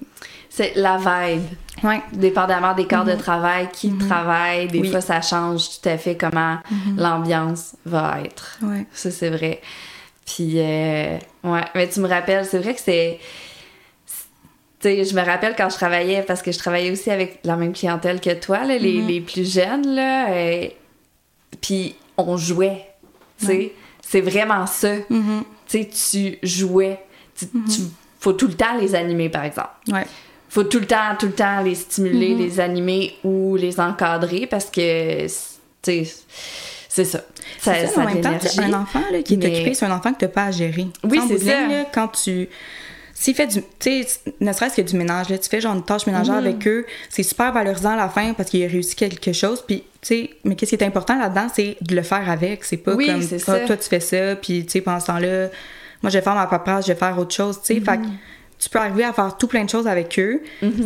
C'est 0.50 0.72
la 0.78 0.98
vibe. 0.98 1.44
Ouais. 1.84 2.02
Dépendamment 2.14 2.74
des 2.74 2.88
corps 2.88 3.04
de 3.04 3.14
travail, 3.16 3.68
qui 3.74 3.92
travaille, 3.98 4.68
des 4.70 4.80
Oui. 4.80 4.90
fois 4.90 5.02
ça 5.02 5.22
change 5.22 5.82
tout 5.82 5.90
à 5.90 5.98
fait 5.98 6.16
comment 6.16 6.60
l'ambiance 6.98 7.76
va 7.86 8.20
être. 8.24 8.58
Ouais. 8.62 8.86
Ça, 8.94 9.12
c'est 9.12 9.30
vrai. 9.30 9.60
Puis, 10.26 10.54
euh, 10.56 11.18
ouais, 11.44 11.62
mais 11.76 11.90
tu 11.90 12.00
me 12.00 12.08
rappelles, 12.08 12.46
c'est 12.46 12.60
vrai 12.60 12.74
que 12.74 12.80
c'est. 12.82 13.20
Tu 14.86 14.92
sais, 14.92 15.04
je 15.04 15.16
me 15.16 15.22
rappelle 15.26 15.56
quand 15.58 15.70
je 15.70 15.76
travaillais, 15.76 16.22
parce 16.22 16.42
que 16.44 16.52
je 16.52 16.60
travaillais 16.60 16.92
aussi 16.92 17.10
avec 17.10 17.40
la 17.44 17.56
même 17.56 17.74
clientèle 17.74 18.22
que 18.22 18.34
toi, 18.36 18.60
là, 18.66 18.78
les, 18.78 19.02
les 19.02 19.20
plus 19.22 19.52
jeunes, 19.52 19.88
là. 19.96 20.30
euh, 20.30 20.68
puis, 21.60 21.96
on 22.18 22.38
jouait. 22.38 22.86
Tu 23.40 23.46
sais, 23.48 23.72
c'est 24.02 24.22
vraiment 24.22 24.68
ça. 24.68 24.94
Mhm. 25.10 25.44
Tu 25.68 25.82
sais, 25.90 26.38
tu 26.42 26.48
jouais. 26.48 27.00
Tu, 27.36 27.48
tu- 27.48 27.82
faut 28.20 28.34
tout 28.34 28.48
le 28.48 28.54
temps 28.54 28.78
les 28.80 28.94
animer, 28.96 29.30
par 29.30 29.44
exemple 29.44 29.70
Ouais. 29.92 30.06
faut 30.50 30.64
tout 30.64 30.80
le 30.80 30.86
temps, 30.88 31.16
tout 31.20 31.26
le 31.28 31.32
temps 31.34 31.62
les 31.62 31.76
stimuler, 31.76 32.36
les 32.36 32.60
animer 32.60 33.16
ou 33.24 33.56
les 33.56 33.80
encadrer 33.80 34.46
parce 34.48 34.66
que, 34.66 35.24
tu 35.26 35.30
sais, 35.84 36.14
c'est 36.90 37.06
ça. 37.06 37.22
Ça, 37.60 37.74
C'est 37.74 37.88
ça, 37.88 37.94
ça 37.96 38.02
en 38.02 38.06
même 38.06 38.22
temps, 38.22 38.30
un 38.60 38.74
enfant 38.74 39.02
là, 39.12 39.22
qui 39.24 39.34
est 39.34 39.38
Mais- 39.38 39.48
occupé, 39.54 39.74
c'est 39.74 39.86
un 39.86 39.92
enfant 39.92 40.14
que 40.14 40.20
t'as 40.20 40.28
pas 40.28 40.46
à 40.46 40.52
gérer. 40.52 40.88
Oui, 41.04 41.20
c'est 41.28 41.40
ça. 41.40 41.68
là, 41.68 41.86
quand 41.94 42.08
tu. 42.10 42.48
S'il 43.18 43.34
fait 43.34 43.48
du. 43.48 43.62
Tu 43.80 44.04
sais, 44.04 44.20
ne 44.42 44.52
serait-ce 44.52 44.76
que 44.76 44.82
du 44.82 44.96
ménage, 44.98 45.30
là, 45.30 45.38
tu 45.38 45.50
fais 45.50 45.62
genre 45.62 45.74
une 45.74 45.84
tâche 45.86 46.06
ménagère 46.06 46.34
Mhm. 46.36 46.46
avec 46.48 46.68
eux, 46.68 46.86
c'est 47.10 47.24
super 47.24 47.54
valorisant 47.54 47.92
à 47.92 47.96
la 47.96 48.10
fin 48.10 48.34
parce 48.34 48.50
qu'il 48.50 48.62
a 48.64 48.68
réussi 48.68 48.94
quelque 48.96 49.32
chose. 49.32 49.64
Puis, 49.66 49.84
tu 50.02 50.08
sais, 50.08 50.30
mais 50.44 50.56
qu'est-ce 50.56 50.76
qui 50.76 50.84
est 50.84 50.86
important 50.86 51.18
là-dedans, 51.18 51.48
c'est 51.54 51.78
de 51.82 51.96
le 51.96 52.02
faire 52.02 52.30
avec. 52.30 52.66
C'est 52.66 52.76
pas 52.78 52.94
Oui, 52.94 53.08
comme. 53.08 53.22
ça. 53.22 53.60
toi, 53.62 53.78
tu 53.78 53.88
fais 53.88 54.02
ça, 54.02 54.36
puis, 54.36 54.66
tu 54.66 54.72
sais, 54.74 54.82
pendant 54.82 55.00
ce 55.00 55.08
temps-là, 55.08 55.48
moi, 56.04 56.10
je 56.10 56.18
vais 56.18 56.22
faire 56.22 56.36
ma 56.36 56.46
paperasse, 56.46 56.86
je 56.88 56.92
vais 56.92 57.00
faire 57.00 57.18
autre 57.18 57.34
chose, 57.34 57.58
tu 57.64 57.74
sais. 57.76 57.80
Fait 57.80 57.98
Mhm. 57.98 58.04
que 58.04 58.10
tu 58.60 58.70
peux 58.70 58.80
arriver 58.80 59.06
à 59.06 59.14
faire 59.14 59.38
tout 59.38 59.48
plein 59.48 59.64
de 59.64 59.70
choses 59.70 59.88
avec 59.88 60.20
eux. 60.20 60.42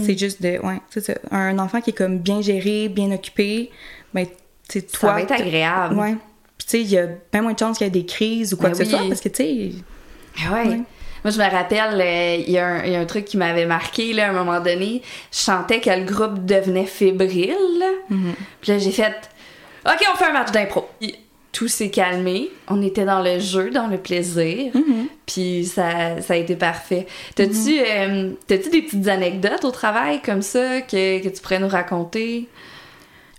C'est 0.06 0.18
juste 0.18 0.40
de. 0.42 0.60
Ouais, 0.64 0.80
ça. 1.02 1.14
Un 1.32 1.58
enfant 1.58 1.82
qui 1.82 1.90
est 1.90 1.94
comme 1.98 2.20
bien 2.20 2.42
géré, 2.42 2.90
bien 2.90 3.12
occupé, 3.12 3.72
ben, 4.14 4.28
tu 4.68 4.80
sais, 4.82 4.88
Ça 4.88 4.98
toi. 5.00 5.14
va 5.14 5.22
être 5.24 5.32
agréable. 5.32 5.96
Ouais. 5.98 6.16
Puis, 6.60 6.68
tu 6.68 6.70
sais, 6.78 6.82
il 6.82 6.90
y 6.92 6.98
a 7.00 7.08
bien 7.32 7.42
moins 7.42 7.54
de 7.54 7.60
chances 7.60 7.80
qu'il 7.80 7.86
y 7.86 7.88
ait 7.88 7.92
des 7.92 8.06
crises 8.06 8.54
ou 8.54 8.58
quoi 8.58 8.70
Ben 8.70 8.78
que 8.78 8.84
ce 8.84 8.90
soit 8.90 9.00
parce 9.08 9.20
que, 9.22 9.30
tu 9.30 9.36
sais. 9.44 9.72
Ah 10.48 10.54
ouais. 10.54 10.68
Ouais. 10.70 10.82
Moi, 11.24 11.32
je 11.32 11.38
me 11.38 11.50
rappelle, 11.50 12.00
euh, 12.02 12.36
il 12.46 12.52
y, 12.52 12.58
a 12.58 12.66
un- 12.68 12.84
il 12.86 12.92
y 12.92 12.96
a 12.96 13.00
un 13.00 13.06
truc 13.06 13.26
qui 13.26 13.38
m'avait 13.38 13.66
marqué, 13.66 14.14
là, 14.14 14.28
à 14.28 14.30
un 14.30 14.34
moment 14.34 14.60
donné. 14.60 15.02
Je 15.32 15.38
sentais 15.40 15.80
que 15.82 15.90
le 15.90 16.04
groupe 16.06 16.46
devenait 16.46 16.86
fébrile. 16.86 17.84
Mhm. 18.10 18.34
Puis 18.62 18.72
là, 18.72 18.78
j'ai 18.78 18.92
fait 18.92 19.14
OK, 19.86 20.06
on 20.14 20.18
fait 20.18 20.26
un 20.26 20.34
match 20.34 20.52
d'impro. 20.52 20.88
Puis 21.00 21.16
Tout 21.52 21.68
s'est 21.68 21.90
calmé. 21.90 22.52
On 22.68 22.80
était 22.84 23.06
dans 23.06 23.22
le 23.24 23.40
jeu, 23.40 23.72
dans 23.72 23.88
le 23.88 23.98
plaisir. 23.98 24.72
Mhm. 24.76 25.08
Puis 25.26 25.66
ça, 25.66 26.22
ça 26.22 26.34
a 26.34 26.38
été 26.38 26.56
parfait. 26.56 27.08
T'as-tu 27.36 27.80
euh, 27.80 28.32
t'as-tu 28.46 28.70
des 28.70 28.84
petites 28.84 29.08
anecdotes 29.08 29.66
au 29.66 29.72
travail 29.72 30.22
comme 30.22 30.44
ça 30.44 30.82
que, 30.82 31.24
que 31.24 31.28
tu 31.30 31.42
pourrais 31.42 31.58
nous 31.60 31.68
raconter? 31.68 32.48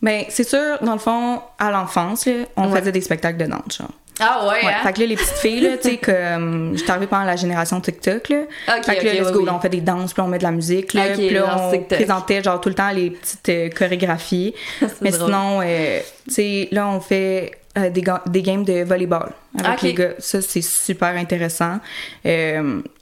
Ben, 0.03 0.25
c'est 0.29 0.49
sûr, 0.49 0.79
dans 0.83 0.95
le 0.95 0.99
fond, 0.99 1.41
à 1.59 1.71
l'enfance, 1.71 2.27
on 2.57 2.71
Ouais. 2.73 2.79
faisait 2.81 2.91
des 2.93 3.01
spectacles 3.01 3.39
de 3.39 3.47
danse, 3.47 3.79
genre. 3.79 3.91
Ah 4.21 4.47
ouais, 4.47 4.65
Ouais, 4.67 4.73
hein? 4.73 4.83
Fait 4.83 4.93
que 4.93 5.01
là, 5.01 5.07
les 5.07 5.17
petites 5.17 5.39
filles, 5.39 5.61
là, 5.61 5.77
tu 5.77 5.89
sais, 5.91 5.97
comme. 6.03 6.77
J'étais 6.77 6.91
arrivée 6.91 7.07
pendant 7.07 7.25
la 7.25 7.37
génération 7.37 7.81
TikTok, 7.81 8.29
là. 8.29 8.37
Ok, 8.77 8.85
fait 8.85 8.97
que 8.97 9.05
là, 9.07 9.13
ok, 9.13 9.19
let's 9.19 9.27
oui, 9.29 9.33
go, 9.33 9.39
oui. 9.41 9.47
là, 9.47 9.55
on 9.57 9.61
fait 9.61 9.69
des 9.69 9.81
danses, 9.81 10.13
puis 10.13 10.23
on 10.23 10.29
met 10.29 10.39
de 10.39 10.43
la 10.45 10.51
musique, 10.53 10.93
là. 10.95 11.09
Puis 11.15 11.31
là, 11.31 11.57
on 11.59 11.71
TikTok. 11.71 11.99
présentait, 11.99 12.43
genre, 12.43 12.61
tout 12.61 12.69
le 12.69 12.75
temps 12.75 12.91
les 12.91 13.11
petites 13.11 13.49
euh, 13.49 13.69
chorégraphies. 13.71 14.55
Mais 15.01 15.11
drôle. 15.11 15.27
sinon, 15.27 15.61
euh, 15.63 16.01
tu 16.27 16.35
sais, 16.35 16.69
là, 16.71 16.87
on 16.89 17.01
fait 17.01 17.53
euh, 17.79 17.89
des, 17.89 18.03
ga- 18.03 18.23
des 18.27 18.43
games 18.43 18.65
de 18.65 18.83
volleyball 18.83 19.31
avec 19.65 19.83
les 19.83 19.95
gars. 19.95 20.11
Ça, 20.19 20.41
c'est 20.43 20.61
super 20.63 21.17
intéressant. 21.17 21.79
Tu 22.25 22.31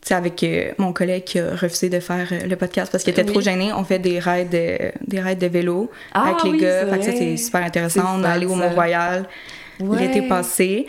sais, 0.02 0.14
avec 0.14 0.46
mon 0.78 0.92
collègue 0.92 1.24
qui 1.24 1.38
a 1.40 1.50
refusé 1.56 1.88
de 1.88 2.00
faire 2.00 2.26
le 2.46 2.56
podcast 2.56 2.90
parce 2.92 3.02
qu'il 3.04 3.12
était 3.12 3.22
Oui. 3.24 3.32
trop 3.32 3.40
gêné, 3.40 3.72
on 3.74 3.84
fait 3.84 3.98
des 3.98 4.18
raids 4.18 4.44
de, 4.46 4.92
des 5.06 5.20
raids 5.20 5.34
de 5.36 5.46
vélo 5.46 5.90
Ah 6.14 6.28
avec 6.28 6.42
les 6.44 6.58
gars. 6.58 6.86
Fait 6.86 6.98
que 6.98 7.04
ça, 7.04 7.12
c'est 7.12 7.36
super 7.36 7.62
intéressant. 7.62 8.02
On 8.16 8.22
est 8.24 8.26
allé 8.26 8.46
au. 8.46 8.54
Mont-Royal 8.54 9.26
Ouais. 9.80 10.06
l'été 10.06 10.22
passé. 10.22 10.86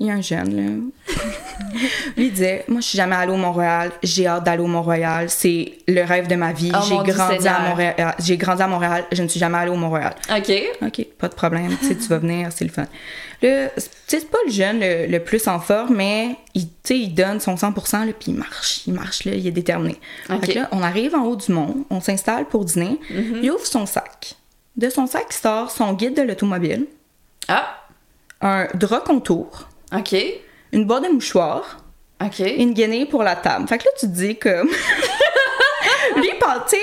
Il 0.00 0.08
y 0.08 0.10
a 0.10 0.14
un 0.14 0.20
jeune, 0.20 0.56
là. 0.56 1.14
Lui 2.16 2.26
il 2.26 2.32
disait 2.32 2.64
Moi, 2.66 2.80
je 2.80 2.86
suis 2.88 2.96
jamais 2.96 3.14
allé 3.14 3.30
au 3.30 3.36
Mont-Royal. 3.36 3.92
J'ai 4.02 4.26
hâte 4.26 4.42
d'aller 4.44 4.60
au 4.62 4.66
Mont-Royal. 4.66 5.30
C'est 5.30 5.72
le 5.86 6.02
rêve 6.02 6.26
de 6.26 6.34
ma 6.34 6.52
vie. 6.52 6.72
Oh, 6.74 6.78
J'ai 6.82 6.96
Dieu 7.04 7.14
grandi, 7.14 7.46
à. 7.46 7.60
Montréal. 7.60 8.14
J'ai 8.18 8.36
grandi 8.36 8.60
à 8.62 8.66
Montréal. 8.66 9.04
Je 9.12 9.22
ne 9.22 9.28
suis 9.28 9.38
jamais 9.38 9.56
allée 9.56 9.70
au 9.70 9.76
Mont-Royal. 9.76 10.14
OK. 10.36 10.52
OK, 10.82 11.06
pas 11.16 11.28
de 11.28 11.34
problème. 11.34 11.76
tu 11.78 11.86
sais, 11.86 11.94
tu 11.94 12.08
vas 12.08 12.18
venir, 12.18 12.48
c'est 12.50 12.64
le 12.64 12.72
fun. 12.72 12.86
Là, 13.40 13.68
tu 13.68 13.80
sais, 13.80 13.88
c'est 14.08 14.30
pas 14.30 14.38
le 14.44 14.50
jeune 14.52 14.80
le, 14.80 15.06
le 15.06 15.20
plus 15.20 15.46
en 15.46 15.60
forme, 15.60 15.94
mais 15.94 16.36
il, 16.54 16.66
tu 16.66 16.72
sais, 16.84 16.98
il 16.98 17.14
donne 17.14 17.38
son 17.38 17.54
100%, 17.54 18.06
là, 18.06 18.12
puis 18.18 18.32
il 18.32 18.34
marche. 18.34 18.80
Il 18.88 18.94
marche, 18.94 19.24
là, 19.24 19.34
il 19.34 19.46
est 19.46 19.52
déterminé. 19.52 19.96
OK. 20.28 20.44
Fait 20.44 20.54
que 20.54 20.58
là, 20.58 20.68
on 20.72 20.82
arrive 20.82 21.14
en 21.14 21.22
haut 21.24 21.36
du 21.36 21.52
mont, 21.52 21.84
on 21.90 22.00
s'installe 22.00 22.46
pour 22.46 22.64
dîner. 22.64 22.98
Il 23.42 23.48
ouvre 23.52 23.64
son 23.64 23.86
sac. 23.86 24.34
De 24.76 24.90
son 24.90 25.06
sac, 25.06 25.26
il 25.30 25.34
sort 25.36 25.70
son 25.70 25.92
guide 25.92 26.16
de 26.16 26.22
l'automobile, 26.22 26.86
Ah, 27.48 27.76
un 28.40 28.66
drap 28.74 29.00
contour, 29.00 29.68
OK. 29.94 30.14
une 30.72 30.84
boîte 30.86 31.04
de 31.04 31.08
mouchoirs, 31.08 31.78
OK. 32.22 32.40
et 32.40 32.60
une 32.62 32.74
guenille 32.74 33.06
pour 33.06 33.22
la 33.22 33.36
table. 33.36 33.66
Fait 33.68 33.78
que 33.78 33.84
là, 33.84 33.90
tu 33.98 34.06
te 34.06 34.12
dis 34.12 34.38
comme... 34.38 34.68
Lui, 36.16 36.28
tu 36.68 36.76
sais, 36.76 36.82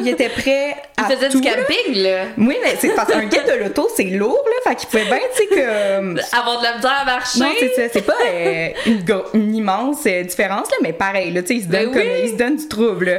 il 0.00 0.08
était 0.08 0.28
prêt 0.28 0.76
Il 0.98 1.04
à 1.04 1.08
faisait 1.08 1.28
tout, 1.30 1.40
du 1.40 1.48
camping, 1.48 1.94
là. 2.02 2.24
Oui, 2.36 2.56
mais 2.62 2.76
c'est 2.78 2.94
parce 2.94 3.10
qu'un 3.10 3.24
guide 3.24 3.44
de 3.46 3.64
l'auto, 3.64 3.88
c'est 3.96 4.04
lourd, 4.04 4.38
là. 4.46 4.70
Fait 4.70 4.76
qu'il 4.76 4.88
pouvait 4.88 5.04
bien, 5.06 5.18
tu 5.34 5.42
sais, 5.42 5.46
que... 5.48 6.36
Avoir 6.38 6.58
de 6.60 6.64
la 6.64 6.76
misère 6.76 6.98
à 7.00 7.04
marcher. 7.04 7.40
Non, 7.40 7.50
c'est 7.58 7.74
ça. 7.74 7.82
C'est 7.92 8.02
pas 8.02 8.14
euh, 8.24 8.68
une, 8.86 9.04
une 9.34 9.54
immense 9.56 10.06
euh, 10.06 10.22
différence, 10.22 10.70
là, 10.70 10.76
mais 10.82 10.92
pareil, 10.92 11.32
là, 11.32 11.42
tu 11.42 11.48
sais, 11.48 11.54
ils 11.56 11.62
se 11.64 11.68
Ben 11.68 11.84
donnent 11.86 11.94
comme... 11.94 12.02
Ils 12.22 12.30
se 12.30 12.36
donnent 12.36 12.56
du 12.56 12.68
trouble, 12.68 13.06
là. 13.06 13.18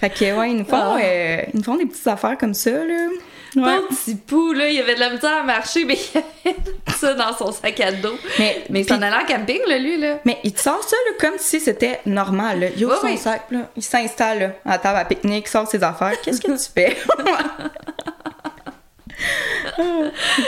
Fait 0.00 0.10
que, 0.10 0.38
ouais, 0.38 0.50
ils 0.50 0.56
nous 0.58 0.64
font, 0.64 0.76
Ah. 0.96 0.98
euh, 1.02 1.42
ils 1.52 1.56
nous 1.58 1.64
font 1.64 1.76
des 1.76 1.86
petites 1.86 2.06
affaires 2.06 2.38
comme 2.38 2.54
ça, 2.54 2.70
là. 2.70 3.08
Ouais. 3.56 3.80
Petit 3.88 4.14
pou, 4.14 4.52
là, 4.52 4.68
il 4.68 4.80
avait 4.80 4.94
de 4.94 5.00
la 5.00 5.10
misère 5.10 5.38
à 5.38 5.42
marcher, 5.42 5.84
mais 5.84 5.98
il 6.14 6.18
avait 6.50 6.56
ça 6.96 7.14
dans 7.14 7.32
son 7.36 7.52
sac 7.52 7.80
à 7.80 7.92
dos. 7.92 8.14
Mais, 8.38 8.64
Mais 8.70 8.80
il 8.80 8.88
s'en 8.88 9.00
allait 9.02 9.16
en 9.16 9.26
camping, 9.26 9.60
là, 9.66 9.78
lui, 9.78 9.98
là. 9.98 10.18
mais 10.24 10.38
il 10.44 10.52
te 10.52 10.60
sort 10.60 10.82
ça 10.82 10.96
là, 11.08 11.16
comme 11.18 11.38
si 11.38 11.60
c'était 11.60 12.00
normal. 12.06 12.60
Là. 12.60 12.66
Il 12.76 12.84
ouvre 12.86 13.00
son 13.00 13.06
oui. 13.06 13.18
sac, 13.18 13.46
là. 13.50 13.68
il 13.76 13.82
s'installe 13.82 14.38
là, 14.38 14.52
à 14.64 14.70
la 14.72 14.78
table 14.78 14.98
à 14.98 15.04
pique-nique, 15.04 15.48
sort 15.48 15.66
ses 15.68 15.82
affaires. 15.82 16.20
Qu'est-ce 16.22 16.40
que 16.40 16.52
tu 16.52 16.70
fais? 16.74 16.96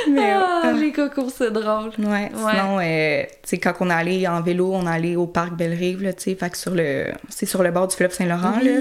Mais, 0.09 0.31
Ah, 0.33 0.63
euh, 0.67 0.73
les 0.73 0.93
cocos, 0.93 1.31
c'est 1.31 1.51
drôle. 1.51 1.91
Ouais, 1.99 2.31
sinon, 2.35 2.79
euh, 2.81 3.23
tu 3.25 3.29
sais, 3.45 3.59
quand 3.59 3.75
on 3.81 3.91
est 3.91 3.95
allé 3.95 4.27
en 4.27 4.41
vélo, 4.41 4.73
on 4.73 4.87
est 4.87 4.91
allé 4.91 5.17
au 5.17 5.27
parc 5.27 5.55
Belle-Rive, 5.55 6.03
là, 6.03 6.13
tu 6.13 6.23
sais, 6.23 6.35
fait 6.35 6.51
que 6.51 6.57
sur 6.57 6.75
le... 6.75 7.07
C'est 7.29 7.47
sur 7.47 7.63
le 7.63 7.71
bord 7.71 7.89
du 7.89 7.97
fleuve 7.97 8.13
Saint-Laurent, 8.13 8.59
là, 8.63 8.73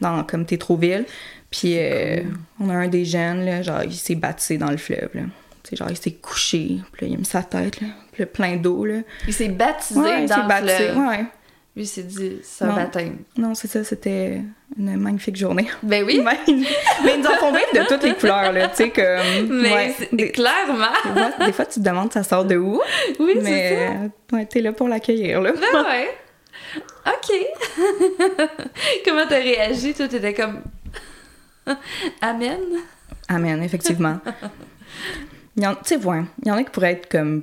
dans, 0.00 0.24
comme 0.24 0.46
Tétroville. 0.46 1.04
Puis 1.50 1.74
euh, 1.78 2.22
on 2.60 2.68
a 2.70 2.74
un 2.74 2.88
des 2.88 3.04
jeunes, 3.04 3.44
là, 3.44 3.62
genre, 3.62 3.82
il 3.84 3.94
s'est 3.94 4.14
battu 4.16 4.58
dans 4.58 4.70
le 4.70 4.76
fleuve, 4.76 5.10
là. 5.14 5.22
Tu 5.62 5.70
sais, 5.70 5.76
genre, 5.76 5.90
il 5.90 5.96
s'est 5.96 6.12
couché, 6.12 6.78
puis 6.92 7.06
là, 7.06 7.08
il 7.12 7.14
a 7.14 7.18
mis 7.18 7.24
sa 7.24 7.42
tête, 7.42 7.80
là, 7.80 7.88
puis 8.12 8.22
là, 8.22 8.26
plein 8.26 8.56
d'eau, 8.56 8.84
là. 8.84 9.00
Il 9.26 9.32
s'est 9.34 9.48
baptisé 9.48 9.98
Ouais, 10.00 10.22
il 10.22 10.28
dans 10.28 10.34
s'est 10.36 10.42
le 10.42 10.48
battu, 10.48 10.66
fleuve. 10.68 10.98
ouais. 11.08 11.24
Lui, 11.74 11.82
il 11.82 11.86
s'est 11.86 12.02
dit, 12.04 12.38
c'est 12.42 12.64
un 12.64 12.68
Non. 12.68 12.74
baptême. 12.76 13.18
Non, 13.36 13.54
c'est 13.54 13.68
ça, 13.68 13.84
c'était 13.84 14.40
une 14.78 14.96
magnifique 14.96 15.36
journée. 15.36 15.68
Ben 15.82 16.04
oui, 16.04 16.22
Mais, 16.24 16.38
ils 16.48 16.56
nous 17.20 17.24
font 17.38 17.52
vivre 17.52 17.66
de 17.74 17.86
toutes 17.86 18.02
les 18.02 18.14
couleurs, 18.14 18.50
là, 18.52 18.68
tu 18.68 18.76
sais, 18.76 18.90
comme... 18.90 19.60
mais 19.60 19.72
ouais, 19.72 19.94
c'est- 19.98 20.14
des, 20.14 20.30
clairement. 20.30 20.86
des 21.04 21.20
fois, 21.20 21.46
des 21.46 21.52
fois, 21.52 21.66
tu 21.66 21.80
te 21.80 21.84
demandes 21.84 22.12
ça 22.12 22.22
sort 22.22 22.44
de 22.46 22.56
où, 22.56 22.80
Oui, 23.20 23.32
c'est 23.36 23.42
mais 23.42 23.76
ça. 24.30 24.36
ouais, 24.36 24.46
t'es 24.46 24.60
là 24.62 24.72
pour 24.72 24.88
l'accueillir, 24.88 25.40
là. 25.42 25.52
Ben 25.52 25.82
ouais. 25.84 26.08
OK. 27.06 27.36
Comment 29.04 29.26
t'as 29.28 29.38
réagi? 29.38 29.94
Toi, 29.94 30.08
t'étais 30.08 30.34
comme... 30.34 30.62
Amen? 32.20 32.58
Amen, 33.28 33.62
effectivement. 33.62 34.18
Il 35.56 35.62
y 35.62 35.66
en, 35.66 35.74
tu 35.74 35.80
sais, 35.84 35.96
ouais, 35.96 36.22
il 36.42 36.48
y 36.48 36.50
en 36.50 36.56
a 36.56 36.62
qui 36.62 36.70
pourraient 36.70 36.92
être 36.92 37.08
comme 37.08 37.42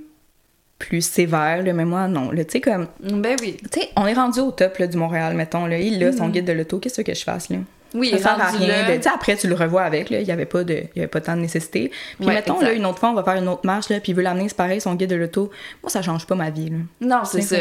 plus 0.80 1.02
sévère, 1.02 1.64
là, 1.64 1.74
mais 1.74 1.86
moi, 1.86 2.08
non. 2.08 2.32
là, 2.32 2.44
Tu 2.46 2.52
sais, 2.54 2.62
comme, 2.62 2.88
Ben 3.02 3.36
oui. 3.42 3.58
tu 3.72 3.80
sais, 3.80 3.90
on 3.96 4.06
est 4.06 4.14
rendu 4.14 4.40
au 4.40 4.52
top 4.52 4.78
là, 4.78 4.88
du 4.88 4.98
Montréal, 4.98 5.34
mettons. 5.36 5.66
Là. 5.66 5.78
Il 5.80 6.04
a 6.04 6.12
son 6.12 6.28
guide 6.30 6.46
de 6.46 6.52
l'auto. 6.54 6.80
Qu'est-ce 6.80 7.02
que 7.02 7.14
je 7.14 7.24
fasse, 7.24 7.50
là? 7.50 7.58
Oui, 7.96 8.10
ça 8.10 8.18
sert 8.18 8.42
à 8.42 8.48
rien. 8.48 8.68
là. 8.68 8.98
de- 8.98 9.08
après, 9.08 9.36
tu 9.38 9.48
le 9.48 9.54
revois 9.56 9.84
avec. 9.84 10.10
Là. 10.10 10.20
Il 10.20 10.26
n'y 10.26 10.32
avait, 10.32 10.46
pas 10.48 10.64
de- 10.64 10.74
il 10.74 10.98
y 10.98 11.00
avait 11.00 11.08
pas 11.08 11.22
tant 11.22 11.36
de 11.36 11.42
nécessité. 11.42 11.92
Puis 12.18 12.28
Ouais, 12.28 12.34
mettons, 12.34 12.56
exact. 12.56 12.68
là, 12.68 12.74
une 12.74 12.86
autre 12.86 13.00
fois, 13.00 13.10
on 13.12 13.14
va 13.14 13.24
faire 13.24 13.36
une 13.36 13.48
autre 13.48 13.66
marche, 13.66 13.90
là, 13.90 14.00
puis 14.00 14.12
il 14.12 14.16
veut 14.16 14.24
l'amener, 14.24 14.50
c'est 14.50 14.58
pareil, 14.58 14.82
son 14.82 14.96
guide 14.96 15.12
de 15.12 15.16
l'auto. 15.16 15.52
Moi, 15.84 15.90
ça 15.90 16.02
change 16.02 16.26
pas 16.26 16.36
ma 16.36 16.50
vie. 16.50 16.70
Là. 16.72 16.78
Non, 17.02 17.24
c'est 17.24 17.42
ça. 17.42 17.58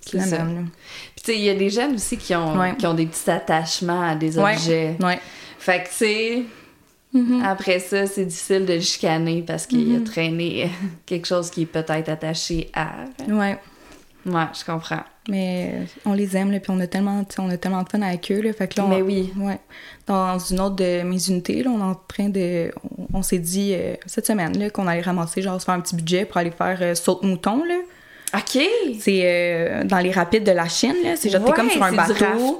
C'est 0.00 0.16
la 0.16 0.26
même, 0.26 0.54
là. 0.54 0.60
Puis 1.14 1.24
tu 1.24 1.32
sais, 1.32 1.38
il 1.38 1.44
y 1.44 1.50
a 1.50 1.54
des 1.54 1.70
jeunes 1.70 1.94
aussi 1.94 2.16
qui 2.16 2.34
ont, 2.34 2.58
Ouais. 2.58 2.74
qui 2.76 2.86
ont 2.86 2.94
des 2.94 3.06
petits 3.06 3.30
attachements 3.30 4.02
à 4.02 4.14
des 4.16 4.38
Ouais. 4.38 4.54
objets. 4.54 4.96
Ouais. 5.00 5.20
Fait 5.70 5.82
que 5.82 5.88
tu 5.88 5.94
sais, 5.94 6.42
Mhm. 7.12 7.42
après 7.44 7.80
ça, 7.80 8.06
c'est 8.06 8.24
difficile 8.24 8.66
de 8.66 8.74
le 8.74 8.80
chicaner 8.80 9.42
parce 9.46 9.66
qu'il 9.66 9.96
a 9.96 10.00
traîné 10.00 10.70
quelque 11.06 11.26
chose 11.26 11.50
qui 11.50 11.62
est 11.62 11.66
peut-être 11.66 12.08
attaché 12.08 12.70
à. 12.74 13.04
Ouais. 13.28 13.58
Ouais, 14.26 14.44
je 14.58 14.64
comprends. 14.64 15.00
Mais 15.28 15.72
on 16.04 16.12
les 16.12 16.36
aime, 16.36 16.52
là, 16.52 16.60
puis 16.60 16.70
on 16.70 16.78
a 16.80 16.86
tellement, 16.86 17.24
on 17.38 17.50
a 17.50 17.56
tellement 17.56 17.82
de 17.82 17.88
fun 17.88 18.02
avec 18.02 18.30
eux. 18.30 18.40
Là, 18.42 18.52
fait 18.52 18.68
que 18.68 18.78
là, 18.78 18.84
on- 18.84 18.88
Mais 18.88 19.00
oui. 19.02 19.32
Ouais. 19.38 19.58
Dans 20.06 20.38
une 20.38 20.60
autre 20.60 20.76
de 20.76 21.02
mes 21.02 21.26
unités, 21.28 21.62
là, 21.62 21.70
on 21.70 21.80
est 21.80 21.82
en 21.82 21.94
train 22.06 22.28
de. 22.28 22.70
On, 22.98 23.18
on 23.18 23.22
s'est 23.22 23.38
dit 23.38 23.72
euh, 23.74 23.94
cette 24.06 24.26
semaine 24.26 24.56
là, 24.58 24.68
qu'on 24.70 24.86
allait 24.86 25.00
ramasser, 25.00 25.40
genre, 25.42 25.58
se 25.60 25.64
faire 25.64 25.74
un 25.74 25.80
petit 25.80 25.96
budget 25.96 26.26
pour 26.26 26.36
aller 26.36 26.50
faire 26.50 26.78
euh, 26.82 26.94
saute-mouton. 26.94 27.64
Là. 27.64 27.76
OK! 28.34 28.62
C'est 29.00 29.22
euh, 29.24 29.84
dans 29.84 29.98
les 29.98 30.10
rapides 30.12 30.44
de 30.44 30.52
la 30.52 30.68
Chine. 30.68 30.94
là. 31.02 31.16
C'est 31.16 31.30
genre, 31.30 31.44
t'es 31.44 31.52
comme 31.52 31.70
sur 31.70 31.82
un 31.82 31.90
c'est 31.90 31.96
bateau. 31.96 32.14
Genre? 32.14 32.58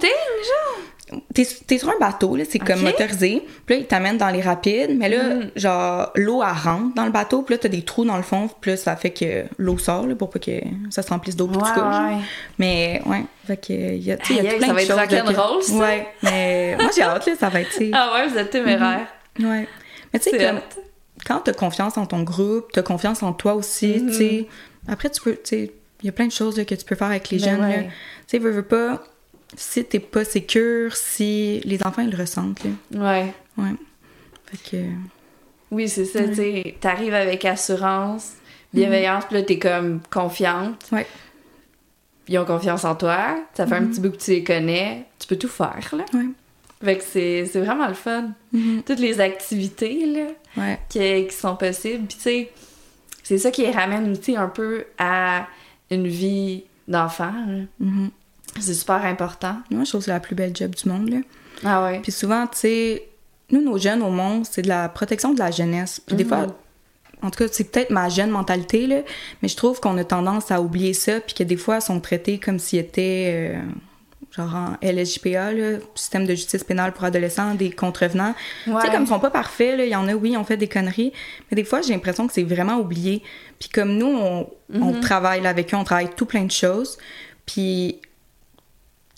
T'es, 1.34 1.78
sur 1.78 1.88
un 1.88 1.98
bateau, 1.98 2.36
là, 2.36 2.44
c'est 2.48 2.58
comme 2.58 2.82
motorisé. 2.82 3.42
Puis 3.66 3.74
là, 3.74 3.80
ils 3.80 3.86
t'amènent 3.86 4.18
dans 4.18 4.28
les 4.30 4.40
rapides. 4.42 4.96
Mais 4.96 5.08
là, 5.08 5.34
Mhm. 5.34 5.50
genre, 5.56 6.10
l'eau, 6.14 6.42
elle 6.42 6.56
rentre 6.56 6.94
dans 6.94 7.04
le 7.04 7.10
bateau. 7.10 7.42
Puis 7.42 7.54
là, 7.54 7.58
t'as 7.58 7.68
des 7.68 7.82
trous 7.82 8.04
dans 8.04 8.16
le 8.16 8.22
fond. 8.22 8.48
Puis 8.60 8.70
là, 8.72 8.76
ça 8.76 8.94
fait 8.96 9.10
que 9.10 9.44
l'eau 9.58 9.76
sort, 9.78 10.06
là, 10.06 10.14
pour 10.14 10.30
pas 10.30 10.38
que 10.38 10.60
ça 10.90 11.02
se 11.02 11.08
remplisse 11.08 11.34
d'eau. 11.36 11.48
puis 11.48 11.56
Ouais, 11.56 11.68
tu 11.74 11.80
ouais. 11.80 12.20
Mais, 12.58 13.02
ouais. 13.06 13.24
Fait 13.46 13.56
que, 13.56 13.72
y 13.72 14.12
a, 14.12 14.16
tu 14.18 14.34
sais, 14.34 14.40
il 14.40 14.44
y 14.44 14.48
a 14.48 14.52
plein 14.54 14.66
ça 14.68 14.72
de 14.72 14.74
va 14.74 14.82
être 14.82 14.88
là, 14.96 15.06
que- 15.06 15.26
rock'n'roll, 15.26 15.62
ça? 15.62 15.74
Ouais. 15.74 16.06
Mais 16.22 16.76
moi, 16.80 16.90
j'ai 16.94 17.02
hâte, 17.02 17.26
là, 17.26 17.32
ça 17.38 17.48
va 17.48 17.60
être. 17.62 17.82
Ah 17.92 18.12
ouais, 18.14 18.28
vous 18.28 18.36
êtes 18.38 18.50
téméraire. 18.50 19.06
Ouais. 19.40 19.66
Mais 20.12 20.20
tu 20.20 20.30
sais, 20.30 20.38
comme, 20.38 20.60
quand 21.26 21.40
t'as 21.40 21.52
confiance 21.52 21.96
en 21.98 22.06
ton 22.06 22.22
groupe, 22.22 22.70
t'as 22.72 22.82
confiance 22.82 23.22
en 23.22 23.32
toi 23.32 23.54
aussi, 23.54 23.98
Mhm. 24.00 24.10
tu 24.10 24.14
sais. 24.16 24.46
Après, 24.88 25.10
tu 25.10 25.20
peux, 25.20 25.32
tu 25.32 25.38
sais, 25.44 25.72
il 26.02 26.06
y 26.06 26.08
a 26.08 26.12
plein 26.12 26.26
de 26.26 26.32
choses 26.32 26.56
là, 26.56 26.64
que 26.64 26.74
tu 26.74 26.84
peux 26.84 26.94
faire 26.94 27.08
avec 27.08 27.28
les 27.30 27.38
Ben 27.38 27.44
jeunes, 27.50 27.60
là. 27.60 27.68
ouais. 27.68 27.84
Tu 27.84 27.90
sais, 28.28 28.38
veux, 28.38 28.50
veux 28.50 28.62
pas, 28.62 29.02
si 29.56 29.84
t'es 29.84 29.98
pas 29.98 30.24
sécure, 30.24 30.96
si 30.96 31.60
les 31.64 31.82
enfants, 31.82 32.02
ils 32.02 32.10
le 32.10 32.16
ressentent, 32.18 32.62
là. 32.64 32.70
Ouais. 32.92 33.34
Ouais. 33.58 33.74
Fait 34.46 34.70
que... 34.70 34.84
Oui, 35.70 35.88
c'est 35.88 36.04
ça, 36.04 36.20
Ouais. 36.20 36.28
tu 36.30 36.34
sais. 36.36 36.74
T'arrives 36.80 37.14
avec 37.14 37.44
assurance, 37.44 38.32
bienveillance, 38.74 39.24
puis 39.26 39.36
là, 39.36 39.42
t'es 39.42 39.58
comme 39.58 40.00
confiante. 40.10 40.88
Ouais. 40.92 41.06
Ils 42.28 42.38
ont 42.38 42.44
confiance 42.44 42.84
en 42.84 42.94
toi. 42.94 43.38
Ça 43.54 43.66
fait 43.66 43.74
un 43.76 43.80
Mhm. 43.82 43.90
petit 43.90 44.00
bout 44.00 44.10
que 44.10 44.16
tu 44.16 44.30
les 44.32 44.44
connais. 44.44 45.06
Tu 45.18 45.26
peux 45.26 45.36
tout 45.36 45.48
faire, 45.48 45.78
là. 45.96 46.04
Ouais. 46.14 46.26
Fait 46.82 46.96
que 46.96 47.02
c'est 47.04 47.60
vraiment 47.60 47.86
le 47.88 47.94
fun. 47.94 48.30
Mhm. 48.52 48.82
Toutes 48.86 49.00
les 49.00 49.20
activités, 49.20 50.06
là, 50.06 50.26
Ouais. 50.56 50.78
qui, 50.88 51.26
qui 51.26 51.34
sont 51.36 51.56
possibles. 51.56 52.06
Puis, 52.06 52.16
tu 52.16 52.22
sais, 52.22 52.50
c'est 53.22 53.38
ça 53.38 53.50
qui 53.50 53.62
les 53.62 53.70
ramène 53.70 54.10
aussi 54.12 54.36
un 54.36 54.48
peu 54.48 54.84
à 54.98 55.46
une 55.90 56.06
vie 56.08 56.64
d'enfant. 56.88 57.32
là. 57.46 57.86
C'est 58.58 58.74
super 58.74 59.04
important. 59.04 59.56
Moi, 59.70 59.84
je 59.84 59.90
trouve 59.90 60.00
que 60.00 60.06
c'est 60.06 60.10
la 60.10 60.20
plus 60.20 60.34
belle 60.34 60.54
job 60.56 60.74
du 60.74 60.88
monde, 60.88 61.08
là. 61.10 61.18
Ah 61.64 61.84
ouais. 61.84 62.00
Puis 62.00 62.10
souvent, 62.12 62.46
tu 62.46 62.58
sais, 62.58 63.02
nous, 63.50 63.60
nos 63.62 63.78
jeunes 63.78 64.02
au 64.02 64.10
monde, 64.10 64.44
c'est 64.50 64.62
de 64.62 64.68
la 64.68 64.88
protection 64.88 65.32
de 65.34 65.38
la 65.38 65.50
jeunesse. 65.50 66.00
Puis 66.04 66.16
des 66.16 66.24
fois, 66.24 66.46
en 67.22 67.30
tout 67.30 67.44
cas, 67.44 67.50
c'est 67.52 67.64
peut-être 67.70 67.90
ma 67.90 68.08
jeune 68.08 68.30
mentalité, 68.30 68.86
là, 68.86 69.00
mais 69.42 69.48
je 69.48 69.56
trouve 69.56 69.78
qu'on 69.80 69.96
a 69.98 70.04
tendance 70.04 70.50
à 70.50 70.60
oublier 70.62 70.94
ça, 70.94 71.20
puis 71.20 71.34
que 71.34 71.42
des 71.42 71.56
fois, 71.56 71.76
ils 71.76 71.82
sont 71.82 72.00
traités 72.00 72.38
comme 72.38 72.58
s'ils 72.58 72.78
étaient, 72.78 73.52
euh, 73.56 73.60
genre 74.30 74.54
en 74.54 74.76
LSJPA, 74.80 75.52
là, 75.52 75.78
système 75.94 76.24
de 76.26 76.34
justice 76.34 76.64
pénale 76.64 76.92
pour 76.92 77.04
adolescents, 77.04 77.54
des 77.54 77.70
contrevenants. 77.70 78.34
Tu 78.64 78.70
sais, 78.72 78.88
comme 78.90 79.02
ils 79.02 79.08
sont 79.08 79.20
pas 79.20 79.30
parfaits, 79.30 79.76
il 79.80 79.88
y 79.88 79.96
en 79.96 80.08
a, 80.08 80.14
oui, 80.14 80.36
on 80.36 80.44
fait 80.44 80.56
des 80.56 80.68
conneries, 80.68 81.12
mais 81.50 81.56
des 81.56 81.64
fois, 81.64 81.82
j'ai 81.82 81.92
l'impression 81.92 82.26
que 82.26 82.32
c'est 82.32 82.42
vraiment 82.44 82.76
oublié. 82.78 83.22
Puis 83.58 83.68
comme 83.68 83.96
nous, 83.98 84.06
on, 84.06 84.48
on 84.74 84.92
Mhm. 84.94 85.00
travaille 85.00 85.42
là 85.42 85.50
avec 85.50 85.74
eux, 85.74 85.76
on 85.76 85.84
travaille 85.84 86.10
tout 86.16 86.26
plein 86.26 86.44
de 86.44 86.50
choses, 86.52 86.96
puis 87.44 88.00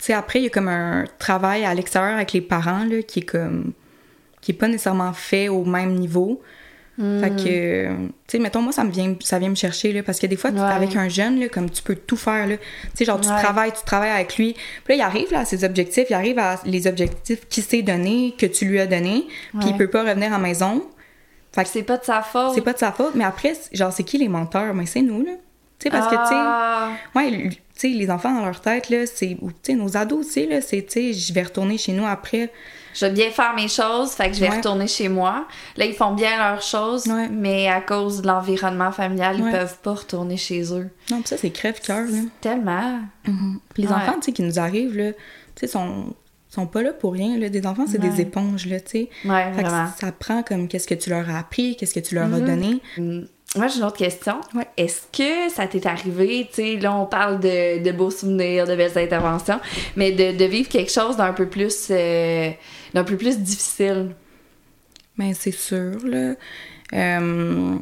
sais, 0.06 0.12
après, 0.14 0.40
il 0.40 0.44
y 0.44 0.46
a 0.46 0.50
comme 0.50 0.68
un 0.68 1.04
travail 1.18 1.64
à 1.64 1.74
l'extérieur 1.74 2.14
avec 2.16 2.32
les 2.32 2.40
parents, 2.40 2.84
là, 2.84 3.02
qui 3.02 3.20
est 3.20 3.22
comme. 3.22 3.72
qui 4.40 4.50
est 4.52 4.54
pas 4.54 4.66
nécessairement 4.66 5.12
fait 5.12 5.48
au 5.48 5.64
même 5.64 5.94
niveau. 5.94 6.40
Hmm. 6.98 7.20
Fait 7.20 7.30
que, 7.30 7.86
tu 7.88 8.12
sais, 8.26 8.38
mettons, 8.38 8.60
moi, 8.60 8.72
ça 8.72 8.82
me 8.84 8.90
vient, 8.90 9.14
ça 9.20 9.38
vient 9.38 9.48
me 9.48 9.54
chercher, 9.54 9.92
là, 9.92 10.02
parce 10.02 10.18
que 10.18 10.26
des 10.26 10.36
fois, 10.36 10.50
tu- 10.50 10.58
Ouais. 10.58 10.62
avec 10.64 10.94
un 10.96 11.08
jeune, 11.08 11.38
là, 11.40 11.48
comme 11.48 11.70
tu 11.70 11.82
peux 11.82 11.94
tout 11.94 12.16
faire, 12.16 12.46
là. 12.48 12.56
Tu 12.58 12.64
sais, 12.94 13.04
genre, 13.04 13.20
tu 13.20 13.28
Ouais. 13.30 13.40
travailles, 13.40 13.72
tu 13.72 13.82
travailles 13.84 14.10
avec 14.10 14.36
lui. 14.36 14.52
Puis 14.84 14.88
là, 14.88 14.94
il 14.96 15.00
arrive, 15.00 15.30
là, 15.32 15.40
à 15.40 15.44
ses 15.44 15.64
objectifs, 15.64 16.06
il 16.10 16.14
arrive 16.14 16.38
à 16.38 16.60
les 16.66 16.86
objectifs 16.88 17.46
qu'il 17.48 17.62
s'est 17.62 17.82
donnés, 17.82 18.34
que 18.36 18.46
tu 18.46 18.64
lui 18.66 18.78
as 18.80 18.86
donnés, 18.86 19.26
puis 19.60 19.68
il 19.70 19.76
peut 19.76 19.88
pas 19.88 20.02
revenir 20.02 20.28
à 20.28 20.36
la 20.36 20.38
maison. 20.38 20.82
Fait 21.54 21.62
que 21.64 21.68
C'est 21.70 21.82
pas 21.82 21.98
de 21.98 22.04
sa 22.04 22.20
faute. 22.22 22.52
c'est 22.54 22.60
pas 22.62 22.72
de 22.72 22.78
sa 22.78 22.92
faute, 22.92 23.14
mais 23.14 23.24
après, 23.24 23.52
genre, 23.72 23.92
c'est 23.92 24.02
qui 24.04 24.18
les 24.18 24.28
menteurs? 24.28 24.74
Mais 24.74 24.86
c'est 24.86 25.02
nous, 25.02 25.22
là. 25.24 25.32
Tu 25.82 25.88
sais, 25.88 25.90
parce 25.90 26.06
que, 26.06 26.14
tu 26.22 26.28
sais, 26.28 26.34
Ah. 26.36 26.90
Ouais, 27.16 27.50
les 27.82 28.10
enfants 28.12 28.32
dans 28.32 28.44
leur 28.44 28.60
tête, 28.60 28.88
là, 28.90 29.04
c'est. 29.06 29.36
ou, 29.40 29.50
Tu 29.50 29.56
sais, 29.62 29.74
nos 29.74 29.96
ados 29.96 30.24
aussi, 30.26 30.46
là, 30.46 30.60
c'est, 30.60 30.82
tu 30.82 30.92
sais, 30.92 31.12
je 31.12 31.32
vais 31.34 31.42
retourner 31.42 31.76
chez 31.78 31.92
nous 31.92 32.06
après. 32.06 32.52
je 32.94 33.06
vais 33.06 33.12
bien 33.12 33.30
faire 33.30 33.54
mes 33.54 33.66
choses, 33.68 34.10
fait 34.12 34.28
que 34.28 34.34
je 34.36 34.40
vais 34.40 34.50
Ouais. 34.50 34.56
retourner 34.58 34.86
chez 34.86 35.08
moi. 35.08 35.46
Là, 35.78 35.86
ils 35.86 35.94
font 35.94 36.12
bien 36.14 36.36
leurs 36.38 36.60
choses, 36.62 37.06
Ouais. 37.06 37.26
mais 37.30 37.66
à 37.68 37.80
cause 37.80 38.20
de 38.22 38.26
l'environnement 38.28 38.92
familial, 38.92 39.36
ils 39.38 39.44
Ouais. 39.44 39.50
peuvent 39.50 39.78
pas 39.82 39.94
retourner 39.94 40.36
chez 40.36 40.62
eux. 40.74 40.90
Non, 41.10 41.22
pis 41.22 41.28
ça, 41.28 41.36
c'est 41.38 41.50
crève-cœur, 41.50 42.04
là. 42.06 42.18
Tellement. 42.42 43.00
Puis 43.74 43.82
les 43.84 43.88
enfants, 43.88 44.14
tu 44.20 44.26
sais, 44.26 44.32
qui 44.32 44.42
nous 44.42 44.58
arrivent, 44.60 44.96
là, 44.96 45.12
tu 45.12 45.18
sais, 45.56 45.66
sont, 45.66 46.14
sont 46.50 46.66
pas 46.66 46.82
là 46.82 46.92
pour 46.92 47.14
rien, 47.14 47.38
là. 47.38 47.48
Des 47.48 47.66
enfants, 47.66 47.86
c'est 47.90 47.98
Ouais. 48.00 48.08
des 48.10 48.20
éponges, 48.20 48.66
là, 48.66 48.78
tu 48.78 48.90
sais. 48.90 49.10
Ouais, 49.24 49.52
ça 49.98 50.12
prend 50.12 50.42
comme 50.42 50.68
qu'est-ce 50.68 50.86
que 50.86 50.94
tu 50.94 51.08
leur 51.10 51.28
as 51.30 51.38
appris, 51.38 51.76
qu'est-ce 51.76 51.94
que 51.94 52.00
tu 52.00 52.14
leur 52.14 52.24
as 52.24 52.38
Mhm. 52.38 52.44
donné. 52.46 52.80
Moi, 53.56 53.66
j'ai 53.68 53.78
une 53.78 53.84
autre 53.84 53.98
question. 53.98 54.40
Ouais. 54.54 54.66
Est-ce 54.78 55.02
que 55.12 55.52
ça 55.54 55.66
t'est 55.66 55.86
arrivé, 55.86 56.46
tu 56.48 56.54
sais, 56.62 56.76
là, 56.76 56.94
on 56.96 57.04
parle 57.04 57.38
de, 57.38 57.82
de 57.82 57.92
beaux 57.92 58.10
souvenirs, 58.10 58.66
de 58.66 58.74
belles 58.74 58.96
interventions, 58.96 59.60
mais 59.94 60.12
de, 60.12 60.36
de 60.36 60.44
vivre 60.46 60.68
quelque 60.70 60.90
chose 60.90 61.16
d'un 61.18 61.34
peu 61.34 61.46
plus, 61.46 61.88
euh, 61.90 62.50
d'un 62.94 63.04
peu 63.04 63.16
plus 63.16 63.38
difficile? 63.38 64.14
Mais 65.18 65.34
c'est 65.34 65.50
sûr, 65.52 65.98
là. 66.04 66.34
Euh, 66.94 67.76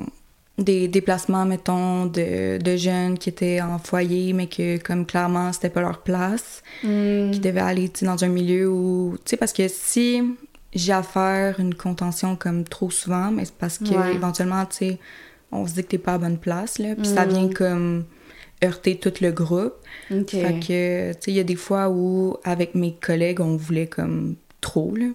des 0.59 0.88
déplacements, 0.88 1.44
mettons, 1.46 2.06
de, 2.06 2.59
de 2.59 2.76
jeunes 2.76 3.16
qui 3.16 3.28
étaient 3.28 3.61
en 3.61 3.78
foyer, 3.78 4.33
mais 4.33 4.46
que, 4.48 4.76
comme 4.78 5.06
clairement, 5.06 5.52
c'était 5.52 5.70
pas 5.70 5.80
leur 5.80 5.98
place. 6.02 6.62
Hum, 6.85 7.30
qui 7.30 7.38
devait 7.40 7.61
aller 7.61 7.88
tu 7.88 8.00
sais, 8.00 8.06
dans 8.06 8.22
un 8.24 8.28
milieu 8.28 8.68
où. 8.68 9.16
Tu 9.24 9.30
sais, 9.30 9.37
parce 9.37 9.52
que 9.52 9.68
si 9.68 10.22
j'ai 10.74 10.92
à 10.92 11.02
faire 11.02 11.59
une 11.61 11.74
contention 11.74 12.37
comme 12.37 12.64
trop 12.64 12.90
souvent, 12.90 13.30
mais 13.30 13.44
c'est 13.44 13.54
parce 13.54 13.78
que 13.78 13.94
Ouais. 13.94 14.14
éventuellement, 14.14 14.64
tu 14.66 14.76
sais, 14.76 14.98
on 15.52 15.66
se 15.66 15.74
dit 15.74 15.82
que 15.82 15.88
t'es 15.88 15.98
pas 15.98 16.14
à 16.14 16.18
bonne 16.18 16.38
place, 16.38 16.78
là. 16.78 16.94
Puis 16.96 17.06
ça 17.06 17.26
Mm. 17.26 17.28
vient 17.30 17.48
comme 17.48 18.04
heurter 18.62 18.96
tout 18.98 19.12
le 19.20 19.30
groupe. 19.32 19.74
Fait 20.42 20.60
que, 20.60 21.12
tu 21.12 21.18
sais, 21.20 21.30
il 21.30 21.34
y 21.34 21.40
a 21.40 21.44
des 21.44 21.56
fois 21.56 21.88
où, 21.90 22.36
avec 22.44 22.74
mes 22.74 22.94
collègues, 22.94 23.40
on 23.40 23.56
voulait 23.56 23.86
comme 23.86 24.36
trop, 24.60 24.94
là. 24.94 25.06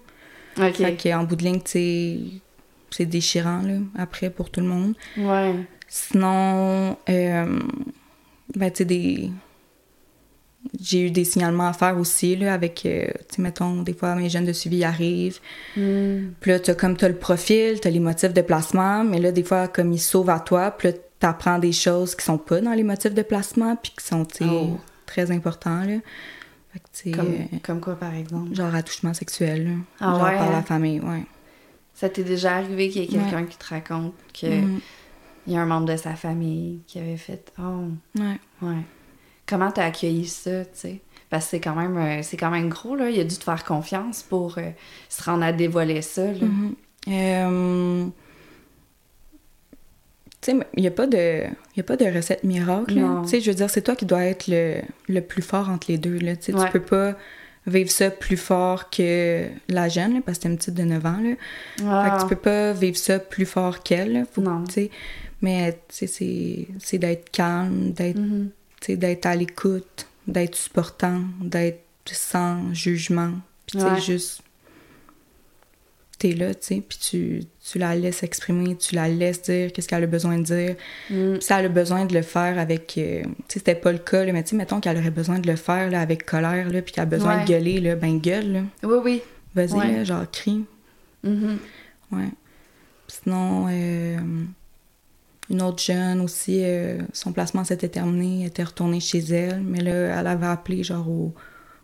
OK. 0.58 0.74
Fait 0.76 0.96
qu'en 1.02 1.24
bout 1.24 1.36
de 1.36 1.44
ligne, 1.44 1.60
tu 1.60 1.70
sais, 1.70 2.18
c'est 2.90 3.06
déchirant, 3.06 3.62
là, 3.62 3.78
après, 3.96 4.30
pour 4.30 4.50
tout 4.50 4.60
le 4.60 4.66
monde. 4.66 4.94
Ouais. 5.16 5.54
Sinon, 5.88 6.96
euh, 7.08 7.58
ben, 8.56 8.70
tu 8.70 8.78
sais, 8.78 8.84
des. 8.84 9.30
J'ai 10.80 11.06
eu 11.06 11.10
des 11.10 11.24
signalements 11.24 11.68
à 11.68 11.72
faire 11.72 11.98
aussi, 11.98 12.36
là, 12.36 12.54
avec, 12.54 12.84
euh, 12.86 13.06
tu 13.28 13.36
sais, 13.36 13.42
mettons, 13.42 13.82
des 13.82 13.94
fois, 13.94 14.14
mes 14.14 14.28
jeunes 14.28 14.44
de 14.46 14.52
suivi 14.52 14.84
arrivent. 14.84 15.38
Hum, 15.76 16.32
Puis 16.40 16.50
là, 16.50 16.60
t'as 16.60 16.74
comme, 16.74 16.96
t'as 16.96 17.08
le 17.08 17.16
profil, 17.16 17.80
t'as 17.80 17.90
les 17.90 18.00
motifs 18.00 18.32
de 18.34 18.42
placement, 18.42 19.04
mais 19.04 19.18
là, 19.20 19.32
des 19.32 19.42
fois, 19.44 19.68
comme 19.68 19.92
ils 19.92 19.98
sauvent 20.00 20.30
à 20.30 20.40
toi, 20.40 20.70
puis 20.70 20.88
là, 20.88 20.94
t'apprends 21.18 21.58
des 21.58 21.72
choses 21.72 22.14
qui 22.14 22.24
sont 22.24 22.38
pas 22.38 22.60
dans 22.60 22.72
les 22.74 22.82
motifs 22.82 23.14
de 23.14 23.22
placement, 23.22 23.76
puis 23.76 23.92
qui 23.98 24.04
sont, 24.04 24.24
tu 24.24 24.38
sais, 24.38 24.50
Oh. 24.50 24.78
très 25.06 25.30
importants, 25.30 25.80
là. 25.84 25.96
Fait 26.72 27.10
que, 27.10 27.16
Comme, 27.16 27.26
euh, 27.32 27.56
comme 27.62 27.80
quoi, 27.80 27.94
par 27.96 28.14
exemple? 28.14 28.54
genre 28.54 28.74
attouchement 28.74 29.14
sexuel, 29.14 29.64
là. 29.64 29.70
Ah 30.00 30.04
genre 30.12 30.22
ouais, 30.24 30.36
par 30.36 30.50
la 30.50 30.56
hein? 30.58 30.62
famille, 30.62 31.00
ouais. 31.00 31.24
Ça 31.94 32.10
t'est 32.10 32.24
déjà 32.24 32.56
arrivé 32.56 32.90
qu'il 32.90 33.02
y 33.02 33.04
ait 33.04 33.08
quelqu'un 33.08 33.44
qui 33.46 33.56
te 33.56 33.64
raconte 33.66 34.12
qu'il 34.34 34.50
Mhm. 34.50 34.80
y 35.46 35.56
a 35.56 35.60
un 35.62 35.64
membre 35.64 35.86
de 35.86 35.96
sa 35.96 36.14
famille 36.14 36.80
qui 36.86 36.98
avait 36.98 37.16
fait 37.16 37.50
«Oh, 37.58 37.86
Ouais. 38.18 38.38
ouais.» 38.60 38.74
Comment 39.48 39.70
t'as 39.70 39.84
accueilli 39.86 40.26
ça, 40.26 40.64
tu 40.64 40.70
sais? 40.74 41.00
Parce 41.30 41.44
que 41.46 41.50
c'est 41.52 41.60
quand 41.60 41.74
même 41.74 41.96
euh, 41.96 42.22
c'est 42.22 42.36
quand 42.36 42.50
même 42.50 42.68
gros, 42.68 42.94
là. 42.96 43.10
Il 43.10 43.18
a 43.20 43.24
dû 43.24 43.36
te 43.36 43.44
faire 43.44 43.64
confiance 43.64 44.22
pour 44.22 44.58
euh, 44.58 44.70
se 45.08 45.22
rendre 45.24 45.44
à 45.44 45.52
dévoiler 45.52 46.02
ça, 46.02 46.24
là. 46.24 46.32
Mhm. 46.46 46.74
Euh, 47.08 48.06
Tu 50.42 50.52
sais, 50.52 50.58
il 50.76 50.80
n'y 50.82 50.86
a, 50.86 50.90
pas 50.92 51.06
de- 51.06 51.44
y 51.76 51.80
a 51.80 51.82
pas 51.82 51.96
de 51.96 52.04
recette 52.04 52.44
miracle. 52.44 52.94
Tu 53.24 53.28
sais, 53.30 53.40
je 53.40 53.50
veux 53.50 53.56
dire, 53.56 53.70
c'est 53.70 53.82
toi 53.82 53.96
qui 53.96 54.04
dois 54.06 54.24
être 54.24 54.46
le, 54.48 54.80
le 55.08 55.20
plus 55.20 55.42
fort 55.42 55.68
entre 55.70 55.86
les 55.90 55.98
deux. 55.98 56.18
Là. 56.18 56.32
Ouais. 56.32 56.36
Tu 56.66 56.72
peux 56.72 56.80
pas 56.80 57.14
vivre 57.66 57.90
ça 57.90 58.10
plus 58.10 58.36
fort 58.36 58.90
que 58.90 59.46
la 59.68 59.88
jeune, 59.88 60.14
là, 60.14 60.20
parce 60.24 60.38
que 60.38 60.42
t'es 60.44 60.48
une 60.50 60.56
petite 60.56 60.74
de 60.74 60.84
9 60.84 61.04
ans. 61.06 61.18
Là. 61.20 61.34
Fait 61.78 61.84
Ah. 61.88 62.16
que 62.16 62.22
tu 62.22 62.28
peux 62.28 62.36
pas 62.40 62.72
vivre 62.72 62.96
ça 62.96 63.18
plus 63.18 63.46
fort 63.46 63.82
qu'elle. 63.82 64.24
Faut 64.30 64.42
Non. 64.42 64.62
Mais, 65.42 65.72
tu 65.72 65.78
sais, 65.88 66.06
c'est- 66.06 66.68
c'est 66.78 66.98
d'être 66.98 67.30
calme, 67.30 67.90
d'être 67.92 68.18
Mhm. 68.18 68.44
sais, 68.48 68.55
d'être 68.88 69.26
à 69.26 69.34
l'écoute, 69.36 70.06
d'être 70.26 70.54
supportant, 70.54 71.22
d'être 71.40 71.80
sans 72.06 72.72
jugement. 72.74 73.32
Puis, 73.66 73.78
Ouais. 73.82 74.00
juste. 74.00 74.42
T'es 76.18 76.32
là, 76.32 76.54
tu 76.54 76.66
sais, 76.66 76.82
puis 76.88 76.96
tu, 76.98 77.42
tu 77.70 77.78
la 77.78 77.94
laisses 77.94 78.22
exprimer, 78.22 78.74
tu 78.76 78.94
la 78.94 79.06
laisses 79.06 79.42
dire 79.42 79.70
qu'est-ce 79.70 79.86
qu'elle 79.86 80.02
a 80.04 80.06
besoin 80.06 80.38
de 80.38 80.44
dire. 80.44 80.76
Mm. 81.10 81.32
Puis, 81.34 81.42
si 81.42 81.52
elle 81.52 81.66
a 81.66 81.68
besoin 81.68 82.06
de 82.06 82.14
le 82.14 82.22
faire 82.22 82.58
avec. 82.58 82.94
euh, 82.96 83.22
tu 83.22 83.28
sais, 83.48 83.58
c'était 83.58 83.74
pas 83.74 83.92
le 83.92 83.98
cas, 83.98 84.24
là, 84.24 84.32
mais 84.32 84.42
tu 84.42 84.50
sais, 84.50 84.56
mettons 84.56 84.80
qu'elle 84.80 84.96
aurait 84.96 85.10
besoin 85.10 85.38
de 85.40 85.46
le 85.46 85.56
faire 85.56 85.90
là, 85.90 86.00
avec 86.00 86.24
colère, 86.24 86.70
là, 86.72 86.80
puis 86.80 86.94
qu'elle 86.94 87.02
a 87.02 87.06
besoin 87.06 87.36
Ouais. 87.36 87.42
de 87.44 87.48
gueuler, 87.48 87.80
là, 87.80 87.96
ben 87.96 88.18
gueule, 88.18 88.50
là. 88.52 88.60
Oui, 88.82 88.96
oui. 89.04 89.22
Vas-y, 89.54 89.74
Ouais. 89.74 90.04
genre, 90.06 90.24
crie. 90.30 90.64
Mhm. 91.22 91.58
Ouais. 92.12 92.28
Puis 93.08 93.18
Sinon, 93.22 93.66
euh, 93.68 94.16
une 95.50 95.62
autre 95.62 95.82
jeune 95.82 96.20
aussi, 96.20 96.60
euh, 96.62 96.98
son 97.12 97.32
placement 97.32 97.62
s'était 97.64 97.88
terminé, 97.88 98.40
elle 98.42 98.46
était 98.48 98.64
retournée 98.64 99.00
chez 99.00 99.18
elle, 99.18 99.60
mais 99.62 99.80
là, 99.80 100.18
elle 100.20 100.26
avait 100.26 100.46
appelé 100.46 100.82
genre 100.82 101.08
au, 101.08 101.32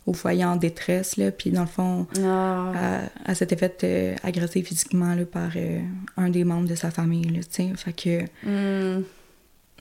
au 0.06 0.12
foyer 0.12 0.44
en 0.44 0.56
détresse, 0.56 1.16
là, 1.16 1.30
puis 1.30 1.50
dans 1.50 1.60
le 1.60 1.66
fond, 1.68 2.06
Ah. 2.24 2.72
elle, 2.74 3.10
elle 3.28 3.36
s'était 3.36 3.56
faite 3.56 3.84
euh, 3.84 4.16
agresser 4.24 4.62
physiquement 4.62 5.14
là, 5.14 5.24
par 5.24 5.50
euh, 5.56 5.80
un 6.16 6.28
des 6.28 6.42
membres 6.44 6.66
de 6.68 6.74
sa 6.74 6.90
famille, 6.90 7.24
là, 7.28 7.40
tu 7.44 7.48
sais, 7.50 7.72
fait 7.76 7.92
que 7.92 8.22
Mm. 8.98 9.04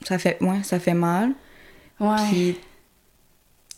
ça 0.04 0.18
fait, 0.18 0.38
ouais, 0.40 0.62
ça 0.62 0.78
fait 0.78 0.94
mal, 0.94 1.32
Ouais. 1.98 2.16
puis, 2.30 2.54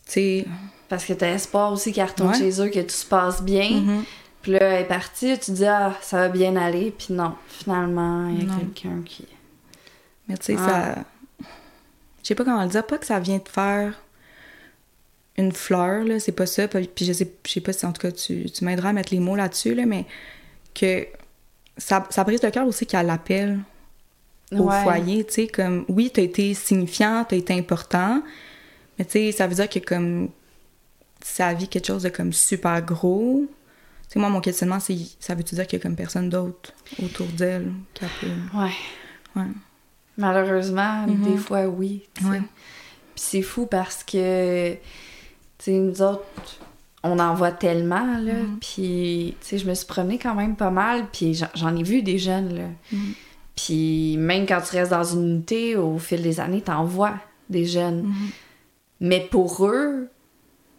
tu 0.07 0.13
sais, 0.13 0.45
Parce 0.89 1.07
que 1.07 1.15
t'as 1.15 1.29
espoir 1.35 1.73
aussi 1.73 1.93
qu'elle 1.93 2.07
retourne 2.09 2.29
Ouais. 2.31 2.39
chez 2.39 2.61
eux, 2.61 2.69
que 2.69 2.81
tout 2.81 2.91
se 2.91 3.07
passe 3.07 3.43
bien. 3.43 3.71
mhm, 3.71 4.05
Puis 4.43 4.53
là, 4.53 4.59
elle 4.61 4.83
est 4.83 4.87
partie, 4.89 5.33
tu 5.39 5.47
te 5.47 5.51
dis, 5.53 5.65
ah, 5.65 5.95
ça 6.03 6.19
va 6.19 6.29
bien 6.29 6.55
aller. 6.57 6.93
Puis 6.97 7.15
non, 7.15 7.33
finalement, 7.49 8.29
il 8.29 8.47
y 8.47 8.51
a 8.51 8.55
quelqu'un 8.57 9.01
qui. 9.03 9.25
Mais 10.29 10.37
tu 10.39 10.47
sais, 10.47 10.57
Ah. 10.59 10.95
ça, 10.97 11.05
je 12.23 12.29
sais 12.29 12.35
pas 12.35 12.45
comment 12.45 12.63
le 12.63 12.69
dire, 12.69 12.87
pas 12.87 12.99
que 12.99 13.07
ça 13.07 13.21
vient 13.21 13.39
de 13.39 13.49
faire 13.49 14.01
une 15.37 15.53
fleur, 15.53 16.05
là, 16.05 16.21
c'est 16.21 16.33
pas 16.33 16.47
ça. 16.47 16.69
Puis 16.69 16.89
je 17.05 17.13
sais, 17.13 17.31
je 17.47 17.51
sais 17.53 17.61
pas 17.61 17.73
si 17.73 17.85
en 17.87 17.93
tout 17.93 18.01
cas 18.03 18.13
tu, 18.13 18.51
tu 18.51 18.65
m'aideras 18.65 18.91
à 18.91 18.93
mettre 18.93 19.13
les 19.13 19.21
mots 19.21 19.37
là-dessus, 19.37 19.75
là, 19.75 19.85
mais 19.87 20.07
que 20.75 21.07
ça, 21.77 22.07
ça 22.11 22.23
brise 22.25 22.43
le 22.43 22.51
cœur 22.51 22.67
aussi 22.67 22.87
qu'elle 22.87 23.07
l'appelle 23.07 23.59
au 24.53 24.69
Ouais. 24.71 24.83
foyer, 24.83 25.25
tu 25.25 25.33
sais, 25.33 25.47
comme 25.49 25.85
oui, 25.89 26.11
t'as 26.15 26.23
été 26.23 26.55
signifiant, 26.55 27.25
t'as 27.29 27.37
été 27.37 27.53
important, 27.59 28.23
mais 28.99 29.05
tu 29.05 29.13
sais, 29.13 29.33
ça 29.33 29.47
veut 29.49 29.55
dire 29.57 29.69
que 29.69 29.81
comme 29.81 30.31
ça 31.21 31.53
vit 31.55 31.67
quelque 31.69 31.87
chose 31.87 32.03
de 32.05 32.11
comme 32.11 32.33
super 32.33 32.81
gros. 32.83 33.47
Tu 34.07 34.13
sais, 34.13 34.19
moi, 34.21 34.29
mon 34.29 34.41
questionnement, 34.41 34.79
c'est 34.79 34.97
ça 35.19 35.35
veut-tu 35.35 35.55
dire 35.57 35.67
qu'il 35.67 35.79
y 35.79 35.81
a 35.81 35.83
comme 35.83 35.97
personne 35.97 36.29
d'autre 36.29 36.73
autour 37.03 37.27
d'elle 37.29 37.73
qui 37.95 38.05
peut. 38.21 38.27
Ouais. 38.59 38.71
Ouais. 39.35 39.47
Malheureusement, 40.17 41.07
des 41.07 41.37
fois, 41.37 41.67
oui. 41.67 42.03
Ouais. 42.25 42.41
Puis 43.15 43.25
c'est 43.25 43.43
fou 43.43 43.67
parce 43.67 44.03
que, 44.05 44.73
tu 44.75 44.79
sais, 45.59 45.73
nous 45.73 46.03
autres, 46.03 46.25
on 47.03 47.19
en 47.19 47.35
voit 47.35 47.53
tellement, 47.53 48.19
là. 48.19 48.35
Mhm. 48.35 48.59
Puis, 48.61 49.37
tu 49.41 49.47
sais, 49.47 49.59
je 49.59 49.69
me 49.69 49.75
suis 49.75 49.87
promenée 49.87 50.19
quand 50.19 50.35
même 50.35 50.57
pas 50.57 50.71
mal, 50.71 51.07
puis 51.13 51.35
j'en- 51.55 51.77
ai 51.77 51.83
vu 51.83 52.03
des 52.03 52.19
jeunes, 52.19 52.55
là. 52.57 52.65
Mhm. 52.93 53.13
Puis 53.57 54.17
même 54.19 54.47
quand 54.47 54.61
tu 54.69 54.77
restes 54.77 54.91
dans 54.91 55.05
une 55.05 55.29
unité, 55.35 55.77
au 55.77 55.99
fil 55.99 56.23
des 56.23 56.41
années, 56.41 56.61
t'en 56.61 56.85
vois 56.85 57.15
des 57.49 57.67
jeunes. 57.67 58.13
Mais 59.01 59.21
pour 59.21 59.65
eux, 59.67 60.09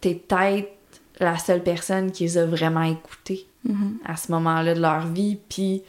t'es 0.01 0.15
peut-être 0.15 0.69
la 1.19 1.37
seule 1.37 1.63
personne 1.63 2.11
qui 2.11 2.23
les 2.23 2.37
a 2.37 2.45
vraiment 2.45 2.83
écoutés 2.83 3.47
à 4.03 4.17
ce 4.17 4.31
moment-là 4.33 4.73
de 4.75 4.81
leur 4.81 5.07
vie. 5.07 5.37
Puis 5.47 5.83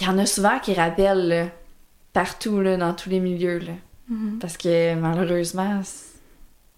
il 0.00 0.06
y 0.06 0.08
en 0.08 0.16
a 0.18 0.26
souvent 0.26 0.58
qui 0.60 0.74
rappellent 0.74 1.28
là, 1.28 1.46
partout, 2.12 2.60
là, 2.60 2.76
dans 2.76 2.94
tous 2.94 3.10
les 3.10 3.20
milieux. 3.20 3.58
Là. 3.58 3.72
Mhm. 4.08 4.38
Parce 4.40 4.56
que 4.56 4.94
malheureusement, 4.94 5.80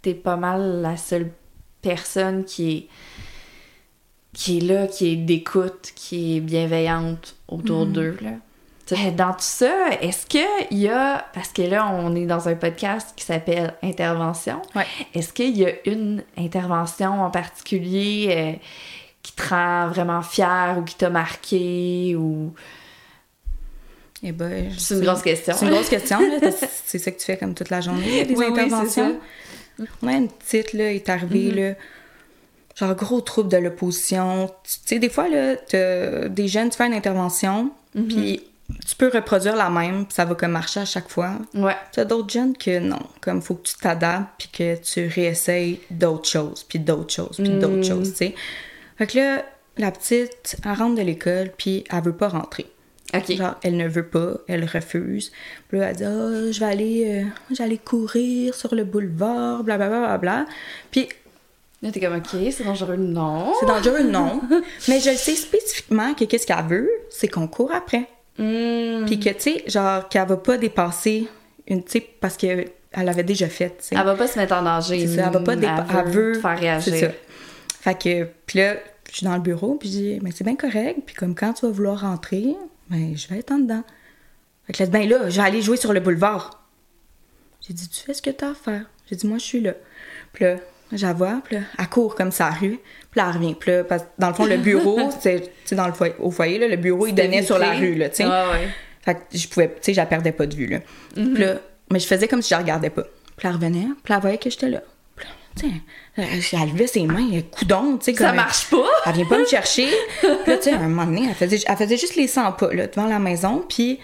t'es 0.02 0.14
pas 0.14 0.36
mal 0.36 0.80
la 0.82 0.96
seule 0.96 1.30
personne 1.82 2.44
qui 2.44 2.72
est 2.72 2.88
qui 4.32 4.58
est 4.58 4.60
là, 4.60 4.86
qui 4.86 5.08
est 5.12 5.16
d'écoute, 5.16 5.90
qui 5.96 6.36
est 6.36 6.40
bienveillante 6.40 7.34
autour 7.48 7.84
Mhm. 7.86 7.92
d'eux. 7.92 8.16
Dans 9.16 9.32
tout 9.32 9.36
ça, 9.40 9.88
est-ce 10.00 10.24
qu'il 10.26 10.78
y 10.78 10.88
a, 10.88 11.24
parce 11.34 11.48
que 11.52 11.62
là, 11.62 11.88
on 11.92 12.14
est 12.14 12.26
dans 12.26 12.48
un 12.48 12.54
podcast 12.54 13.12
qui 13.16 13.24
s'appelle 13.24 13.74
Intervention, 13.82 14.62
Ouais. 14.76 14.86
est-ce 15.14 15.32
qu'il 15.32 15.56
y 15.56 15.64
a 15.66 15.70
une 15.84 16.22
intervention 16.38 17.22
en 17.24 17.30
particulier 17.30 18.28
euh, 18.30 18.66
qui 19.22 19.32
te 19.32 19.48
rend 19.48 19.88
vraiment 19.88 20.22
fier 20.22 20.76
ou 20.78 20.82
qui 20.82 20.94
t'a 20.96 21.10
marqué 21.10 22.14
ou... 22.16 22.52
Eh 24.22 24.32
ben, 24.32 24.70
C'est 24.78 24.94
une 24.94 25.00
grosse 25.00 25.22
question. 25.22 25.54
C'est 25.56 25.66
une 25.66 25.72
grosse 25.72 25.88
question, 25.88 26.18
c'est 26.86 26.98
ça 26.98 27.10
que 27.10 27.18
tu 27.18 27.24
fais 27.24 27.36
comme 27.38 27.54
toute 27.54 27.70
la 27.70 27.80
journée, 27.80 28.24
des 28.24 28.34
Oui, 28.34 28.44
oui, 28.50 28.60
interventions. 28.60 29.18
On 30.02 30.08
a 30.08 30.12
une 30.12 30.28
petite, 30.28 30.72
là, 30.74 30.92
est 30.92 31.08
arrivée, 31.08 31.50
Mhm. 31.52 31.56
là, 31.56 31.74
genre 32.76 32.94
gros 32.94 33.20
trouble 33.22 33.48
de 33.48 33.56
l'opposition. 33.56 34.48
Tu 34.64 34.78
sais, 34.84 34.98
des 34.98 35.08
fois, 35.08 35.28
là, 35.28 35.56
t'as 35.56 36.28
des 36.28 36.48
jeunes, 36.48 36.68
tu 36.70 36.76
fais 36.76 36.86
une 36.86 36.92
intervention, 36.92 37.70
Mhm. 37.94 38.08
puis 38.08 38.42
tu 38.86 38.94
peux 38.96 39.08
reproduire 39.12 39.56
la 39.56 39.70
même, 39.70 40.04
puis 40.04 40.14
ça 40.14 40.24
va 40.26 40.34
comme 40.34 40.52
marcher 40.52 40.80
à 40.80 40.84
chaque 40.84 41.08
fois. 41.08 41.32
Ouais. 41.54 41.74
T'as 41.92 42.04
d'autres 42.04 42.30
jeunes 42.30 42.56
que 42.56 42.78
non, 42.78 43.00
comme 43.22 43.40
faut 43.40 43.54
que 43.54 43.68
tu 43.68 43.74
t'adaptes, 43.76 44.28
puis 44.38 44.48
que 44.52 44.76
tu 44.82 45.06
réessayes 45.06 45.80
d'autres 45.90 46.28
choses, 46.28 46.62
puis 46.68 46.78
d'autres 46.78 47.12
choses, 47.12 47.36
puis 47.38 47.48
d'autres 47.48 47.78
Mm. 47.78 47.84
choses, 47.84 48.10
tu 48.12 48.16
sais. 48.16 48.34
Fait 48.98 49.06
que 49.06 49.16
là, 49.18 49.44
la 49.78 49.90
petite, 49.90 50.56
elle 50.64 50.72
rentre 50.74 50.96
de 50.96 51.02
l'école, 51.02 51.50
puis 51.56 51.84
elle 51.90 52.02
veut 52.02 52.12
pas 52.12 52.28
rentrer. 52.28 52.66
Genre, 53.28 53.54
elle 53.62 53.76
ne 53.76 53.88
veut 53.88 54.06
pas, 54.06 54.34
elle 54.48 54.64
refuse. 54.64 55.32
Puis 55.68 55.78
là, 55.78 55.90
elle 55.90 55.96
dit 55.96 56.04
Ah, 56.04 56.52
je 56.52 56.60
vais 56.60 56.66
aller, 56.66 57.24
euh, 57.50 57.62
aller 57.62 57.78
courir 57.78 58.54
sur 58.54 58.74
le 58.74 58.84
boulevard, 58.84 59.64
blablabla. 59.64 59.98
Bla, 59.98 60.18
bla, 60.18 60.18
bla. 60.18 60.46
Puis 60.90 61.08
Là, 61.82 61.90
t'es 61.90 62.00
comme, 62.00 62.16
OK, 62.16 62.28
c'est 62.52 62.64
dangereux. 62.64 62.96
Non. 62.96 63.54
c'est 63.58 63.66
dangereux, 63.66 64.02
non. 64.02 64.42
Mais 64.88 65.00
je 65.00 65.10
le 65.10 65.16
sais 65.16 65.34
spécifiquement 65.34 66.12
que 66.12 66.24
qu'est-ce 66.24 66.46
qu'elle 66.46 66.64
veut, 66.66 66.90
c'est 67.08 67.28
qu'on 67.28 67.48
court 67.48 67.72
après. 67.72 68.06
Hmm. 68.38 69.06
Puis 69.06 69.18
que, 69.18 69.30
tu 69.30 69.40
sais, 69.40 69.64
genre, 69.66 70.08
qu'elle 70.08 70.28
va 70.28 70.36
pas 70.36 70.58
dépasser 70.58 71.26
une, 71.66 71.82
tu 71.82 71.92
sais, 71.92 72.06
parce 72.20 72.36
qu'elle 72.36 72.68
avait 72.94 73.22
déjà 73.22 73.48
fait, 73.48 73.70
tu 73.70 73.86
sais. 73.86 73.94
Elle 73.98 74.04
va 74.04 74.14
pas 74.14 74.26
se 74.26 74.38
mettre 74.38 74.54
en 74.54 74.62
danger. 74.62 75.06
C'est 75.06 75.16
ça, 75.16 75.26
elle 75.26 75.32
va 75.32 75.40
pas 75.40 75.56
dépa- 75.56 75.86
elle 75.98 76.10
veut, 76.12 76.34
faire 76.34 76.58
réagir. 76.58 76.92
C'est 76.92 77.00
ça. 77.00 77.12
Fait 77.80 77.98
que, 77.98 78.28
puis 78.44 78.58
là, 78.58 78.74
je 79.10 79.16
suis 79.16 79.24
dans 79.26 79.34
le 79.34 79.40
bureau, 79.40 79.76
puis 79.76 79.88
je 79.88 79.96
dis, 79.96 80.18
mais 80.22 80.30
c'est 80.34 80.44
bien 80.44 80.56
correct, 80.56 81.00
puis 81.06 81.14
comme 81.14 81.34
quand 81.34 81.54
tu 81.54 81.64
vas 81.64 81.72
vouloir 81.72 82.00
rentrer, 82.02 82.56
ben, 82.90 83.16
je 83.16 83.28
vais 83.28 83.38
être 83.38 83.52
en 83.52 83.58
dedans. 83.58 83.84
Fait 84.66 84.72
que 84.72 84.82
là, 84.82 84.88
ben 84.88 85.08
là, 85.08 85.28
je 85.28 85.40
vais 85.40 85.46
aller 85.46 85.62
jouer 85.62 85.76
sur 85.76 85.92
le 85.92 86.00
boulevard. 86.00 86.62
J'ai 87.60 87.74
dit, 87.74 87.88
tu 87.88 88.00
fais 88.00 88.14
ce 88.14 88.22
que 88.22 88.30
t'as 88.30 88.50
à 88.50 88.54
faire. 88.54 88.86
J'ai 89.08 89.16
dit, 89.16 89.26
moi, 89.26 89.38
je 89.38 89.44
suis 89.44 89.60
là. 89.60 89.74
Puis 90.32 90.44
là, 90.44 90.56
vois, 91.12 91.40
puis 91.44 91.56
là, 91.56 91.62
elle 91.78 91.88
court 91.88 92.14
comme 92.14 92.32
ça 92.32 92.50
rue, 92.50 92.78
puis 93.10 93.20
là, 93.20 93.28
elle 93.28 93.36
revient. 93.36 93.54
Puis 93.54 93.70
là, 93.70 93.84
parce 93.84 94.02
que 94.02 94.08
dans 94.18 94.28
le 94.28 94.34
fond, 94.34 94.46
le 94.46 94.56
bureau, 94.56 94.98
c'est, 95.20 95.40
tu 95.40 95.50
sais, 95.64 95.76
dans 95.76 95.86
le 95.86 95.92
foyer, 95.92 96.14
au 96.18 96.30
foyer, 96.30 96.58
là, 96.58 96.68
le 96.68 96.76
bureau, 96.76 97.06
il 97.06 97.14
donnait 97.14 97.42
sur 97.42 97.58
la 97.58 97.72
rue, 97.72 97.94
là, 97.94 98.08
tu 98.08 98.16
sais. 98.16 98.24
Ouais, 98.24 98.30
ouais. 98.30 98.68
Fait 99.02 99.14
que 99.14 99.20
je 99.32 99.48
pouvais, 99.48 99.68
tu 99.68 99.76
sais, 99.80 99.94
je 99.94 100.00
la 100.00 100.06
perdais 100.06 100.32
pas 100.32 100.46
de 100.46 100.54
vue, 100.54 100.66
là. 100.66 100.80
Mhm. 101.16 101.34
Puis 101.34 101.42
là, 101.42 101.54
mais 101.90 101.98
je 101.98 102.06
faisais 102.06 102.28
comme 102.28 102.42
si 102.42 102.50
je 102.50 102.54
la 102.54 102.60
regardais 102.60 102.90
pas. 102.90 103.04
Puis 103.36 103.48
elle 103.48 103.54
revenait, 103.54 103.88
puis 104.02 104.14
elle 104.14 104.20
voyait 104.20 104.38
que 104.38 104.50
j'étais 104.50 104.68
là. 104.68 104.82
Elle 105.62 106.68
levait 106.72 106.86
ses 106.86 107.06
mains, 107.06 107.28
elle 107.32 107.44
coudon, 107.48 107.98
tu 107.98 108.12
sais. 108.12 108.18
Ça 108.18 108.32
marche 108.32 108.68
pas. 108.70 108.84
Elle 109.06 109.12
vient 109.14 109.26
pas 109.26 109.38
me 109.38 109.46
chercher. 109.46 109.88
Puis 110.20 110.28
là, 110.46 110.56
tu 110.56 110.64
sais, 110.64 110.72
à 110.72 110.76
un 110.78 110.88
moment 110.88 111.04
donné, 111.06 111.26
elle 111.28 111.34
faisait, 111.34 111.58
elle 111.66 111.76
faisait 111.76 111.96
juste 111.96 112.16
les 112.16 112.26
100 112.26 112.52
pas, 112.52 112.72
là, 112.72 112.86
devant 112.86 113.06
la 113.06 113.18
maison, 113.18 113.64
puis 113.68 113.98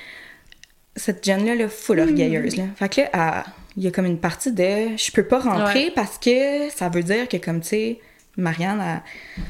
cette 0.94 1.24
jeune-là, 1.24 1.54
là, 1.54 1.68
full 1.68 2.00
orgueilleuse, 2.00 2.56
là. 2.56 2.64
Fait 2.76 2.88
que 2.88 3.00
là, 3.16 3.44
il 3.76 3.82
y 3.85 3.87
a 3.87 3.90
comme 3.90 4.06
une 4.06 4.18
partie 4.18 4.52
de... 4.52 4.96
Je 4.96 5.12
peux 5.12 5.24
pas 5.24 5.38
rentrer 5.40 5.85
Ouais. 5.87 5.92
parce 5.94 6.16
que 6.18 6.70
ça 6.74 6.88
veut 6.88 7.02
dire 7.02 7.28
que, 7.28 7.37
comme, 7.37 7.61
tu 7.61 7.68
sais, 7.68 7.98
Marianne, 8.38 8.82
elle- 8.82 9.42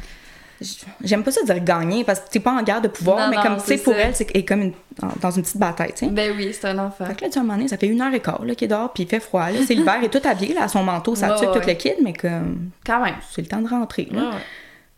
J'aime 1.05 1.23
pas 1.23 1.31
ça 1.31 1.43
dire 1.45 1.63
gagner 1.63 2.03
parce 2.05 2.21
que 2.21 2.29
t'es 2.31 2.41
pas 2.41 2.53
en 2.53 2.63
guerre 2.63 2.81
de 2.81 2.89
pouvoir, 2.89 3.19
Non, 3.31 3.37
mais 3.37 3.43
comme 3.43 3.57
tu 3.59 3.67
sais, 3.67 3.79
pour 3.79 3.93
ça. 3.95 4.01
elle, 4.01 4.15
c'est 4.17 4.45
comme 4.45 4.63
une- 4.63 4.73
dans 5.21 5.31
une 5.31 5.43
petite 5.43 5.59
bataille, 5.59 5.93
tu 5.93 6.07
sais. 6.07 6.11
Ben 6.11 6.33
oui, 6.37 6.51
c'est 6.53 6.67
un 6.69 6.79
enfant. 6.79 7.05
Fait 7.07 7.15
que 7.15 7.25
là, 7.25 7.31
tu 7.31 7.39
un 7.39 7.43
moment 7.43 7.57
donné, 7.57 7.69
ça 7.69 7.77
fait 7.77 7.87
une 7.89 8.01
heure 8.01 8.13
et 8.15 8.21
quart 8.21 8.43
là, 8.45 8.55
qu'il 8.55 8.65
est 8.65 8.69
dehors, 8.69 8.93
puis 8.93 9.03
il 9.03 9.09
fait 9.09 9.21
froid. 9.21 9.51
Là, 9.51 9.59
c'est 9.67 9.75
l'hiver, 9.75 9.97
il 10.01 10.07
est 10.07 10.21
tout 10.21 10.27
habillé, 10.27 10.55
là, 10.55 10.67
son 10.69 10.83
manteau, 10.83 11.15
ça 11.15 11.35
Ouais, 11.35 11.39
tue 11.39 11.47
tout 11.61 11.67
le 11.67 11.75
kid, 11.75 11.95
mais 12.03 12.15
comme, 12.15 12.71
Quand 12.87 13.05
même. 13.05 13.17
c'est 13.31 13.43
le 13.43 13.49
temps 13.49 13.61
de 13.61 13.69
rentrer. 13.69 14.09
Là. 14.11 14.23
Ouais. 14.31 14.37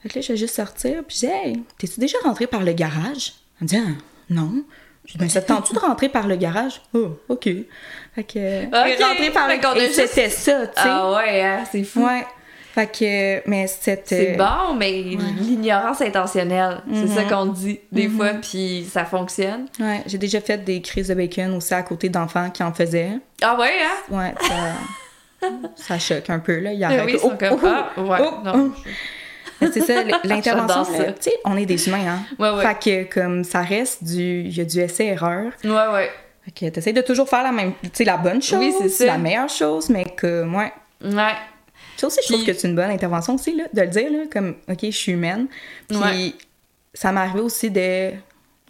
Fait 0.03 0.09
que 0.09 0.14
là, 0.16 0.21
je 0.21 0.33
vais 0.33 0.37
juste 0.38 0.55
sortir, 0.55 1.03
puis 1.09 1.16
dis, 1.18 1.27
hey, 1.27 1.62
t'es-tu 1.79 1.99
déjà 1.99 2.18
rentré 2.23 2.47
par 2.47 2.62
le 2.62 2.73
garage? 2.73 3.33
Elle 3.61 3.64
me 3.64 3.68
dit, 3.68 3.77
ah, 3.79 3.90
non. 4.31 4.62
Ben, 5.18 5.29
ça 5.29 5.40
te 5.40 5.49
tente-tu 5.49 5.73
de 5.75 5.79
rentrer 5.79 6.09
par 6.11 6.29
le 6.29 6.37
garage? 6.37 6.83
Oh, 6.94 7.18
OK. 7.31 7.49
Fait 8.14 8.25
que, 8.25 8.38
est 8.38 9.03
rentrée 9.03 9.31
par 9.31 9.49
le 9.49 9.55
Et 9.83 9.87
juste- 9.87 10.07
c'était 10.09 10.29
ça, 10.29 10.66
tu 10.66 10.75
sais. 10.83 10.88
Ah 10.88 11.12
ouais, 11.16 11.42
hein, 11.42 11.64
c'est 11.73 11.83
fou. 11.83 12.05
Ouais. 12.05 12.25
Fait 12.74 12.87
que, 12.87 13.48
mais 13.48 13.66
cette. 13.66 14.09
C'est 14.09 14.37
bon, 14.37 14.74
mais 14.76 14.90
l'ignorance 15.40 16.00
intentionnelle, 16.00 16.81
c'est 16.92 17.00
Mhm. 17.00 17.14
ça 17.14 17.22
qu'on 17.24 17.46
dit 17.46 17.81
des 17.90 18.09
Mhm. 18.09 18.16
fois, 18.16 18.28
puis 18.40 18.87
ça 18.90 19.04
fonctionne. 19.04 19.66
Ouais, 19.81 20.02
j'ai 20.07 20.18
déjà 20.18 20.40
fait 20.40 20.59
des 20.62 20.81
crises 20.81 21.09
de 21.09 21.14
bacon 21.14 21.54
aussi 21.57 21.74
à 21.74 21.83
côté 21.83 22.09
d'enfants 22.09 22.50
qui 22.50 22.62
en 22.62 22.72
faisaient. 22.72 23.12
Ah 23.42 23.59
ouais, 23.59 23.70
hein? 23.83 24.14
Ouais, 24.16 24.35
ça, 24.46 25.48
ça 25.76 25.98
choque 25.98 26.31
un 26.31 26.38
peu, 26.38 26.59
là. 26.61 26.72
Il 26.72 26.85
Ah 26.85 26.88
arrête. 26.88 27.04
oui, 27.07 27.12
ils 27.14 27.18
sont 27.18 27.33
Oh, 27.33 27.37
comme 27.38 27.59
oh, 27.62 27.66
ah, 27.66 28.00
ouais, 28.00 28.18
oh, 28.20 28.35
non. 28.44 28.70
oh. 29.61 29.66
C'est 29.72 29.81
ça, 29.81 29.94
l'intervention, 30.24 30.85
tu 30.94 31.31
sais, 31.31 31.33
on 31.44 31.57
est 31.57 31.66
des 31.66 31.88
humains, 31.88 32.07
hein. 32.07 32.18
Ouais, 32.38 32.50
ouais. 32.50 32.62
Fait 32.64 33.09
que, 33.09 33.14
comme, 33.20 33.42
ça 33.42 33.61
reste 33.62 34.04
du... 34.04 34.42
Il 34.42 34.57
y 34.57 34.61
a 34.61 34.64
du 34.64 34.78
essai-erreur. 34.78 35.50
Ouais, 35.64 35.70
ouais. 35.94 36.11
Fait 36.44 36.50
que 36.52 36.70
t'essayes 36.72 36.92
de 36.92 37.00
toujours 37.02 37.28
faire 37.28 37.42
la 37.42 37.50
même, 37.50 37.72
tu 37.83 37.90
sais, 37.92 38.04
la 38.04 38.18
bonne 38.18 38.40
chose, 38.40 38.61
Oui, 38.61 38.72
c'est 38.81 38.88
ça. 38.88 39.07
la 39.07 39.18
meilleure 39.18 39.48
chose, 39.48 39.88
mais 39.90 40.04
que, 40.04 40.44
ouais. 40.44 40.72
Ouais. 41.02 41.33
Ça 41.98 42.06
aussi, 42.06 42.20
je 42.22 42.28
trouve 42.32 42.44
Puis- 42.44 42.52
que 42.54 42.58
c'est 42.58 42.68
une 42.68 42.76
bonne 42.76 42.90
intervention 42.90 43.34
aussi, 43.34 43.54
là, 43.56 43.64
de 43.72 43.80
le 43.82 43.88
dire, 43.88 44.11
là, 44.11 44.18
comme, 44.32 44.54
OK, 44.70 44.78
je 44.82 44.90
suis 44.90 45.12
humaine. 45.12 45.48
Puis 45.88 45.98
Ouais. 45.98 46.32
ça 46.94 47.12
m'est 47.12 47.20
arrivé 47.20 47.40
aussi 47.40 47.70
de, 47.70 48.12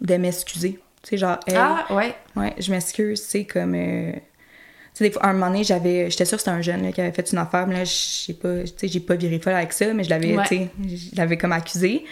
de 0.01 0.15
m'excuser. 0.17 0.79
Tu 1.03 1.09
sais, 1.11 1.17
genre, 1.17 1.39
Ah, 1.55 1.85
ouais. 1.91 2.13
ouais, 2.35 2.53
je 2.59 2.71
m'excuse, 2.71 3.21
c'est 3.21 3.45
comme... 3.45 3.73
euh, 3.75 4.11
Tu 4.13 4.19
sais, 4.95 5.03
des 5.05 5.11
fois, 5.11 5.27
un 5.27 5.33
moment 5.33 5.47
donné, 5.47 5.63
j'avais... 5.63 6.09
J'étais 6.09 6.25
sûre 6.25 6.37
que 6.37 6.41
c'était 6.41 6.55
un 6.57 6.61
jeune 6.61 6.83
là, 6.83 6.91
qui 6.91 6.99
avait 6.99 7.11
fait 7.13 7.31
une 7.31 7.37
affaire, 7.37 7.65
mais 7.67 7.75
là, 7.75 7.83
j'ai 7.85 8.33
pas, 8.33 8.63
tu 8.63 8.73
sais, 8.75 8.87
j'ai 8.87 8.99
pas 8.99 9.15
viré 9.15 9.39
folle 9.39 9.53
avec 9.53 9.71
ça, 9.71 9.93
mais 9.93 10.03
je 10.03 10.09
l'avais, 10.09 10.35
Ouais. 10.35 10.43
tu 10.47 10.57
sais, 10.57 10.67
je 11.11 11.15
l'avais 11.15 11.37
comme 11.37 11.51
accusé. 11.53 12.03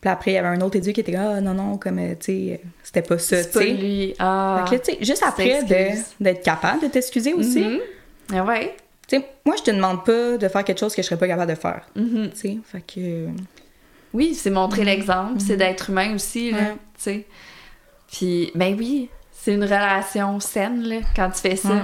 Puis 0.00 0.10
après, 0.10 0.32
il 0.32 0.34
y 0.34 0.38
avait 0.38 0.48
un 0.48 0.60
autre 0.62 0.76
éduc 0.76 0.94
qui 0.94 1.00
était 1.00 1.14
ah, 1.14 1.40
non, 1.40 1.54
non, 1.54 1.76
comme, 1.78 1.98
euh, 1.98 2.14
tu 2.18 2.24
sais, 2.48 2.60
c'était 2.82 3.02
pas 3.02 3.18
ça, 3.18 3.44
tu 3.44 3.52
sais. 3.52 3.66
lui. 3.70 4.14
Ah. 4.18 4.64
Fait 4.64 4.70
que 4.70 4.74
là, 4.74 4.80
tu 4.80 4.92
sais, 4.92 5.04
juste 5.04 5.22
après 5.22 5.62
d'être 6.20 6.42
capable 6.42 6.82
de 6.82 6.88
t'excuser 6.88 7.34
aussi, 7.34 7.60
Mhm. 7.62 7.80
Ah 8.34 8.44
ouais. 8.44 8.74
Sais, 9.08 9.24
moi, 9.44 9.54
je 9.58 9.62
te 9.62 9.70
demande 9.70 10.04
pas 10.04 10.36
de 10.38 10.48
faire 10.48 10.64
quelque 10.64 10.78
chose 10.80 10.94
que 10.94 11.02
je 11.02 11.06
serais 11.06 11.18
pas 11.18 11.26
capable 11.28 11.50
de 11.50 11.56
faire, 11.58 11.82
Mhm. 11.96 12.30
tu 12.32 12.36
sais. 12.40 12.58
Fait 12.64 12.80
que... 12.80 13.28
Oui, 14.12 14.34
c'est 14.34 14.50
montrer 14.50 14.84
l'exemple, 14.84 15.40
c'est 15.40 15.56
d'être 15.56 15.90
humain 15.90 16.14
aussi, 16.14 16.50
là, 16.52 16.58
Ouais. 16.58 16.72
tu 16.96 17.02
sais. 17.02 17.26
Puis, 18.12 18.50
ben 18.54 18.76
oui, 18.78 19.08
c'est 19.32 19.54
une 19.54 19.64
relation 19.64 20.38
saine, 20.40 20.82
là, 20.82 20.96
quand 21.16 21.30
tu 21.30 21.40
fais 21.40 21.56
ça. 21.56 21.68
Ouais. 21.70 21.82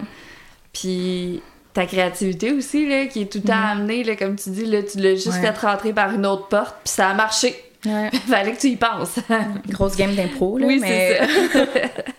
Puis, 0.73 1.43
ta 1.73 1.87
créativité 1.87 2.53
aussi, 2.53 2.89
là, 2.89 3.07
qui 3.07 3.23
est 3.23 3.33
tout 3.33 3.39
le 3.39 3.49
temps 3.49 3.55
amenée, 3.73 4.05
là, 4.05 4.17
comme 4.17 4.37
tu 4.37 4.51
dis, 4.51 4.67
là, 4.67 4.83
tu 4.83 4.99
l'as 4.99 5.15
juste 5.15 5.29
Ouais. 5.29 5.41
fait 5.53 5.59
rentrer 5.59 5.93
par 5.93 6.13
une 6.13 6.27
autre 6.27 6.49
porte, 6.49 6.77
puis 6.85 6.93
ça 6.93 7.09
a 7.09 7.15
marché. 7.15 7.55
Ouais. 7.87 8.11
Fallait 8.29 8.53
que 8.53 8.61
tu 8.61 8.69
y 8.69 8.77
penses. 8.77 9.19
Grosse 9.69 9.97
game 9.97 10.15
d'impro, 10.15 10.59
là, 10.59 10.67
oui, 10.67 10.79
mais... 10.81 11.19
c'est 11.21 11.59
ça. 11.59 11.65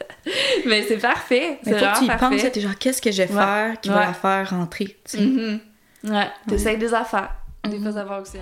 mais 0.65 0.83
c'est 0.87 0.97
parfait. 0.97 1.59
Mais 1.65 1.73
que 1.73 1.77
tu 1.77 1.83
y 1.83 1.87
vraiment 1.87 2.05
penses, 2.05 2.17
parfait. 2.31 2.51
t'es 2.51 2.61
genre, 2.61 2.77
qu'est-ce 2.79 3.01
que 3.01 3.11
je 3.11 3.23
vais 3.23 3.29
Ouais. 3.33 3.35
faire 3.41 3.81
qui 3.81 3.89
Ouais. 3.89 3.95
va 3.95 4.05
la 4.07 4.13
faire 4.13 4.49
rentrer, 4.49 4.85
tu 4.85 5.17
sais? 5.17 5.21
Mhm. 5.21 5.59
Ouais, 6.05 6.27
t'essayes 6.47 6.77
des 6.77 6.93
affaires. 6.93 7.31
Des 7.69 7.77
fois, 7.79 7.91
ça 7.91 8.05
fonctionne. 8.05 8.41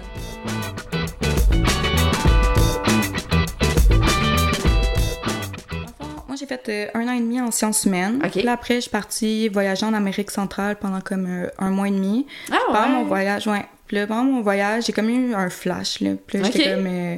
Moi, 6.27 6.35
j'ai 6.37 6.45
fait 6.45 6.69
euh, 6.69 6.87
un 6.93 7.07
an 7.07 7.13
et 7.13 7.19
demi 7.19 7.41
en 7.41 7.49
sciences 7.51 7.85
humaines. 7.85 8.21
Ok. 8.23 8.31
Puis 8.31 8.41
là, 8.43 8.53
après, 8.53 8.75
je 8.75 8.81
suis 8.81 8.89
partie 8.91 9.49
voyager 9.49 9.85
en 9.85 9.93
Amérique 9.93 10.29
centrale 10.31 10.75
pendant 10.75 11.01
comme 11.01 11.25
euh, 11.27 11.47
un 11.57 11.71
mois 11.71 11.87
et 11.87 11.91
demi. 11.91 12.27
Ah 12.51 12.57
Pendant 12.67 12.81
ouais? 12.81 12.89
mon 12.89 13.03
voyage, 13.05 13.47
ouais. 13.47 13.65
Puis 13.89 13.97
là, 13.97 14.07
pendant 14.07 14.23
mon 14.23 14.41
voyage, 14.41 14.85
j'ai 14.85 14.93
comme 14.93 15.09
eu 15.09 15.33
un 15.33 15.49
flash, 15.49 15.99
là. 15.99 16.11
Puis 16.25 16.37
là, 16.37 16.45
j'étais 16.45 16.75
comme... 16.75 16.87
euh, 16.87 17.15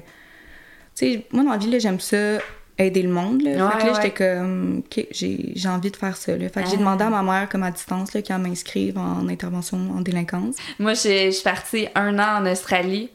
Tu 0.95 1.13
sais, 1.13 1.25
moi, 1.31 1.43
dans 1.43 1.51
la 1.51 1.57
vie, 1.57 1.69
là, 1.69 1.77
j'aime 1.77 1.99
ça 1.99 2.39
aider 2.77 3.03
le 3.03 3.09
monde, 3.09 3.43
là. 3.43 3.51
Ouais, 3.67 3.71
fait 3.73 3.77
que 3.77 3.83
là, 3.85 3.91
ouais. 3.91 3.99
j'étais 4.01 4.11
comme... 4.23 4.79
OK, 4.79 5.05
j'ai 5.11 5.51
j'ai 5.53 5.69
envie 5.69 5.91
de 5.91 5.95
faire 5.97 6.17
ça, 6.17 6.35
là. 6.35 6.49
Fait 6.49 6.63
que 6.63 6.69
j'ai 6.69 6.75
Ah. 6.77 6.79
demandé 6.79 7.03
à 7.03 7.09
ma 7.09 7.21
mère, 7.21 7.47
comme 7.49 7.61
à 7.63 7.69
distance, 7.71 8.13
là, 8.13 8.21
qu'elle 8.23 8.39
m'inscrive 8.39 8.97
en 8.97 9.27
intervention 9.27 9.77
en 9.95 10.01
délinquance. 10.01 10.55
Moi, 10.79 10.93
je 10.95 11.29
suis 11.31 11.43
partie 11.43 11.87
un 11.93 12.17
an 12.17 12.41
en 12.41 12.49
Australie 12.51 13.09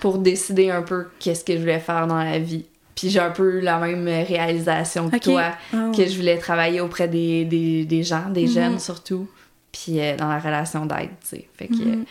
pour 0.00 0.16
décider 0.18 0.70
un 0.70 0.82
peu 0.82 1.08
qu'est-ce 1.18 1.44
que 1.44 1.52
je 1.54 1.58
voulais 1.58 1.80
faire 1.80 2.06
dans 2.06 2.22
la 2.22 2.38
vie. 2.38 2.64
Puis 2.94 3.10
j'ai 3.10 3.20
un 3.20 3.30
peu 3.30 3.60
la 3.60 3.78
même 3.78 4.06
réalisation 4.06 5.10
que 5.10 5.16
toi, 5.18 5.52
Ah 5.72 5.90
que 5.96 6.06
je 6.06 6.16
voulais 6.16 6.38
travailler 6.38 6.80
auprès 6.80 7.08
des, 7.08 7.44
des, 7.44 7.84
des 7.84 8.02
gens, 8.04 8.28
des 8.30 8.42
Mhm. 8.46 8.52
jeunes 8.52 8.78
surtout, 8.78 9.26
puis 9.72 10.00
euh, 10.00 10.16
dans 10.16 10.28
la 10.28 10.38
relation 10.38 10.86
d'aide, 10.86 11.10
tu 11.22 11.28
sais. 11.36 11.48
Fait 11.56 11.68
que, 11.68 11.74
Mhm. 11.74 12.04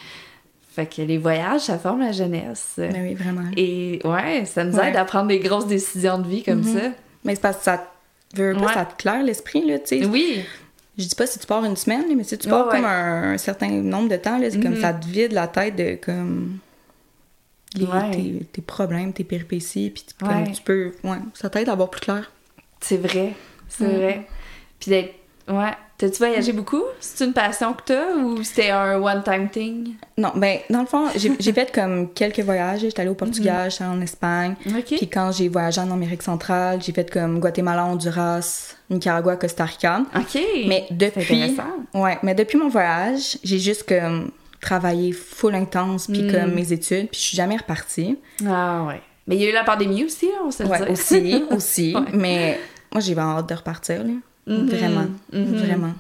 Fait 0.72 0.86
que 0.86 1.02
les 1.02 1.18
voyages, 1.18 1.62
ça 1.62 1.78
forme 1.80 2.00
la 2.02 2.12
jeunesse. 2.12 2.74
Ben 2.78 2.94
oui, 3.02 3.16
vraiment. 3.16 3.50
Et 3.58 4.00
ouais, 4.06 4.46
ça 4.46 4.64
nous 4.64 4.76
Ouais. 4.78 4.90
aide 4.90 4.96
à 4.96 5.04
prendre 5.06 5.28
des 5.28 5.40
grosses 5.40 5.68
décisions 5.68 6.20
de 6.20 6.28
vie 6.28 6.44
comme 6.44 6.60
Mhm. 6.62 6.74
ça. 6.78 6.88
Mais 7.26 7.36
c'est 7.36 7.42
parce 7.42 7.58
que 7.58 7.64
ça 7.64 7.78
te 8.34 8.38
veut 8.42 8.54
pas, 8.54 8.62
Ouais. 8.68 8.74
ça 8.74 8.86
te 8.86 8.96
claire 9.02 9.24
l'esprit, 9.24 9.66
là, 9.66 9.80
tu 9.80 10.00
sais. 10.00 10.06
Oui, 10.06 10.44
Je 10.98 11.06
dis 11.08 11.16
pas 11.16 11.26
si 11.26 11.40
tu 11.40 11.48
pars 11.48 11.64
une 11.64 11.78
semaine, 11.78 12.04
mais 12.14 12.26
si 12.26 12.38
tu 12.38 12.50
pars 12.50 12.68
ouais. 12.68 12.76
comme 12.76 12.84
un, 12.86 13.32
un 13.34 13.38
certain 13.38 13.70
nombre 13.70 14.10
de 14.10 14.18
temps, 14.18 14.38
là, 14.38 14.52
c'est 14.52 14.60
comme 14.60 14.74
Mhm. 14.76 14.82
ça 14.82 14.94
te 14.94 15.06
vide 15.08 15.32
la 15.32 15.48
tête 15.48 15.78
de 15.78 15.96
comme 15.96 16.58
les- 17.76 17.86
tes, 18.12 18.46
tes 18.52 18.62
problèmes, 18.62 19.14
tes 19.14 19.24
péripéties, 19.24 19.92
puis 19.92 20.04
comme 20.20 20.52
tu 20.52 20.62
peux, 20.62 20.92
ouais, 21.06 21.18
ça 21.36 21.50
t'aide 21.50 21.70
à 21.70 21.76
voir 21.76 21.90
plus 21.90 22.02
clair. 22.02 22.32
c'est 22.82 22.98
vrai, 22.98 23.34
c'est 23.70 23.86
Mhm. 23.86 23.96
vrai. 23.96 24.28
Puis 24.80 24.90
d'être, 24.90 25.14
ouais. 25.50 25.74
T'as-tu 25.98 26.18
voyagé 26.20 26.54
beaucoup? 26.54 26.84
C'est 27.02 27.26
une 27.26 27.34
passion 27.34 27.74
que 27.74 27.82
t'as 27.88 28.14
ou 28.16 28.42
c'était 28.42 28.70
un 28.70 29.02
one-time 29.02 29.50
thing? 29.50 29.96
Non, 30.18 30.32
ben 30.34 30.60
dans 30.70 30.80
le 30.80 30.86
fond, 30.86 31.08
j'ai 31.14 31.52
fait 31.52 31.74
comme 31.74 32.14
quelques 32.14 32.40
voyages. 32.40 32.80
J'étais 32.80 33.02
allée 33.02 33.10
au 33.10 33.16
Portugal, 33.16 33.70
j'étais 33.70 33.84
allée 33.84 33.98
en 33.98 34.02
Espagne. 34.02 34.56
Puis 34.86 35.10
quand 35.10 35.34
j'ai 35.34 35.50
voyagé 35.50 35.82
en 35.82 35.92
Amérique 35.92 36.22
centrale, 36.24 36.82
j'ai 36.82 36.94
fait 36.94 37.12
comme 37.12 37.42
Guatemala, 37.42 37.84
Honduras, 37.86 38.76
Nicaragua, 38.90 39.36
Costa 39.36 39.66
Rica. 39.66 40.04
OK. 40.16 40.42
Mais 40.68 40.86
depuis, 40.92 41.58
ouais, 41.94 42.18
mais 42.24 42.34
depuis 42.34 42.58
mon 42.58 42.70
voyage, 42.70 43.38
j'ai 43.44 43.60
juste 43.60 43.84
comme 43.86 44.32
travaillé 44.62 45.12
full 45.12 45.54
intense 45.56 46.08
puis 46.08 46.24
Mm. 46.24 46.32
comme 46.32 46.54
mes 46.54 46.72
études, 46.72 47.10
puis 47.10 47.20
je 47.20 47.26
suis 47.28 47.38
jamais 47.38 47.58
repartie. 47.58 48.18
Ah 48.48 48.86
ouais. 48.88 49.02
Mais 49.28 49.36
il 49.36 49.42
y 49.42 49.46
a 49.46 49.50
eu 49.50 49.54
la 49.54 49.64
pandémie 49.66 50.06
aussi, 50.06 50.28
là, 50.28 50.40
on 50.46 50.52
se 50.52 50.64
le 50.64 50.70
Ouais, 50.70 50.80
dit. 50.86 50.92
aussi, 50.92 51.44
aussi. 51.52 51.94
Ouais. 51.96 52.02
Mais 52.14 52.60
moi, 52.94 53.02
j'ai 53.02 53.18
hâte 53.18 53.50
de 53.50 53.54
repartir, 53.56 54.04
là. 54.04 54.14
Mhm, 54.50 54.68
Vraiment. 54.70 55.06
mhm. 55.32 55.56
Vraiment. 55.56 55.94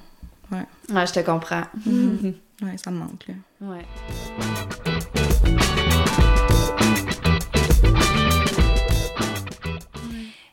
Ouais, 0.52 1.06
je 1.08 1.14
te 1.14 1.20
comprends. 1.22 1.64
Ouais, 2.62 2.76
ça 2.76 2.92
me 2.92 2.98
manque, 2.98 3.26
là. 3.30 3.36
Ouais. 3.62 3.86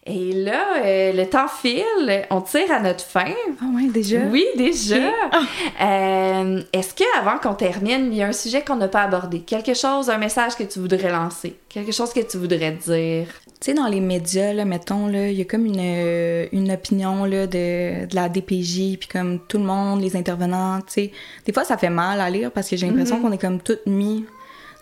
Et 0.09 0.32
là, 0.32 0.85
euh, 0.85 1.12
le 1.12 1.26
temps 1.28 1.48
file, 1.48 1.82
on 2.30 2.40
tire 2.40 2.70
à 2.70 2.78
notre 2.78 3.04
fin. 3.04 3.24
Ah 3.61 3.64
ouais, 3.74 3.88
déjà? 3.88 4.18
Oui, 4.30 4.44
déjà. 4.56 4.98
Ok. 4.98 5.48
Euh, 5.80 6.62
Est-ce 6.72 6.94
qu'avant 6.94 7.38
qu'on 7.38 7.54
termine, 7.54 8.12
il 8.12 8.18
y 8.18 8.22
a 8.22 8.28
un 8.28 8.32
sujet 8.32 8.62
qu'on 8.62 8.76
n'a 8.76 8.87
pas 8.87 9.02
abordé? 9.02 9.40
Quelque 9.40 9.74
chose, 9.74 10.09
un 10.09 10.18
message 10.18 10.54
que 10.54 10.62
tu 10.62 10.78
voudrais 10.78 11.11
lancer? 11.11 11.56
Quelque 11.68 11.90
chose 11.90 12.12
que 12.12 12.20
tu 12.20 12.37
voudrais 12.37 12.70
dire? 12.70 13.26
Tu 13.60 13.70
sais, 13.70 13.74
dans 13.74 13.86
les 13.86 14.00
médias, 14.00 14.52
là, 14.52 14.64
mettons, 14.66 15.06
là, 15.06 15.30
il 15.30 15.38
y 15.38 15.40
a 15.40 15.44
comme 15.46 15.64
une, 15.64 15.80
euh, 15.80 16.46
une 16.52 16.70
opinion, 16.70 17.24
là, 17.24 17.46
de, 17.46 18.04
de 18.06 18.14
la 18.14 18.28
DPJ, 18.28 18.98
puis 18.98 19.08
comme 19.10 19.40
tout 19.48 19.56
le 19.56 19.64
monde, 19.64 20.02
les 20.02 20.14
intervenants, 20.14 20.78
tu 20.82 20.92
sais. 20.92 21.12
Des 21.46 21.52
fois, 21.54 21.64
ça 21.64 21.78
fait 21.78 21.88
mal 21.88 22.20
à 22.20 22.28
lire 22.28 22.50
parce 22.52 22.68
que 22.68 22.76
j'ai 22.76 22.86
l'impression 22.86 23.20
qu'on 23.20 23.32
est 23.32 23.38
comme 23.40 23.60
toutes 23.60 23.86
mis 23.86 24.26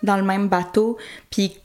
dans 0.03 0.17
le 0.17 0.23
même 0.23 0.49
bateau. 0.49 0.97
Puis 1.31 1.55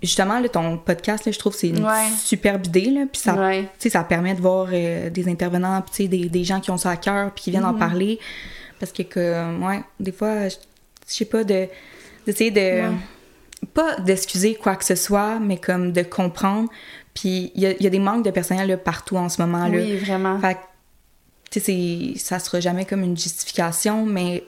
justement, 0.00 0.38
là, 0.38 0.48
ton 0.48 0.78
podcast, 0.78 1.26
là, 1.26 1.32
je 1.32 1.38
trouve 1.40 1.52
que 1.54 1.58
c'est 1.58 1.68
une 1.70 1.84
Ouais. 1.84 2.08
superbe 2.24 2.64
idée, 2.66 2.90
là. 2.90 3.00
Puis 3.12 3.20
ça, 3.20 3.34
Ouais. 3.34 3.62
tu 3.62 3.68
sais, 3.80 3.90
ça 3.90 4.04
permet 4.04 4.34
de 4.34 4.40
voir 4.40 4.68
euh, 4.72 5.10
des 5.10 5.28
intervenants, 5.28 5.82
puis 5.92 6.08
des, 6.08 6.28
des 6.28 6.44
gens 6.44 6.60
qui 6.60 6.70
ont 6.70 6.78
ça 6.78 6.90
à 6.90 6.96
cœur, 6.96 7.32
puis 7.32 7.44
qui 7.44 7.50
viennent 7.50 7.64
en 7.64 7.74
parler. 7.74 8.20
Parce 8.78 8.92
que, 8.92 9.02
que, 9.02 9.58
ouais, 9.66 9.80
des 9.98 10.12
fois, 10.12 10.48
je 10.48 10.54
je 11.08 11.14
sais 11.14 11.24
pas, 11.24 11.42
de 11.42 11.66
d'essayer 12.26 12.52
de... 12.52 12.82
Pas 13.74 13.96
d'excuser 14.00 14.54
quoi 14.54 14.76
que 14.76 14.84
ce 14.84 14.94
soit, 14.94 15.38
mais 15.38 15.56
comme 15.58 15.92
de 15.92 16.02
comprendre. 16.02 16.68
Puis 17.14 17.52
il 17.54 17.62
y 17.62 17.66
a, 17.66 17.72
il 17.72 17.82
y 17.82 17.86
a 17.86 17.90
des 17.90 17.98
manques 17.98 18.24
de 18.24 18.30
personnel 18.30 18.68
là, 18.68 18.76
partout 18.76 19.16
en 19.16 19.28
ce 19.28 19.40
moment. 19.42 19.66
Là. 19.68 19.78
Oui, 19.78 19.96
vraiment. 19.98 20.38
Fait 20.40 20.54
que, 20.54 20.58
tu 21.50 21.60
sais, 21.60 22.14
c'est- 22.14 22.18
ça 22.18 22.38
sera 22.38 22.60
jamais 22.60 22.84
comme 22.84 23.02
une 23.02 23.16
justification, 23.16 24.06
mais 24.06 24.44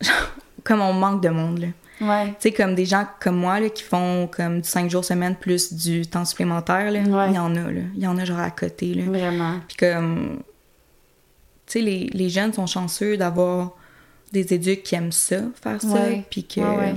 comme 0.64 0.80
on 0.80 0.92
manque 0.92 1.22
de 1.22 1.28
monde, 1.28 1.58
là. 1.60 1.66
Ouais. 1.98 2.26
Tu 2.28 2.34
sais, 2.40 2.52
comme 2.52 2.74
des 2.74 2.84
gens 2.84 3.06
comme 3.20 3.36
moi, 3.36 3.58
là, 3.58 3.70
qui 3.70 3.82
font 3.82 4.26
comme 4.30 4.60
du 4.60 4.68
5 4.68 4.90
jours 4.90 5.02
semaine 5.04 5.34
plus 5.34 5.72
du 5.72 6.06
temps 6.06 6.26
supplémentaire, 6.26 6.90
là, 6.90 7.00
Ouais. 7.00 7.30
il 7.30 7.34
y 7.34 7.38
en 7.38 7.56
a, 7.56 7.70
là. 7.70 7.80
Il 7.94 8.02
y 8.02 8.06
en 8.06 8.18
a 8.18 8.24
genre 8.26 8.38
à 8.38 8.50
côté, 8.50 8.92
là. 8.94 9.04
Vraiment. 9.06 9.60
Puis 9.66 9.76
comme, 9.78 10.40
tu 11.66 11.72
sais, 11.72 11.80
les, 11.80 12.10
les 12.12 12.28
jeunes 12.28 12.52
sont 12.52 12.66
chanceux 12.66 13.16
d'avoir 13.16 13.72
des 14.32 14.52
éducs 14.52 14.82
qui 14.82 14.94
aiment 14.94 15.10
ça, 15.12 15.36
faire 15.62 15.80
ça, 15.80 16.00
puis 16.30 16.44
que, 16.44 16.60
ouais. 16.60 16.94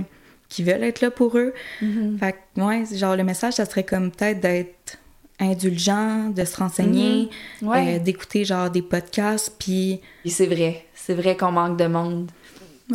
Qui 0.50 0.64
veulent 0.64 0.84
être 0.84 1.02
là 1.02 1.12
pour 1.12 1.38
eux. 1.38 1.54
Mhm. 1.82 2.18
Fait 2.20 2.36
que, 2.56 2.62
ouais, 2.62 2.84
genre, 2.94 3.16
le 3.16 3.24
message, 3.24 3.54
ça 3.54 3.66
serait 3.66 3.84
comme 3.86 4.12
peut-être 4.12 4.40
d'être 4.42 4.98
indulgent, 5.40 6.30
de 6.30 6.44
se 6.44 6.58
renseigner, 6.58 7.30
Mhm. 7.62 7.68
Ouais. 7.68 7.96
euh, 7.96 8.00
d'écouter 8.00 8.44
genre 8.46 8.70
des 8.70 8.82
podcasts, 8.82 9.56
puis... 9.58 10.02
C'est 10.26 10.48
vrai. 10.48 10.86
C'est 10.96 11.14
vrai 11.14 11.38
qu'on 11.38 11.52
manque 11.52 11.78
de 11.78 11.88
monde. 11.88 12.30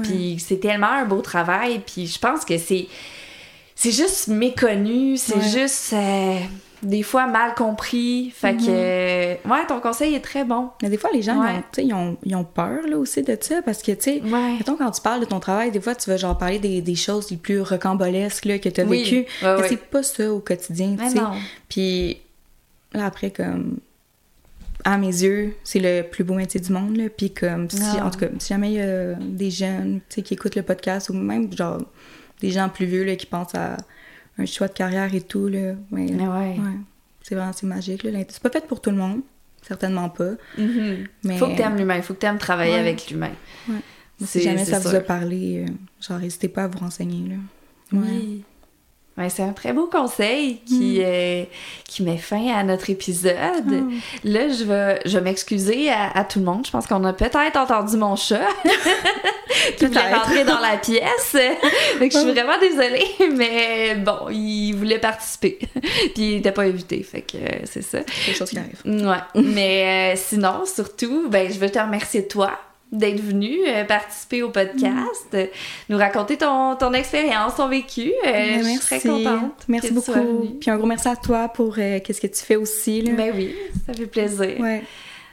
Puis 0.03 0.39
c'est 0.45 0.59
tellement 0.59 0.89
un 0.91 1.05
beau 1.05 1.21
travail. 1.21 1.81
Puis 1.87 2.07
je 2.09 2.19
pense 2.19 2.45
que 2.45 2.59
c'est. 2.59 2.89
C'est 3.77 3.93
juste 3.93 4.27
méconnu. 4.29 5.17
C'est 5.17 5.37
Ouais. 5.37 5.49
juste. 5.61 5.93
euh, 5.93 6.39
des 6.85 7.03
fois 7.03 7.27
mal 7.27 7.55
compris. 7.55 8.31
Fait 8.35 8.57
que. 8.57 8.63
euh, 8.69 9.35
Ouais, 9.47 9.67
ton 9.67 9.81
conseil 9.81 10.15
est 10.15 10.21
très 10.21 10.45
bon. 10.45 10.71
Mais 10.83 10.89
des 10.91 10.97
fois, 10.99 11.11
les 11.13 11.23
gens, 11.23 11.41
Ouais. 11.41 11.55
ils, 11.55 11.59
ont, 11.59 11.61
tu 11.61 11.67
sais, 11.81 11.87
ils, 11.87 11.95
ont, 11.95 12.17
ils 12.25 12.37
ont 12.37 12.45
peur 12.45 12.87
là, 12.89 12.97
aussi 12.99 13.23
de 13.23 13.37
ça, 13.41 13.63
parce 13.63 13.83
que, 13.83 13.93
tu 13.93 14.03
sais, 14.03 14.23
Ouais. 14.23 14.57
mettons, 14.59 14.77
quand 14.77 14.91
tu 14.91 15.01
parles 15.01 15.21
de 15.21 15.25
ton 15.27 15.41
travail, 15.41 15.71
des 15.71 15.81
fois, 15.81 15.95
tu 15.95 16.09
vas 16.11 16.17
genre 16.17 16.37
parler 16.39 16.59
des, 16.59 16.81
des 16.81 16.95
choses 16.95 17.31
les 17.31 17.37
plus 17.37 17.61
rocambolesques 17.61 18.45
là, 18.45 18.59
que 18.59 18.69
tu 18.69 18.81
as 18.81 18.85
Oui. 18.85 19.03
vécues. 19.03 19.27
Ouais, 19.43 19.61
mais 19.61 19.69
c'est 19.69 19.77
pas 19.91 20.03
ça 20.03 20.33
au 20.33 20.41
quotidien, 20.41 20.97
tu 20.99 21.09
sais. 21.09 21.15
non. 21.19 21.33
Puis 21.69 22.19
là, 22.93 23.07
après, 23.07 23.31
comme, 23.31 23.79
à 24.85 24.99
mes 24.99 25.07
yeux, 25.07 25.55
c'est 25.65 25.81
le 25.81 26.03
plus 26.03 26.25
beau 26.25 26.35
métier 26.35 26.61
du 26.61 26.71
monde, 26.73 26.97
là. 26.97 27.05
Puis 27.17 27.31
comme, 27.33 27.71
si, 27.71 27.83
en 28.01 28.11
tout 28.11 28.19
cas, 28.19 28.27
si 28.39 28.49
jamais 28.49 28.69
il 28.73 28.75
y 28.75 28.81
a 28.83 29.15
des 29.15 29.51
jeunes, 29.51 30.01
tu 30.09 30.17
sais, 30.17 30.23
qui 30.23 30.35
écoutent 30.35 30.57
le 30.57 30.63
podcast, 30.63 31.09
ou 31.09 31.15
même, 31.15 31.51
genre, 31.57 31.79
des 32.41 32.51
gens 32.51 32.69
plus 32.69 32.85
vieux, 32.87 33.05
là, 33.05 33.17
qui 33.17 33.27
pensent 33.27 33.55
à 33.55 33.77
un 34.39 34.47
choix 34.47 34.69
de 34.69 34.73
carrière 34.73 35.15
et 35.15 35.21
tout, 35.21 35.49
là, 35.49 35.75
Mais 35.91 36.11
ouais. 36.13 36.27
ouais. 36.27 36.57
C'est 37.23 37.35
vraiment, 37.35 37.53
c'est 37.53 37.67
magique, 37.67 38.03
là. 38.03 38.19
C'est 38.29 38.43
pas 38.43 38.51
fait 38.51 38.67
pour 38.67 38.81
tout 38.81 38.91
le 38.91 38.97
monde. 38.97 39.21
certainement 39.63 40.11
pas. 40.11 40.33
Mhm. 40.59 41.07
Mais 41.25 41.39
Faut 41.39 41.47
que 41.47 41.57
t'aimes 41.57 41.77
l'humain, 41.79 42.03
faut 42.03 42.13
que 42.13 42.19
t'aimes 42.19 42.37
travailler 42.39 42.75
Ouais. 42.75 42.81
avec 42.81 43.09
l'humain. 43.11 43.31
Ouais. 43.69 43.77
si 44.27 44.43
jamais 44.43 44.63
ça 44.65 44.79
vous 44.79 44.95
a 44.95 45.01
parlé, 45.01 45.65
euh, 45.67 45.73
genre, 46.07 46.19
n'hésitez 46.19 46.49
pas 46.49 46.65
à 46.65 46.69
vous 46.69 46.79
renseigner. 46.79 47.31
Là. 47.31 47.37
Ouais. 47.99 48.07
Oui. 48.11 48.45
Ouais, 49.17 49.29
c'est 49.29 49.43
un 49.45 49.53
très 49.53 49.73
beau 49.73 49.87
conseil 49.87 50.59
qui, 50.67 50.99
Mm. 50.99 51.03
euh, 51.05 51.45
qui 51.89 52.03
met 52.03 52.17
fin 52.17 52.49
à 52.53 52.65
notre 52.65 52.91
épisode. 52.91 53.33
Ah. 53.37 53.95
Là, 54.25 54.49
je 54.49 54.65
vais, 54.65 55.01
je 55.05 55.19
m'excuser 55.19 55.89
à, 55.89 56.11
à 56.19 56.25
tout 56.25 56.41
le 56.41 56.45
monde. 56.45 56.67
Je 56.67 56.73
pense 56.73 56.89
qu'on 56.89 57.05
a 57.05 57.13
peut-être 57.13 57.57
entendu 57.57 57.97
mon 57.97 58.17
chat 58.17 58.41
qui 59.79 59.87
voulait 59.87 60.13
rentrer 60.15 60.45
dans 60.45 60.59
la 60.59 60.77
pièce. 60.79 61.37
Je 62.01 62.09
suis 62.11 62.33
vraiment 62.33 62.59
désolée, 62.61 63.07
mais 63.37 63.95
bon, 63.95 64.29
il 64.31 64.73
voulait 64.73 64.99
participer. 64.99 65.59
Puis 65.73 66.13
il 66.17 66.35
n'était 66.37 66.53
pas 66.53 66.63
invité, 66.63 67.03
fait 67.05 67.23
que 67.23 67.37
euh, 67.37 67.61
c'est 67.65 67.83
ça. 67.83 68.01
Quelque 68.01 68.37
chose 68.37 68.51
qui 68.51 68.59
arrive. 68.59 68.81
Ouais. 68.85 69.43
Mais 69.43 70.15
euh, 70.17 70.21
sinon, 70.21 70.65
surtout, 70.67 71.29
ben, 71.29 71.51
je 71.53 71.59
veux 71.61 71.71
te 71.71 71.79
remercier 71.79 72.27
toi 72.27 72.51
d'être 72.95 73.21
venu 73.21 73.59
euh, 73.67 73.85
participer 73.85 74.43
au 74.43 74.51
podcast, 74.51 75.27
euh, 75.35 75.47
nous 75.89 75.99
raconter 75.99 76.37
ton, 76.37 76.77
ton 76.77 76.93
expérience, 76.93 77.57
ton 77.57 77.69
vécu. 77.69 78.13
Euh, 78.27 78.31
Ben, 78.33 78.63
je 78.63 78.69
suis 78.69 78.79
très 78.81 79.01
contente. 79.01 79.65
Merci 79.69 79.89
que 79.89 79.95
tu 79.95 80.01
sois 80.01 80.15
beaucoup. 80.17 80.39
venue. 80.43 80.55
Puis 80.61 80.71
un 80.71 80.77
gros 80.77 80.87
merci 80.87 81.09
à 81.09 81.17
toi 81.17 81.49
pour 81.49 81.75
qu'est-ce 81.77 82.21
que 82.21 82.27
tu 82.27 82.43
fais 82.43 82.57
aussi. 82.57 83.03
Là. 83.03 83.13
Ben 83.13 83.33
oui, 83.35 83.55
ça 83.87 83.93
fait 83.95 84.07
plaisir. 84.07 84.61
Ouais. 84.61 84.83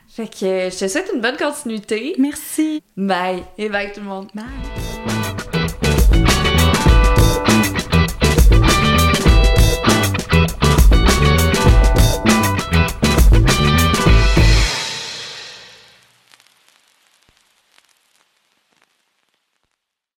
Fait 0.09 0.27
que 0.27 0.69
je 0.69 0.77
te 0.77 0.87
souhaite 0.87 1.09
une 1.13 1.21
bonne 1.21 1.37
continuité. 1.37 2.15
Merci. 2.17 2.83
Bye. 2.97 3.43
Et 3.57 3.69
bye 3.69 3.91
tout 3.93 4.01
le 4.01 4.07
monde. 4.07 4.27
Bye. 4.33 5.10